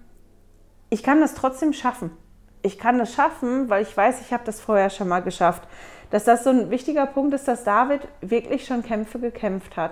ich 0.90 1.04
kann 1.04 1.22
das 1.22 1.36
trotzdem 1.36 1.74
schaffen. 1.74 2.10
Ich 2.64 2.80
kann 2.80 2.98
das 2.98 3.14
schaffen, 3.14 3.70
weil 3.70 3.84
ich 3.84 3.96
weiß, 3.96 4.20
ich 4.22 4.34
habe 4.34 4.44
das 4.46 4.60
vorher 4.60 4.90
schon 4.90 5.08
mal 5.08 5.22
geschafft. 5.22 5.62
Dass 6.10 6.24
das 6.24 6.44
so 6.44 6.50
ein 6.50 6.72
wichtiger 6.72 7.06
Punkt 7.06 7.36
ist, 7.36 7.48
dass 7.48 7.64
David 7.64 8.02
wirklich 8.20 8.66
schon 8.66 8.84
Kämpfe 8.84 9.20
gekämpft 9.20 9.78
hat 9.78 9.92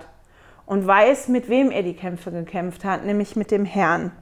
und 0.70 0.86
weiß, 0.86 1.26
mit 1.26 1.48
wem 1.48 1.72
er 1.72 1.82
die 1.82 1.96
Kämpfe 1.96 2.30
gekämpft 2.30 2.84
hat, 2.84 3.04
nämlich 3.04 3.34
mit 3.34 3.50
dem 3.50 3.64
Herrn. 3.64 4.12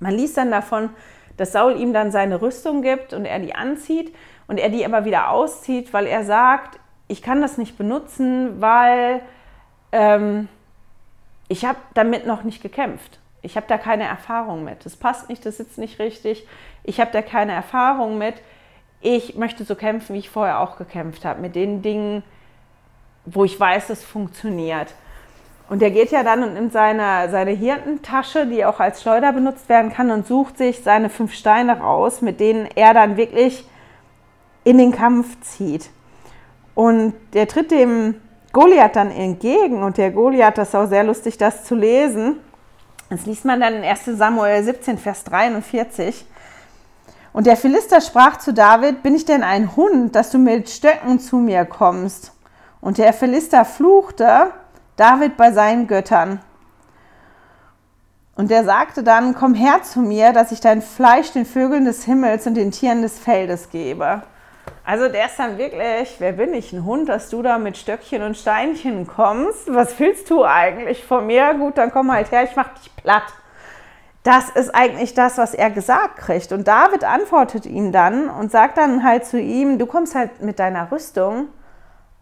Man 0.00 0.12
liest 0.12 0.36
dann 0.36 0.50
davon, 0.50 0.90
dass 1.36 1.52
Saul 1.52 1.80
ihm 1.80 1.92
dann 1.92 2.10
seine 2.10 2.42
Rüstung 2.42 2.82
gibt 2.82 3.12
und 3.12 3.24
er 3.24 3.38
die 3.38 3.54
anzieht 3.54 4.12
und 4.48 4.58
er 4.58 4.70
die 4.70 4.84
aber 4.84 5.04
wieder 5.04 5.30
auszieht, 5.30 5.92
weil 5.92 6.06
er 6.08 6.24
sagt, 6.24 6.80
ich 7.06 7.22
kann 7.22 7.40
das 7.40 7.58
nicht 7.58 7.78
benutzen, 7.78 8.60
weil 8.60 9.22
ähm, 9.92 10.48
ich 11.46 11.64
habe 11.64 11.78
damit 11.94 12.26
noch 12.26 12.42
nicht 12.42 12.60
gekämpft. 12.60 13.20
Ich 13.40 13.56
habe 13.56 13.66
da 13.68 13.78
keine 13.78 14.02
Erfahrung 14.02 14.64
mit. 14.64 14.84
Das 14.84 14.96
passt 14.96 15.28
nicht, 15.28 15.46
das 15.46 15.58
sitzt 15.58 15.78
nicht 15.78 16.00
richtig. 16.00 16.44
Ich 16.82 16.98
habe 16.98 17.12
da 17.12 17.22
keine 17.22 17.52
Erfahrung 17.52 18.18
mit. 18.18 18.34
Ich 19.00 19.36
möchte 19.36 19.62
so 19.62 19.76
kämpfen, 19.76 20.14
wie 20.14 20.18
ich 20.18 20.28
vorher 20.28 20.58
auch 20.58 20.76
gekämpft 20.76 21.24
habe, 21.24 21.40
mit 21.40 21.54
den 21.54 21.82
Dingen, 21.82 22.24
wo 23.24 23.44
ich 23.44 23.60
weiß, 23.60 23.90
es 23.90 24.02
funktioniert. 24.02 24.92
Und 25.68 25.82
der 25.82 25.90
geht 25.90 26.12
ja 26.12 26.22
dann 26.22 26.44
und 26.44 26.54
nimmt 26.54 26.72
seine, 26.72 27.28
seine 27.30 27.50
Hirtentasche, 27.50 28.46
die 28.46 28.64
auch 28.64 28.78
als 28.78 29.02
Schleuder 29.02 29.32
benutzt 29.32 29.68
werden 29.68 29.92
kann, 29.92 30.10
und 30.10 30.26
sucht 30.26 30.58
sich 30.58 30.82
seine 30.82 31.10
fünf 31.10 31.34
Steine 31.34 31.80
raus, 31.80 32.22
mit 32.22 32.38
denen 32.38 32.68
er 32.74 32.94
dann 32.94 33.16
wirklich 33.16 33.68
in 34.62 34.78
den 34.78 34.92
Kampf 34.92 35.40
zieht. 35.40 35.90
Und 36.74 37.14
der 37.32 37.48
tritt 37.48 37.70
dem 37.70 38.20
Goliath 38.52 38.96
dann 38.96 39.10
entgegen 39.10 39.82
und 39.82 39.98
der 39.98 40.10
Goliath, 40.10 40.58
das 40.58 40.68
ist 40.68 40.74
auch 40.74 40.86
sehr 40.86 41.04
lustig, 41.04 41.36
das 41.36 41.64
zu 41.64 41.74
lesen. 41.74 42.36
Das 43.10 43.26
liest 43.26 43.44
man 43.44 43.60
dann 43.60 43.74
in 43.74 43.84
1 43.84 44.04
Samuel 44.04 44.62
17, 44.62 44.98
Vers 44.98 45.24
43. 45.24 46.26
Und 47.32 47.46
der 47.46 47.56
Philister 47.56 48.00
sprach 48.00 48.38
zu 48.38 48.54
David, 48.54 49.02
bin 49.02 49.14
ich 49.14 49.24
denn 49.24 49.42
ein 49.42 49.76
Hund, 49.76 50.14
dass 50.14 50.30
du 50.30 50.38
mit 50.38 50.70
Stöcken 50.70 51.18
zu 51.18 51.36
mir 51.36 51.64
kommst? 51.64 52.32
Und 52.80 52.98
der 52.98 53.12
Philister 53.12 53.64
fluchte 53.64 54.52
David 54.96 55.36
bei 55.36 55.52
seinen 55.52 55.86
Göttern. 55.86 56.40
Und 58.34 58.50
der 58.50 58.64
sagte 58.64 59.02
dann, 59.02 59.34
komm 59.34 59.54
her 59.54 59.82
zu 59.82 60.00
mir, 60.00 60.32
dass 60.32 60.52
ich 60.52 60.60
dein 60.60 60.82
Fleisch 60.82 61.32
den 61.32 61.46
Vögeln 61.46 61.86
des 61.86 62.04
Himmels 62.04 62.46
und 62.46 62.54
den 62.54 62.70
Tieren 62.70 63.00
des 63.00 63.18
Feldes 63.18 63.70
gebe. 63.70 64.22
Also 64.84 65.08
der 65.08 65.26
ist 65.26 65.38
dann 65.38 65.58
wirklich, 65.58 66.16
wer 66.18 66.32
bin 66.32 66.54
ich, 66.54 66.72
ein 66.72 66.84
Hund, 66.84 67.08
dass 67.08 67.30
du 67.30 67.42
da 67.42 67.58
mit 67.58 67.76
Stöckchen 67.76 68.22
und 68.22 68.36
Steinchen 68.36 69.06
kommst? 69.06 69.72
Was 69.72 69.98
willst 69.98 70.30
du 70.30 70.44
eigentlich 70.44 71.04
von 71.04 71.26
mir? 71.26 71.54
Gut, 71.54 71.78
dann 71.78 71.90
komm 71.90 72.12
halt 72.12 72.30
her, 72.30 72.44
ich 72.44 72.54
mach 72.56 72.68
dich 72.74 72.94
platt. 72.94 73.24
das 74.22 74.50
ist 74.50 74.74
eigentlich 74.74 75.14
das, 75.14 75.38
was 75.38 75.54
er 75.54 75.70
gesagt 75.70 76.16
kriegt. 76.18 76.52
Und 76.52 76.66
David 76.66 77.04
antwortet 77.04 77.64
ihm 77.64 77.92
dann 77.92 78.28
und 78.28 78.50
sagt 78.50 78.76
dann 78.76 79.04
halt 79.04 79.24
zu 79.24 79.40
ihm, 79.40 79.78
du 79.78 79.86
kommst 79.86 80.14
halt 80.14 80.42
mit 80.42 80.58
deiner 80.58 80.90
Rüstung, 80.90 81.48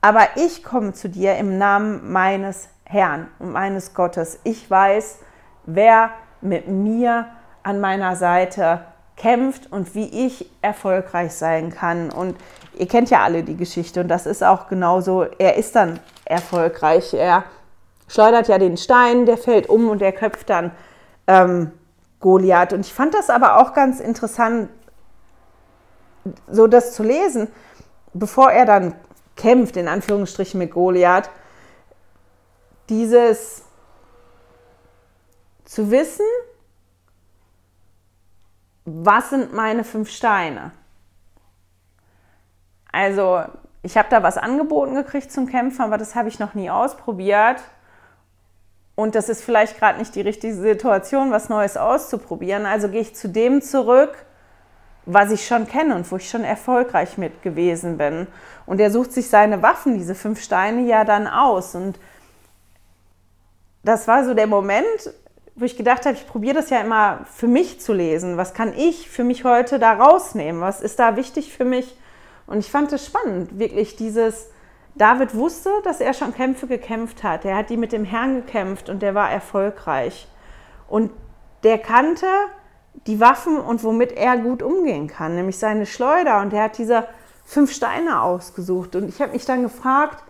aber 0.04 0.28
ich 0.34 0.62
komme 0.62 0.92
zu 0.92 1.08
dir 1.08 1.36
im 1.36 1.56
Namen 1.56 2.12
meines 2.12 2.68
Herrn 2.84 3.28
und 3.38 3.52
meines 3.52 3.94
Gottes. 3.94 4.38
Ich 4.44 4.70
weiß, 4.70 5.20
wer 5.64 6.10
mit 6.42 6.68
mir 6.68 7.28
an 7.62 7.80
meiner 7.80 8.14
Seite 8.14 8.82
kämpft 9.16 9.72
und 9.72 9.94
wie 9.94 10.26
ich 10.26 10.50
erfolgreich 10.60 11.32
sein 11.32 11.70
kann. 11.70 12.10
Und 12.10 12.36
ihr 12.74 12.86
kennt 12.86 13.08
ja 13.08 13.24
alle 13.24 13.44
die 13.44 13.56
Geschichte 13.56 14.02
und 14.02 14.08
das 14.08 14.26
ist 14.26 14.44
auch 14.44 14.68
genauso. 14.68 15.22
Er 15.38 15.56
ist 15.56 15.74
dann 15.74 15.98
erfolgreich. 16.26 17.14
Er 17.14 17.44
schleudert 18.06 18.48
ja 18.48 18.58
den 18.58 18.76
Stein, 18.76 19.24
der 19.24 19.38
fällt 19.38 19.70
um 19.70 19.88
und 19.88 20.02
er 20.02 20.12
köpft 20.12 20.50
dann 20.50 20.72
ähm, 21.26 21.70
Goliath. 22.20 22.74
Und 22.74 22.80
ich 22.80 22.92
fand 22.92 23.14
das 23.14 23.30
aber 23.30 23.58
auch 23.58 23.72
ganz 23.72 24.00
interessant, 24.00 24.68
so 26.50 26.66
das 26.66 26.92
zu 26.92 27.02
lesen, 27.02 27.48
bevor 28.12 28.50
er 28.52 28.66
dann 28.66 28.94
kämpft, 29.36 29.76
in 29.76 29.88
Anführungsstrichen 29.88 30.58
mit 30.58 30.70
Goliath, 30.70 31.30
dieses 32.88 33.62
zu 35.64 35.90
wissen, 35.90 36.26
was 38.84 39.30
sind 39.30 39.54
meine 39.54 39.82
fünf 39.82 40.10
Steine? 40.10 40.72
Also, 42.92 43.44
ich 43.82 43.96
habe 43.96 44.08
da 44.08 44.22
was 44.22 44.38
angeboten 44.38 44.94
gekriegt 44.94 45.32
zum 45.32 45.46
Kämpfen, 45.46 45.82
aber 45.82 45.98
das 45.98 46.14
habe 46.14 46.28
ich 46.28 46.38
noch 46.38 46.54
nie 46.54 46.70
ausprobiert. 46.70 47.62
Und 48.94 49.14
das 49.14 49.28
ist 49.28 49.42
vielleicht 49.42 49.78
gerade 49.78 49.98
nicht 49.98 50.14
die 50.14 50.20
richtige 50.20 50.54
Situation, 50.54 51.32
was 51.32 51.48
Neues 51.48 51.76
auszuprobieren. 51.76 52.64
Also 52.64 52.88
gehe 52.88 53.00
ich 53.00 53.16
zu 53.16 53.28
dem 53.28 53.60
zurück, 53.60 54.24
was 55.06 55.30
ich 55.30 55.46
schon 55.46 55.66
kenne 55.66 55.94
und 55.94 56.10
wo 56.10 56.16
ich 56.16 56.28
schon 56.28 56.44
erfolgreich 56.44 57.18
mit 57.18 57.42
gewesen 57.42 57.98
bin. 57.98 58.26
Und 58.66 58.80
er 58.80 58.90
sucht 58.90 59.12
sich 59.12 59.28
seine 59.28 59.62
Waffen, 59.62 59.98
diese 59.98 60.14
fünf 60.14 60.42
Steine, 60.42 60.82
ja 60.82 61.04
dann 61.04 61.26
aus. 61.26 61.74
Und 61.74 61.98
das 63.82 64.08
war 64.08 64.24
so 64.24 64.34
der 64.34 64.46
Moment, 64.46 64.84
wo 65.54 65.64
ich 65.64 65.76
gedacht 65.76 66.06
habe, 66.06 66.14
ich 66.14 66.26
probiere 66.26 66.54
das 66.54 66.70
ja 66.70 66.80
immer 66.80 67.20
für 67.30 67.46
mich 67.46 67.80
zu 67.80 67.92
lesen. 67.92 68.36
Was 68.36 68.54
kann 68.54 68.72
ich 68.76 69.08
für 69.10 69.24
mich 69.24 69.44
heute 69.44 69.78
da 69.78 69.92
rausnehmen? 69.92 70.60
Was 70.60 70.80
ist 70.80 70.98
da 70.98 71.16
wichtig 71.16 71.52
für 71.52 71.64
mich? 71.64 71.96
Und 72.46 72.58
ich 72.58 72.70
fand 72.70 72.92
es 72.92 73.06
spannend, 73.06 73.58
wirklich 73.58 73.96
dieses, 73.96 74.50
David 74.96 75.34
wusste, 75.34 75.70
dass 75.82 76.00
er 76.00 76.14
schon 76.14 76.34
Kämpfe 76.34 76.66
gekämpft 76.66 77.22
hat. 77.22 77.44
Er 77.44 77.56
hat 77.56 77.70
die 77.70 77.76
mit 77.76 77.92
dem 77.92 78.04
Herrn 78.04 78.36
gekämpft 78.36 78.88
und 78.88 79.02
der 79.02 79.14
war 79.14 79.30
erfolgreich. 79.30 80.28
Und 80.88 81.10
der 81.64 81.78
kannte 81.78 82.26
die 83.06 83.20
Waffen 83.20 83.58
und 83.58 83.84
womit 83.84 84.12
er 84.12 84.36
gut 84.38 84.62
umgehen 84.62 85.08
kann, 85.08 85.34
nämlich 85.34 85.58
seine 85.58 85.86
Schleuder. 85.86 86.40
Und 86.40 86.52
er 86.52 86.64
hat 86.64 86.78
diese 86.78 87.06
fünf 87.44 87.72
Steine 87.72 88.22
ausgesucht. 88.22 88.96
Und 88.96 89.08
ich 89.08 89.20
habe 89.20 89.32
mich 89.32 89.44
dann 89.44 89.62
gefragt, 89.62 90.24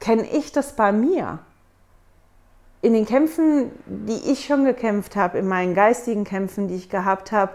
kenne 0.00 0.26
ich 0.30 0.52
das 0.52 0.76
bei 0.76 0.92
mir? 0.92 1.40
In 2.82 2.92
den 2.92 3.06
Kämpfen, 3.06 3.70
die 3.86 4.30
ich 4.30 4.44
schon 4.44 4.64
gekämpft 4.64 5.16
habe, 5.16 5.38
in 5.38 5.48
meinen 5.48 5.74
geistigen 5.74 6.24
Kämpfen, 6.24 6.68
die 6.68 6.74
ich 6.74 6.90
gehabt 6.90 7.32
habe, 7.32 7.52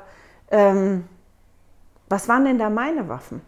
ähm, 0.50 1.06
was 2.10 2.28
waren 2.28 2.46
denn 2.46 2.58
da 2.58 2.70
meine 2.70 3.08
Waffen? 3.08 3.42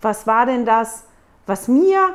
Was 0.00 0.26
war 0.26 0.46
denn 0.46 0.64
das, 0.64 1.04
was 1.46 1.68
mir 1.68 2.14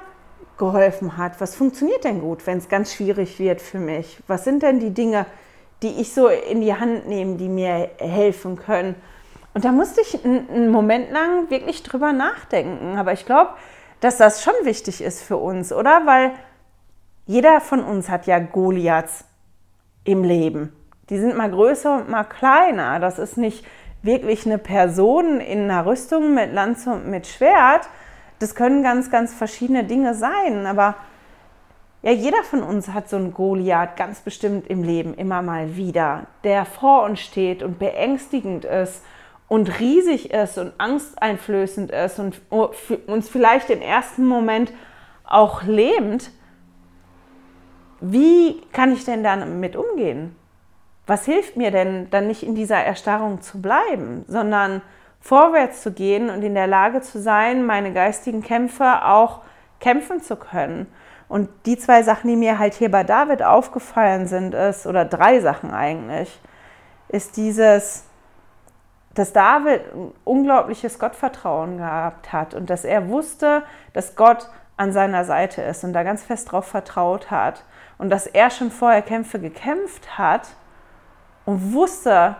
geholfen 0.57 1.17
hat. 1.17 1.39
Was 1.41 1.55
funktioniert 1.55 2.03
denn 2.03 2.21
gut, 2.21 2.45
wenn 2.47 2.57
es 2.57 2.69
ganz 2.69 2.93
schwierig 2.93 3.39
wird 3.39 3.61
für 3.61 3.79
mich? 3.79 4.21
Was 4.27 4.43
sind 4.43 4.63
denn 4.63 4.79
die 4.79 4.91
Dinge, 4.91 5.25
die 5.25 5.44
ich 5.83 6.13
so 6.13 6.27
in 6.27 6.61
die 6.61 6.73
Hand 6.73 7.07
nehme, 7.07 7.35
die 7.35 7.49
mir 7.49 7.89
helfen 7.99 8.57
können? 8.57 8.95
Und 9.53 9.65
da 9.65 9.71
musste 9.71 10.01
ich 10.01 10.23
einen 10.25 10.69
Moment 10.69 11.11
lang 11.11 11.49
wirklich 11.49 11.83
drüber 11.83 12.11
nachdenken. 12.11 12.97
Aber 12.97 13.13
ich 13.13 13.25
glaube, 13.25 13.51
dass 14.01 14.17
das 14.17 14.43
schon 14.43 14.53
wichtig 14.63 15.01
ist 15.01 15.21
für 15.21 15.37
uns, 15.37 15.71
oder? 15.71 16.01
Weil 16.05 16.31
jeder 17.25 17.61
von 17.61 17.83
uns 17.83 18.09
hat 18.09 18.27
ja 18.27 18.39
Goliaths 18.39 19.25
im 20.03 20.23
Leben. 20.23 20.73
Die 21.09 21.17
sind 21.17 21.37
mal 21.37 21.49
größer 21.49 21.95
und 21.95 22.09
mal 22.09 22.23
kleiner. 22.23 22.99
Das 22.99 23.19
ist 23.19 23.37
nicht 23.37 23.65
wirklich 24.05 24.45
eine 24.45 24.57
Person 24.57 25.39
in 25.39 25.63
einer 25.63 25.85
Rüstung 25.85 26.33
mit 26.33 26.53
Lanze 26.53 26.91
und 26.91 27.07
mit 27.07 27.25
Schwert, 27.27 27.89
das 28.39 28.55
können 28.55 28.83
ganz, 28.83 29.09
ganz 29.09 29.33
verschiedene 29.33 29.83
Dinge 29.83 30.13
sein, 30.13 30.65
aber 30.65 30.95
ja, 32.05 32.11
jeder 32.11 32.43
von 32.43 32.61
uns 32.61 32.89
hat 32.89 33.09
so 33.09 33.15
einen 33.15 33.33
Goliath 33.33 33.97
ganz 33.97 34.19
bestimmt 34.19 34.67
im 34.67 34.83
Leben 34.83 35.15
immer 35.15 35.41
mal 35.41 35.75
wieder, 35.75 36.27
der 36.43 36.63
vor 36.63 37.01
uns 37.01 37.19
steht 37.19 37.63
und 37.63 37.79
beängstigend 37.79 38.63
ist 38.63 39.03
und 39.47 39.79
riesig 39.79 40.29
ist 40.29 40.59
und 40.59 40.73
angsteinflößend 40.77 41.89
ist 41.89 42.19
und 42.19 42.39
uns 43.07 43.27
vielleicht 43.27 43.71
im 43.71 43.81
ersten 43.81 44.23
Moment 44.23 44.71
auch 45.23 45.63
lähmt. 45.63 46.29
Wie 48.01 48.61
kann 48.71 48.93
ich 48.93 49.03
denn 49.03 49.23
damit 49.23 49.75
umgehen? 49.75 50.35
Was 51.07 51.25
hilft 51.25 51.57
mir 51.57 51.71
denn, 51.71 52.11
dann 52.11 52.27
nicht 52.27 52.43
in 52.43 52.53
dieser 52.53 52.77
Erstarrung 52.77 53.41
zu 53.41 53.63
bleiben, 53.63 54.25
sondern 54.27 54.83
vorwärts 55.21 55.81
zu 55.81 55.91
gehen 55.91 56.29
und 56.29 56.43
in 56.43 56.53
der 56.53 56.67
Lage 56.67 57.01
zu 57.01 57.19
sein, 57.19 57.65
meine 57.65 57.93
geistigen 57.93 58.43
Kämpfe 58.43 59.07
auch 59.07 59.41
kämpfen 59.79 60.21
zu 60.21 60.35
können. 60.35 60.85
Und 61.27 61.49
die 61.65 61.77
zwei 61.77 62.03
Sachen, 62.03 62.29
die 62.29 62.35
mir 62.35 62.59
halt 62.59 62.75
hier 62.75 62.91
bei 62.91 63.03
David 63.03 63.41
aufgefallen 63.41 64.27
sind, 64.27 64.53
ist, 64.53 64.85
oder 64.85 65.05
drei 65.05 65.39
Sachen 65.39 65.73
eigentlich, 65.73 66.39
ist 67.07 67.37
dieses, 67.37 68.05
dass 69.13 69.33
David 69.33 69.81
ein 69.93 70.11
unglaubliches 70.23 70.99
Gottvertrauen 70.99 71.77
gehabt 71.77 72.31
hat 72.31 72.53
und 72.53 72.69
dass 72.69 72.83
er 72.83 73.09
wusste, 73.09 73.63
dass 73.93 74.15
Gott 74.15 74.49
an 74.77 74.91
seiner 74.91 75.23
Seite 75.23 75.61
ist 75.61 75.83
und 75.83 75.93
da 75.93 76.03
ganz 76.03 76.23
fest 76.23 76.51
drauf 76.51 76.67
vertraut 76.67 77.31
hat 77.31 77.63
und 77.97 78.09
dass 78.09 78.27
er 78.27 78.49
schon 78.49 78.71
vorher 78.71 79.01
Kämpfe 79.01 79.39
gekämpft 79.39 80.17
hat 80.17 80.49
und 81.45 81.73
wusste, 81.73 82.35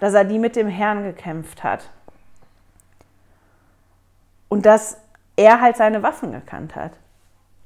dass 0.00 0.14
er 0.14 0.24
die 0.24 0.38
mit 0.38 0.56
dem 0.56 0.68
Herrn 0.68 1.04
gekämpft 1.04 1.62
hat. 1.62 1.90
Und 4.48 4.64
dass 4.66 4.98
er 5.36 5.60
halt 5.60 5.76
seine 5.76 6.02
Waffen 6.02 6.32
gekannt 6.32 6.74
hat. 6.74 6.92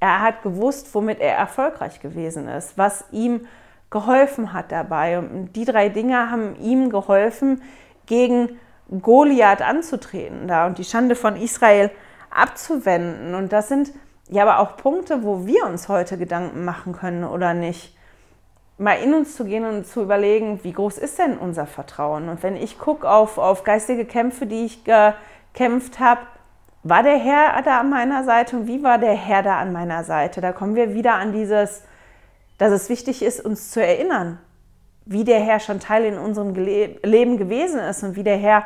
Er 0.03 0.19
hat 0.19 0.41
gewusst, 0.43 0.93
womit 0.93 1.21
er 1.21 1.37
erfolgreich 1.37 2.01
gewesen 2.01 2.49
ist, 2.49 2.77
was 2.77 3.05
ihm 3.13 3.47
geholfen 3.89 4.51
hat 4.51 4.73
dabei. 4.73 5.17
Und 5.17 5.53
die 5.53 5.63
drei 5.63 5.87
Dinge 5.87 6.29
haben 6.29 6.57
ihm 6.57 6.89
geholfen, 6.89 7.61
gegen 8.05 8.59
Goliath 9.01 9.61
anzutreten 9.61 10.49
da 10.49 10.65
und 10.65 10.77
die 10.77 10.83
Schande 10.83 11.15
von 11.15 11.37
Israel 11.37 11.89
abzuwenden. 12.29 13.33
Und 13.33 13.53
das 13.53 13.69
sind 13.69 13.93
ja 14.27 14.43
aber 14.43 14.59
auch 14.59 14.75
Punkte, 14.75 15.23
wo 15.23 15.45
wir 15.45 15.65
uns 15.67 15.87
heute 15.87 16.17
Gedanken 16.17 16.65
machen 16.65 16.91
können 16.91 17.23
oder 17.23 17.53
nicht 17.53 17.95
mal 18.77 18.95
in 18.95 19.13
uns 19.13 19.37
zu 19.37 19.45
gehen 19.45 19.63
und 19.63 19.87
zu 19.87 20.01
überlegen, 20.01 20.65
wie 20.65 20.73
groß 20.73 20.97
ist 20.97 21.17
denn 21.17 21.37
unser 21.37 21.65
Vertrauen? 21.65 22.27
Und 22.27 22.43
wenn 22.43 22.57
ich 22.57 22.77
gucke 22.77 23.09
auf, 23.09 23.37
auf 23.37 23.63
geistige 23.63 24.03
Kämpfe, 24.03 24.47
die 24.47 24.65
ich 24.65 24.83
gekämpft 24.83 26.01
habe, 26.01 26.19
war 26.83 27.01
der 27.01 27.17
Herr 27.17 27.61
da 27.63 27.79
an 27.79 27.89
meiner 27.89 28.23
Seite 28.25 28.57
und 28.57 28.67
wie 28.67 28.83
war 28.83 28.97
der 28.97 29.13
Herr 29.13 29.41
da 29.41 29.59
an 29.59 29.71
meiner 29.71 30.03
Seite? 30.03 30.41
Da 30.41 30.51
kommen 30.51 30.75
wir 30.75 30.93
wieder 30.93 31.13
an 31.13 31.31
dieses, 31.31 31.83
dass 32.57 32.71
es 32.71 32.89
wichtig 32.89 33.23
ist, 33.23 33.43
uns 33.43 33.71
zu 33.71 33.81
erinnern, 33.81 34.37
wie 35.05 35.23
der 35.23 35.39
Herr 35.39 35.59
schon 35.59 35.79
Teil 35.79 36.03
in 36.03 36.17
unserem 36.17 36.53
Leben 36.53 37.37
gewesen 37.37 37.79
ist 37.79 38.03
und 38.03 38.15
wie 38.15 38.23
der 38.23 38.37
Herr 38.37 38.65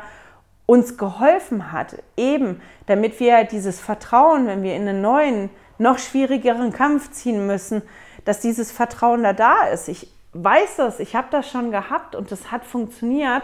uns 0.66 0.98
geholfen 0.98 1.72
hat, 1.72 1.96
eben 2.16 2.60
damit 2.86 3.20
wir 3.20 3.44
dieses 3.44 3.80
Vertrauen, 3.80 4.46
wenn 4.46 4.62
wir 4.62 4.74
in 4.74 4.86
einen 4.86 5.00
neuen, 5.00 5.50
noch 5.78 5.98
schwierigeren 5.98 6.72
Kampf 6.72 7.12
ziehen 7.12 7.46
müssen, 7.46 7.82
dass 8.24 8.40
dieses 8.40 8.72
Vertrauen 8.72 9.22
da 9.22 9.32
da 9.32 9.68
ist. 9.68 9.88
Ich 9.88 10.12
weiß 10.32 10.76
das, 10.76 11.00
ich 11.00 11.14
habe 11.14 11.28
das 11.30 11.48
schon 11.48 11.70
gehabt 11.70 12.16
und 12.16 12.32
das 12.32 12.50
hat 12.50 12.64
funktioniert 12.64 13.42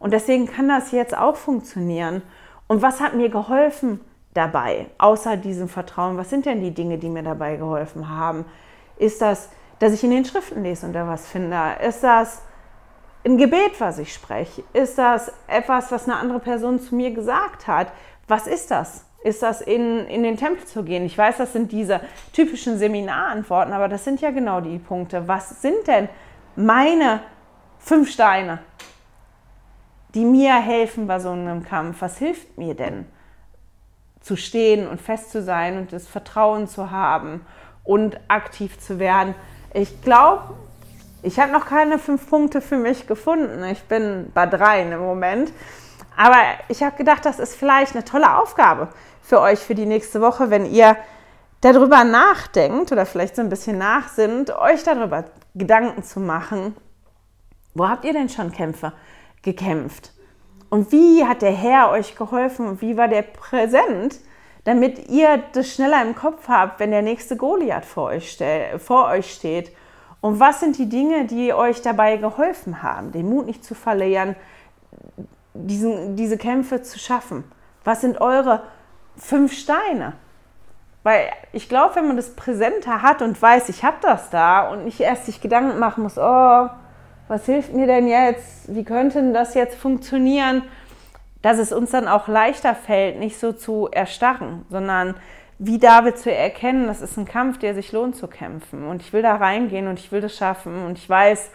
und 0.00 0.12
deswegen 0.12 0.46
kann 0.46 0.68
das 0.68 0.90
jetzt 0.90 1.16
auch 1.16 1.36
funktionieren. 1.36 2.22
Und 2.66 2.82
was 2.82 3.00
hat 3.00 3.14
mir 3.14 3.30
geholfen 3.30 4.00
dabei, 4.36 4.86
außer 4.98 5.36
diesem 5.36 5.68
Vertrauen? 5.68 6.16
Was 6.16 6.30
sind 6.30 6.46
denn 6.46 6.60
die 6.60 6.72
Dinge, 6.72 6.98
die 6.98 7.08
mir 7.08 7.22
dabei 7.22 7.56
geholfen 7.56 8.08
haben? 8.08 8.44
Ist 8.96 9.22
das, 9.22 9.48
dass 9.78 9.92
ich 9.92 10.04
in 10.04 10.10
den 10.10 10.24
Schriften 10.24 10.62
lese 10.62 10.86
und 10.86 10.92
da 10.92 11.06
was 11.06 11.26
finde? 11.26 11.56
Ist 11.86 12.02
das 12.02 12.42
ein 13.24 13.38
Gebet, 13.38 13.80
was 13.80 13.98
ich 13.98 14.12
spreche? 14.12 14.62
Ist 14.72 14.98
das 14.98 15.32
etwas, 15.46 15.90
was 15.90 16.04
eine 16.04 16.16
andere 16.16 16.38
Person 16.38 16.78
zu 16.78 16.94
mir 16.94 17.10
gesagt 17.10 17.66
hat? 17.66 17.88
Was 18.28 18.46
ist 18.46 18.70
das? 18.70 19.06
ist 19.26 19.42
das 19.42 19.60
in, 19.60 20.06
in 20.06 20.22
den 20.22 20.36
Tempel 20.36 20.64
zu 20.64 20.84
gehen? 20.84 21.04
Ich 21.04 21.18
weiß, 21.18 21.38
das 21.38 21.52
sind 21.52 21.72
diese 21.72 22.00
typischen 22.32 22.78
Seminarantworten, 22.78 23.72
aber 23.72 23.88
das 23.88 24.04
sind 24.04 24.20
ja 24.20 24.30
genau 24.30 24.60
die 24.60 24.78
Punkte. 24.78 25.26
Was 25.26 25.60
sind 25.60 25.86
denn 25.88 26.08
meine 26.54 27.20
fünf 27.78 28.08
Steine, 28.08 28.60
die 30.14 30.24
mir 30.24 30.54
helfen 30.54 31.08
bei 31.08 31.18
so 31.18 31.30
einem 31.30 31.64
Kampf? 31.64 32.00
Was 32.00 32.18
hilft 32.18 32.56
mir 32.56 32.74
denn? 32.74 33.06
Zu 34.26 34.36
stehen 34.36 34.88
und 34.88 35.00
fest 35.00 35.30
zu 35.30 35.40
sein 35.42 35.78
und 35.78 35.92
das 35.92 36.06
Vertrauen 36.08 36.66
zu 36.66 36.90
haben 36.90 37.46
und 37.84 38.18
aktiv 38.28 38.78
zu 38.78 38.98
werden. 38.98 39.34
Ich 39.72 40.02
glaube, 40.02 40.54
Ich 41.22 41.40
habe 41.40 41.50
noch 41.50 41.66
keine 41.66 41.98
fünf 41.98 42.28
Punkte 42.30 42.60
für 42.60 42.76
mich 42.76 43.08
gefunden. 43.08 43.64
Ich 43.64 43.82
bin 43.82 44.30
bei 44.32 44.46
drei 44.46 44.82
im 44.82 44.96
Moment. 45.00 45.52
Aber 46.16 46.38
ich 46.68 46.84
habe 46.84 46.96
gedacht, 46.96 47.24
das 47.24 47.40
ist 47.40 47.56
vielleicht 47.56 47.96
eine 47.96 48.04
tolle 48.04 48.38
Aufgabe 48.38 48.90
für 49.22 49.40
euch 49.40 49.58
für 49.58 49.74
die 49.74 49.86
nächste 49.86 50.20
Woche, 50.20 50.50
wenn 50.50 50.66
ihr 50.66 50.96
darüber 51.60 52.04
nachdenkt 52.04 52.92
oder 52.92 53.06
vielleicht 53.06 53.34
so 53.34 53.42
ein 53.42 53.48
bisschen 53.48 53.78
nachsinnt, 53.78 54.56
euch 54.56 54.84
darüber 54.84 55.24
Gedanken 55.56 56.04
zu 56.04 56.20
machen, 56.20 56.76
wo 57.74 57.88
habt 57.88 58.04
ihr 58.04 58.12
denn 58.12 58.28
schon 58.28 58.52
Kämpfe 58.52 58.92
gekämpft? 59.42 60.12
Und 60.68 60.92
wie 60.92 61.24
hat 61.24 61.42
der 61.42 61.52
Herr 61.52 61.90
euch 61.90 62.16
geholfen 62.16 62.66
und 62.66 62.80
wie 62.80 62.96
war 62.96 63.08
der 63.08 63.22
präsent, 63.22 64.18
damit 64.64 65.08
ihr 65.08 65.42
das 65.52 65.68
schneller 65.68 66.02
im 66.02 66.14
Kopf 66.14 66.48
habt, 66.48 66.80
wenn 66.80 66.90
der 66.90 67.02
nächste 67.02 67.36
Goliath 67.36 67.84
vor 67.84 68.06
euch, 68.06 68.38
vor 68.78 69.06
euch 69.06 69.32
steht? 69.32 69.70
Und 70.20 70.40
was 70.40 70.60
sind 70.60 70.76
die 70.78 70.88
Dinge, 70.88 71.26
die 71.26 71.52
euch 71.52 71.82
dabei 71.82 72.16
geholfen 72.16 72.82
haben, 72.82 73.12
den 73.12 73.28
Mut 73.28 73.46
nicht 73.46 73.64
zu 73.64 73.74
verlieren, 73.74 74.34
diesen, 75.54 76.16
diese 76.16 76.36
Kämpfe 76.36 76.82
zu 76.82 76.98
schaffen? 76.98 77.44
Was 77.84 78.00
sind 78.00 78.20
eure 78.20 78.64
fünf 79.16 79.52
Steine? 79.52 80.14
Weil 81.04 81.28
ich 81.52 81.68
glaube, 81.68 81.94
wenn 81.94 82.08
man 82.08 82.16
das 82.16 82.34
präsenter 82.34 83.02
hat 83.02 83.22
und 83.22 83.40
weiß, 83.40 83.68
ich 83.68 83.84
habe 83.84 83.98
das 84.00 84.30
da 84.30 84.68
und 84.68 84.84
nicht 84.84 84.98
erst 84.98 85.26
sich 85.26 85.40
Gedanken 85.40 85.78
machen 85.78 86.02
muss, 86.02 86.18
oh, 86.18 86.68
was 87.28 87.46
hilft 87.46 87.72
mir 87.72 87.86
denn 87.86 88.06
jetzt? 88.06 88.74
Wie 88.74 88.84
könnte 88.84 89.32
das 89.32 89.54
jetzt 89.54 89.76
funktionieren? 89.76 90.62
Dass 91.42 91.58
es 91.58 91.72
uns 91.72 91.90
dann 91.90 92.08
auch 92.08 92.28
leichter 92.28 92.74
fällt, 92.74 93.18
nicht 93.18 93.38
so 93.38 93.52
zu 93.52 93.88
erstarren, 93.90 94.64
sondern 94.70 95.14
wie 95.58 95.78
David 95.78 96.18
zu 96.18 96.30
erkennen, 96.30 96.86
das 96.86 97.00
ist 97.00 97.16
ein 97.16 97.24
Kampf, 97.24 97.58
der 97.58 97.74
sich 97.74 97.92
lohnt 97.92 98.16
zu 98.16 98.28
kämpfen. 98.28 98.86
Und 98.86 99.00
ich 99.00 99.12
will 99.12 99.22
da 99.22 99.36
reingehen 99.36 99.88
und 99.88 99.98
ich 99.98 100.12
will 100.12 100.20
das 100.20 100.36
schaffen 100.36 100.84
und 100.84 100.98
ich 100.98 101.08
weiß, 101.08 101.50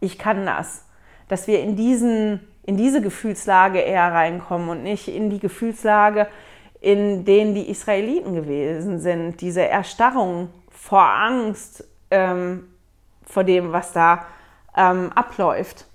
ich 0.00 0.18
kann 0.18 0.44
das. 0.44 0.84
Dass 1.28 1.46
wir 1.46 1.60
in, 1.60 1.76
diesen, 1.76 2.40
in 2.64 2.76
diese 2.76 3.00
Gefühlslage 3.00 3.78
eher 3.78 4.12
reinkommen 4.12 4.68
und 4.68 4.82
nicht 4.82 5.08
in 5.08 5.30
die 5.30 5.38
Gefühlslage, 5.38 6.26
in 6.80 7.24
denen 7.24 7.54
die 7.54 7.70
Israeliten 7.70 8.34
gewesen 8.34 8.98
sind. 8.98 9.40
Diese 9.40 9.66
Erstarrung 9.66 10.50
vor 10.70 11.04
Angst 11.04 11.86
ähm, 12.10 12.68
vor 13.24 13.44
dem, 13.44 13.72
was 13.72 13.92
da 13.92 14.26
ähm, 14.76 15.10
abläuft. 15.14 15.86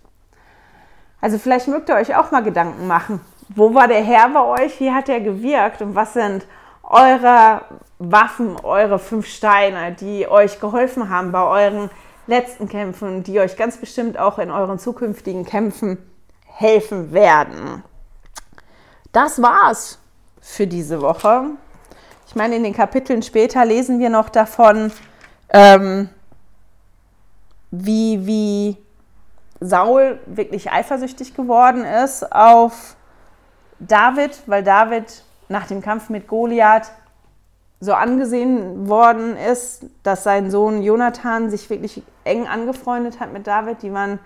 Also 1.22 1.38
vielleicht 1.38 1.68
mögt 1.68 1.90
ihr 1.90 1.96
euch 1.96 2.16
auch 2.16 2.32
mal 2.32 2.44
Gedanken 2.44 2.88
machen. 2.88 3.20
Wo 3.50 3.74
war 3.74 3.88
der 3.88 4.04
Herr 4.04 4.30
bei 4.30 4.64
euch? 4.64 4.80
Wie 4.80 4.92
hat 4.92 5.10
er 5.10 5.20
gewirkt? 5.20 5.82
Und 5.82 5.96
was 5.96 6.14
sind 6.14 6.46
eure 6.84 7.62
Waffen, 7.98 8.58
eure 8.64 9.00
fünf 9.00 9.28
Steine, 9.28 9.92
die 9.94 10.28
euch 10.28 10.60
geholfen 10.60 11.10
haben 11.10 11.32
bei 11.32 11.44
euren 11.44 11.90
letzten 12.28 12.70
Kämpfen, 12.70 13.24
die 13.24 13.40
euch 13.40 13.58
ganz 13.58 13.78
bestimmt 13.78 14.18
auch 14.18 14.40
in 14.40 14.52
euren 14.52 14.80
zukünftigen 14.80 15.46
Kämpfen 15.46 15.98
helfen 16.46 17.12
werden? 17.12 17.84
Das 19.12 19.42
war's 19.42 20.00
für 20.40 20.68
diese 20.68 21.02
Woche. 21.02 21.46
Ich 22.28 22.36
meine, 22.36 22.56
in 22.56 22.64
den 22.64 22.74
Kapiteln 22.74 23.24
später 23.24 23.66
lesen 23.66 24.00
wir 24.00 24.10
noch 24.10 24.30
davon, 24.30 24.92
ähm, 25.52 26.10
wie, 27.72 28.26
wie 28.26 28.78
Saul 29.60 30.20
wirklich 30.26 30.72
eifersüchtig 30.72 31.34
geworden 31.34 31.84
ist 31.84 32.32
auf 32.32 32.96
David, 33.80 34.42
weil 34.46 34.64
David 34.64 35.24
nach 35.48 35.68
dem 35.68 35.82
Kampf 35.82 36.10
mit 36.10 36.28
Goliath 36.28 36.92
so 37.82 37.94
angesehen 37.94 38.90
worden 38.90 39.38
ist, 39.38 39.86
dass 40.04 40.24
sein 40.24 40.52
Sohn 40.52 40.82
Jonathan 40.82 41.50
sich 41.50 41.70
wirklich 41.70 42.04
eng 42.26 42.46
angefreundet 42.46 43.20
hat 43.20 43.32
mit 43.32 43.48
David. 43.48 43.82
Die 43.84 43.94
waren 43.94 44.20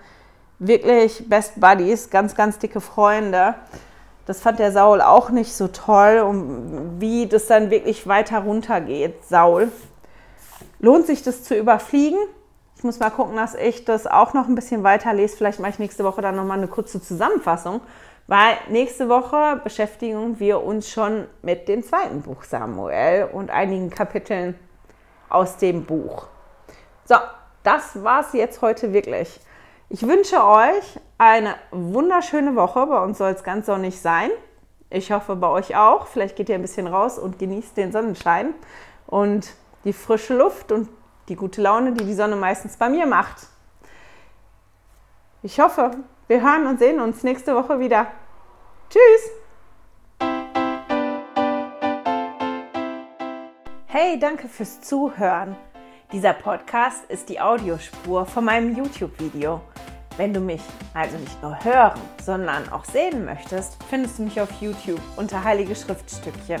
wirklich 0.58 1.28
Best 1.28 1.60
Buddies, 1.60 2.10
ganz, 2.10 2.34
ganz 2.34 2.58
dicke 2.58 2.80
Freunde. 2.80 3.54
Das 4.26 4.40
fand 4.40 4.58
der 4.58 4.72
Saul 4.72 5.00
auch 5.00 5.30
nicht 5.30 5.54
so 5.54 5.68
toll 5.68 6.24
und 6.26 7.00
wie 7.00 7.26
das 7.26 7.46
dann 7.46 7.70
wirklich 7.70 8.06
weiter 8.06 8.40
runtergeht, 8.40 9.24
Saul. 9.24 9.70
Lohnt 10.80 11.06
sich 11.06 11.22
das 11.22 11.44
zu 11.44 11.54
überfliegen? 11.54 12.18
Ich 12.84 12.86
muss 12.86 13.00
mal 13.00 13.08
gucken, 13.08 13.36
dass 13.36 13.54
ich 13.54 13.86
das 13.86 14.06
auch 14.06 14.34
noch 14.34 14.46
ein 14.46 14.54
bisschen 14.54 14.82
weiter 14.82 15.14
lese. 15.14 15.38
Vielleicht 15.38 15.58
mache 15.58 15.70
ich 15.70 15.78
nächste 15.78 16.04
Woche 16.04 16.20
dann 16.20 16.36
nochmal 16.36 16.58
eine 16.58 16.68
kurze 16.68 17.00
Zusammenfassung, 17.00 17.80
weil 18.26 18.58
nächste 18.68 19.08
Woche 19.08 19.58
beschäftigen 19.64 20.38
wir 20.38 20.62
uns 20.62 20.90
schon 20.90 21.26
mit 21.40 21.66
dem 21.66 21.82
zweiten 21.82 22.20
Buch 22.20 22.42
Samuel 22.42 23.30
und 23.32 23.50
einigen 23.50 23.88
Kapiteln 23.88 24.54
aus 25.30 25.56
dem 25.56 25.86
Buch. 25.86 26.26
So, 27.06 27.14
das 27.62 28.04
war 28.04 28.20
es 28.20 28.34
jetzt 28.34 28.60
heute 28.60 28.92
wirklich. 28.92 29.40
Ich 29.88 30.06
wünsche 30.06 30.44
euch 30.44 31.00
eine 31.16 31.54
wunderschöne 31.70 32.54
Woche. 32.54 32.84
Bei 32.86 33.02
uns 33.02 33.16
soll 33.16 33.30
es 33.30 33.42
ganz 33.42 33.64
sonnig 33.64 33.98
sein. 33.98 34.28
Ich 34.90 35.10
hoffe 35.10 35.36
bei 35.36 35.48
euch 35.48 35.74
auch. 35.74 36.06
Vielleicht 36.06 36.36
geht 36.36 36.50
ihr 36.50 36.56
ein 36.56 36.60
bisschen 36.60 36.86
raus 36.86 37.18
und 37.18 37.38
genießt 37.38 37.78
den 37.78 37.92
Sonnenschein 37.92 38.52
und 39.06 39.54
die 39.84 39.94
frische 39.94 40.36
Luft 40.36 40.70
und 40.70 40.90
die 41.28 41.36
gute 41.36 41.62
Laune, 41.62 41.92
die 41.92 42.04
die 42.04 42.14
Sonne 42.14 42.36
meistens 42.36 42.76
bei 42.76 42.88
mir 42.88 43.06
macht. 43.06 43.46
Ich 45.42 45.60
hoffe, 45.60 45.96
wir 46.26 46.42
hören 46.42 46.66
und 46.66 46.78
sehen 46.78 47.00
uns 47.00 47.22
nächste 47.22 47.54
Woche 47.54 47.78
wieder. 47.78 48.06
Tschüss! 48.90 49.30
Hey, 53.86 54.18
danke 54.18 54.48
fürs 54.48 54.80
Zuhören. 54.80 55.56
Dieser 56.12 56.32
Podcast 56.32 57.04
ist 57.08 57.28
die 57.28 57.40
Audiospur 57.40 58.26
von 58.26 58.44
meinem 58.44 58.76
YouTube-Video. 58.76 59.60
Wenn 60.16 60.32
du 60.32 60.40
mich 60.40 60.62
also 60.94 61.16
nicht 61.18 61.42
nur 61.42 61.62
hören, 61.64 62.00
sondern 62.22 62.68
auch 62.70 62.84
sehen 62.84 63.24
möchtest, 63.24 63.82
findest 63.90 64.18
du 64.18 64.22
mich 64.22 64.40
auf 64.40 64.50
YouTube 64.60 65.00
unter 65.16 65.42
Heilige 65.42 65.74
Schriftstückchen. 65.74 66.60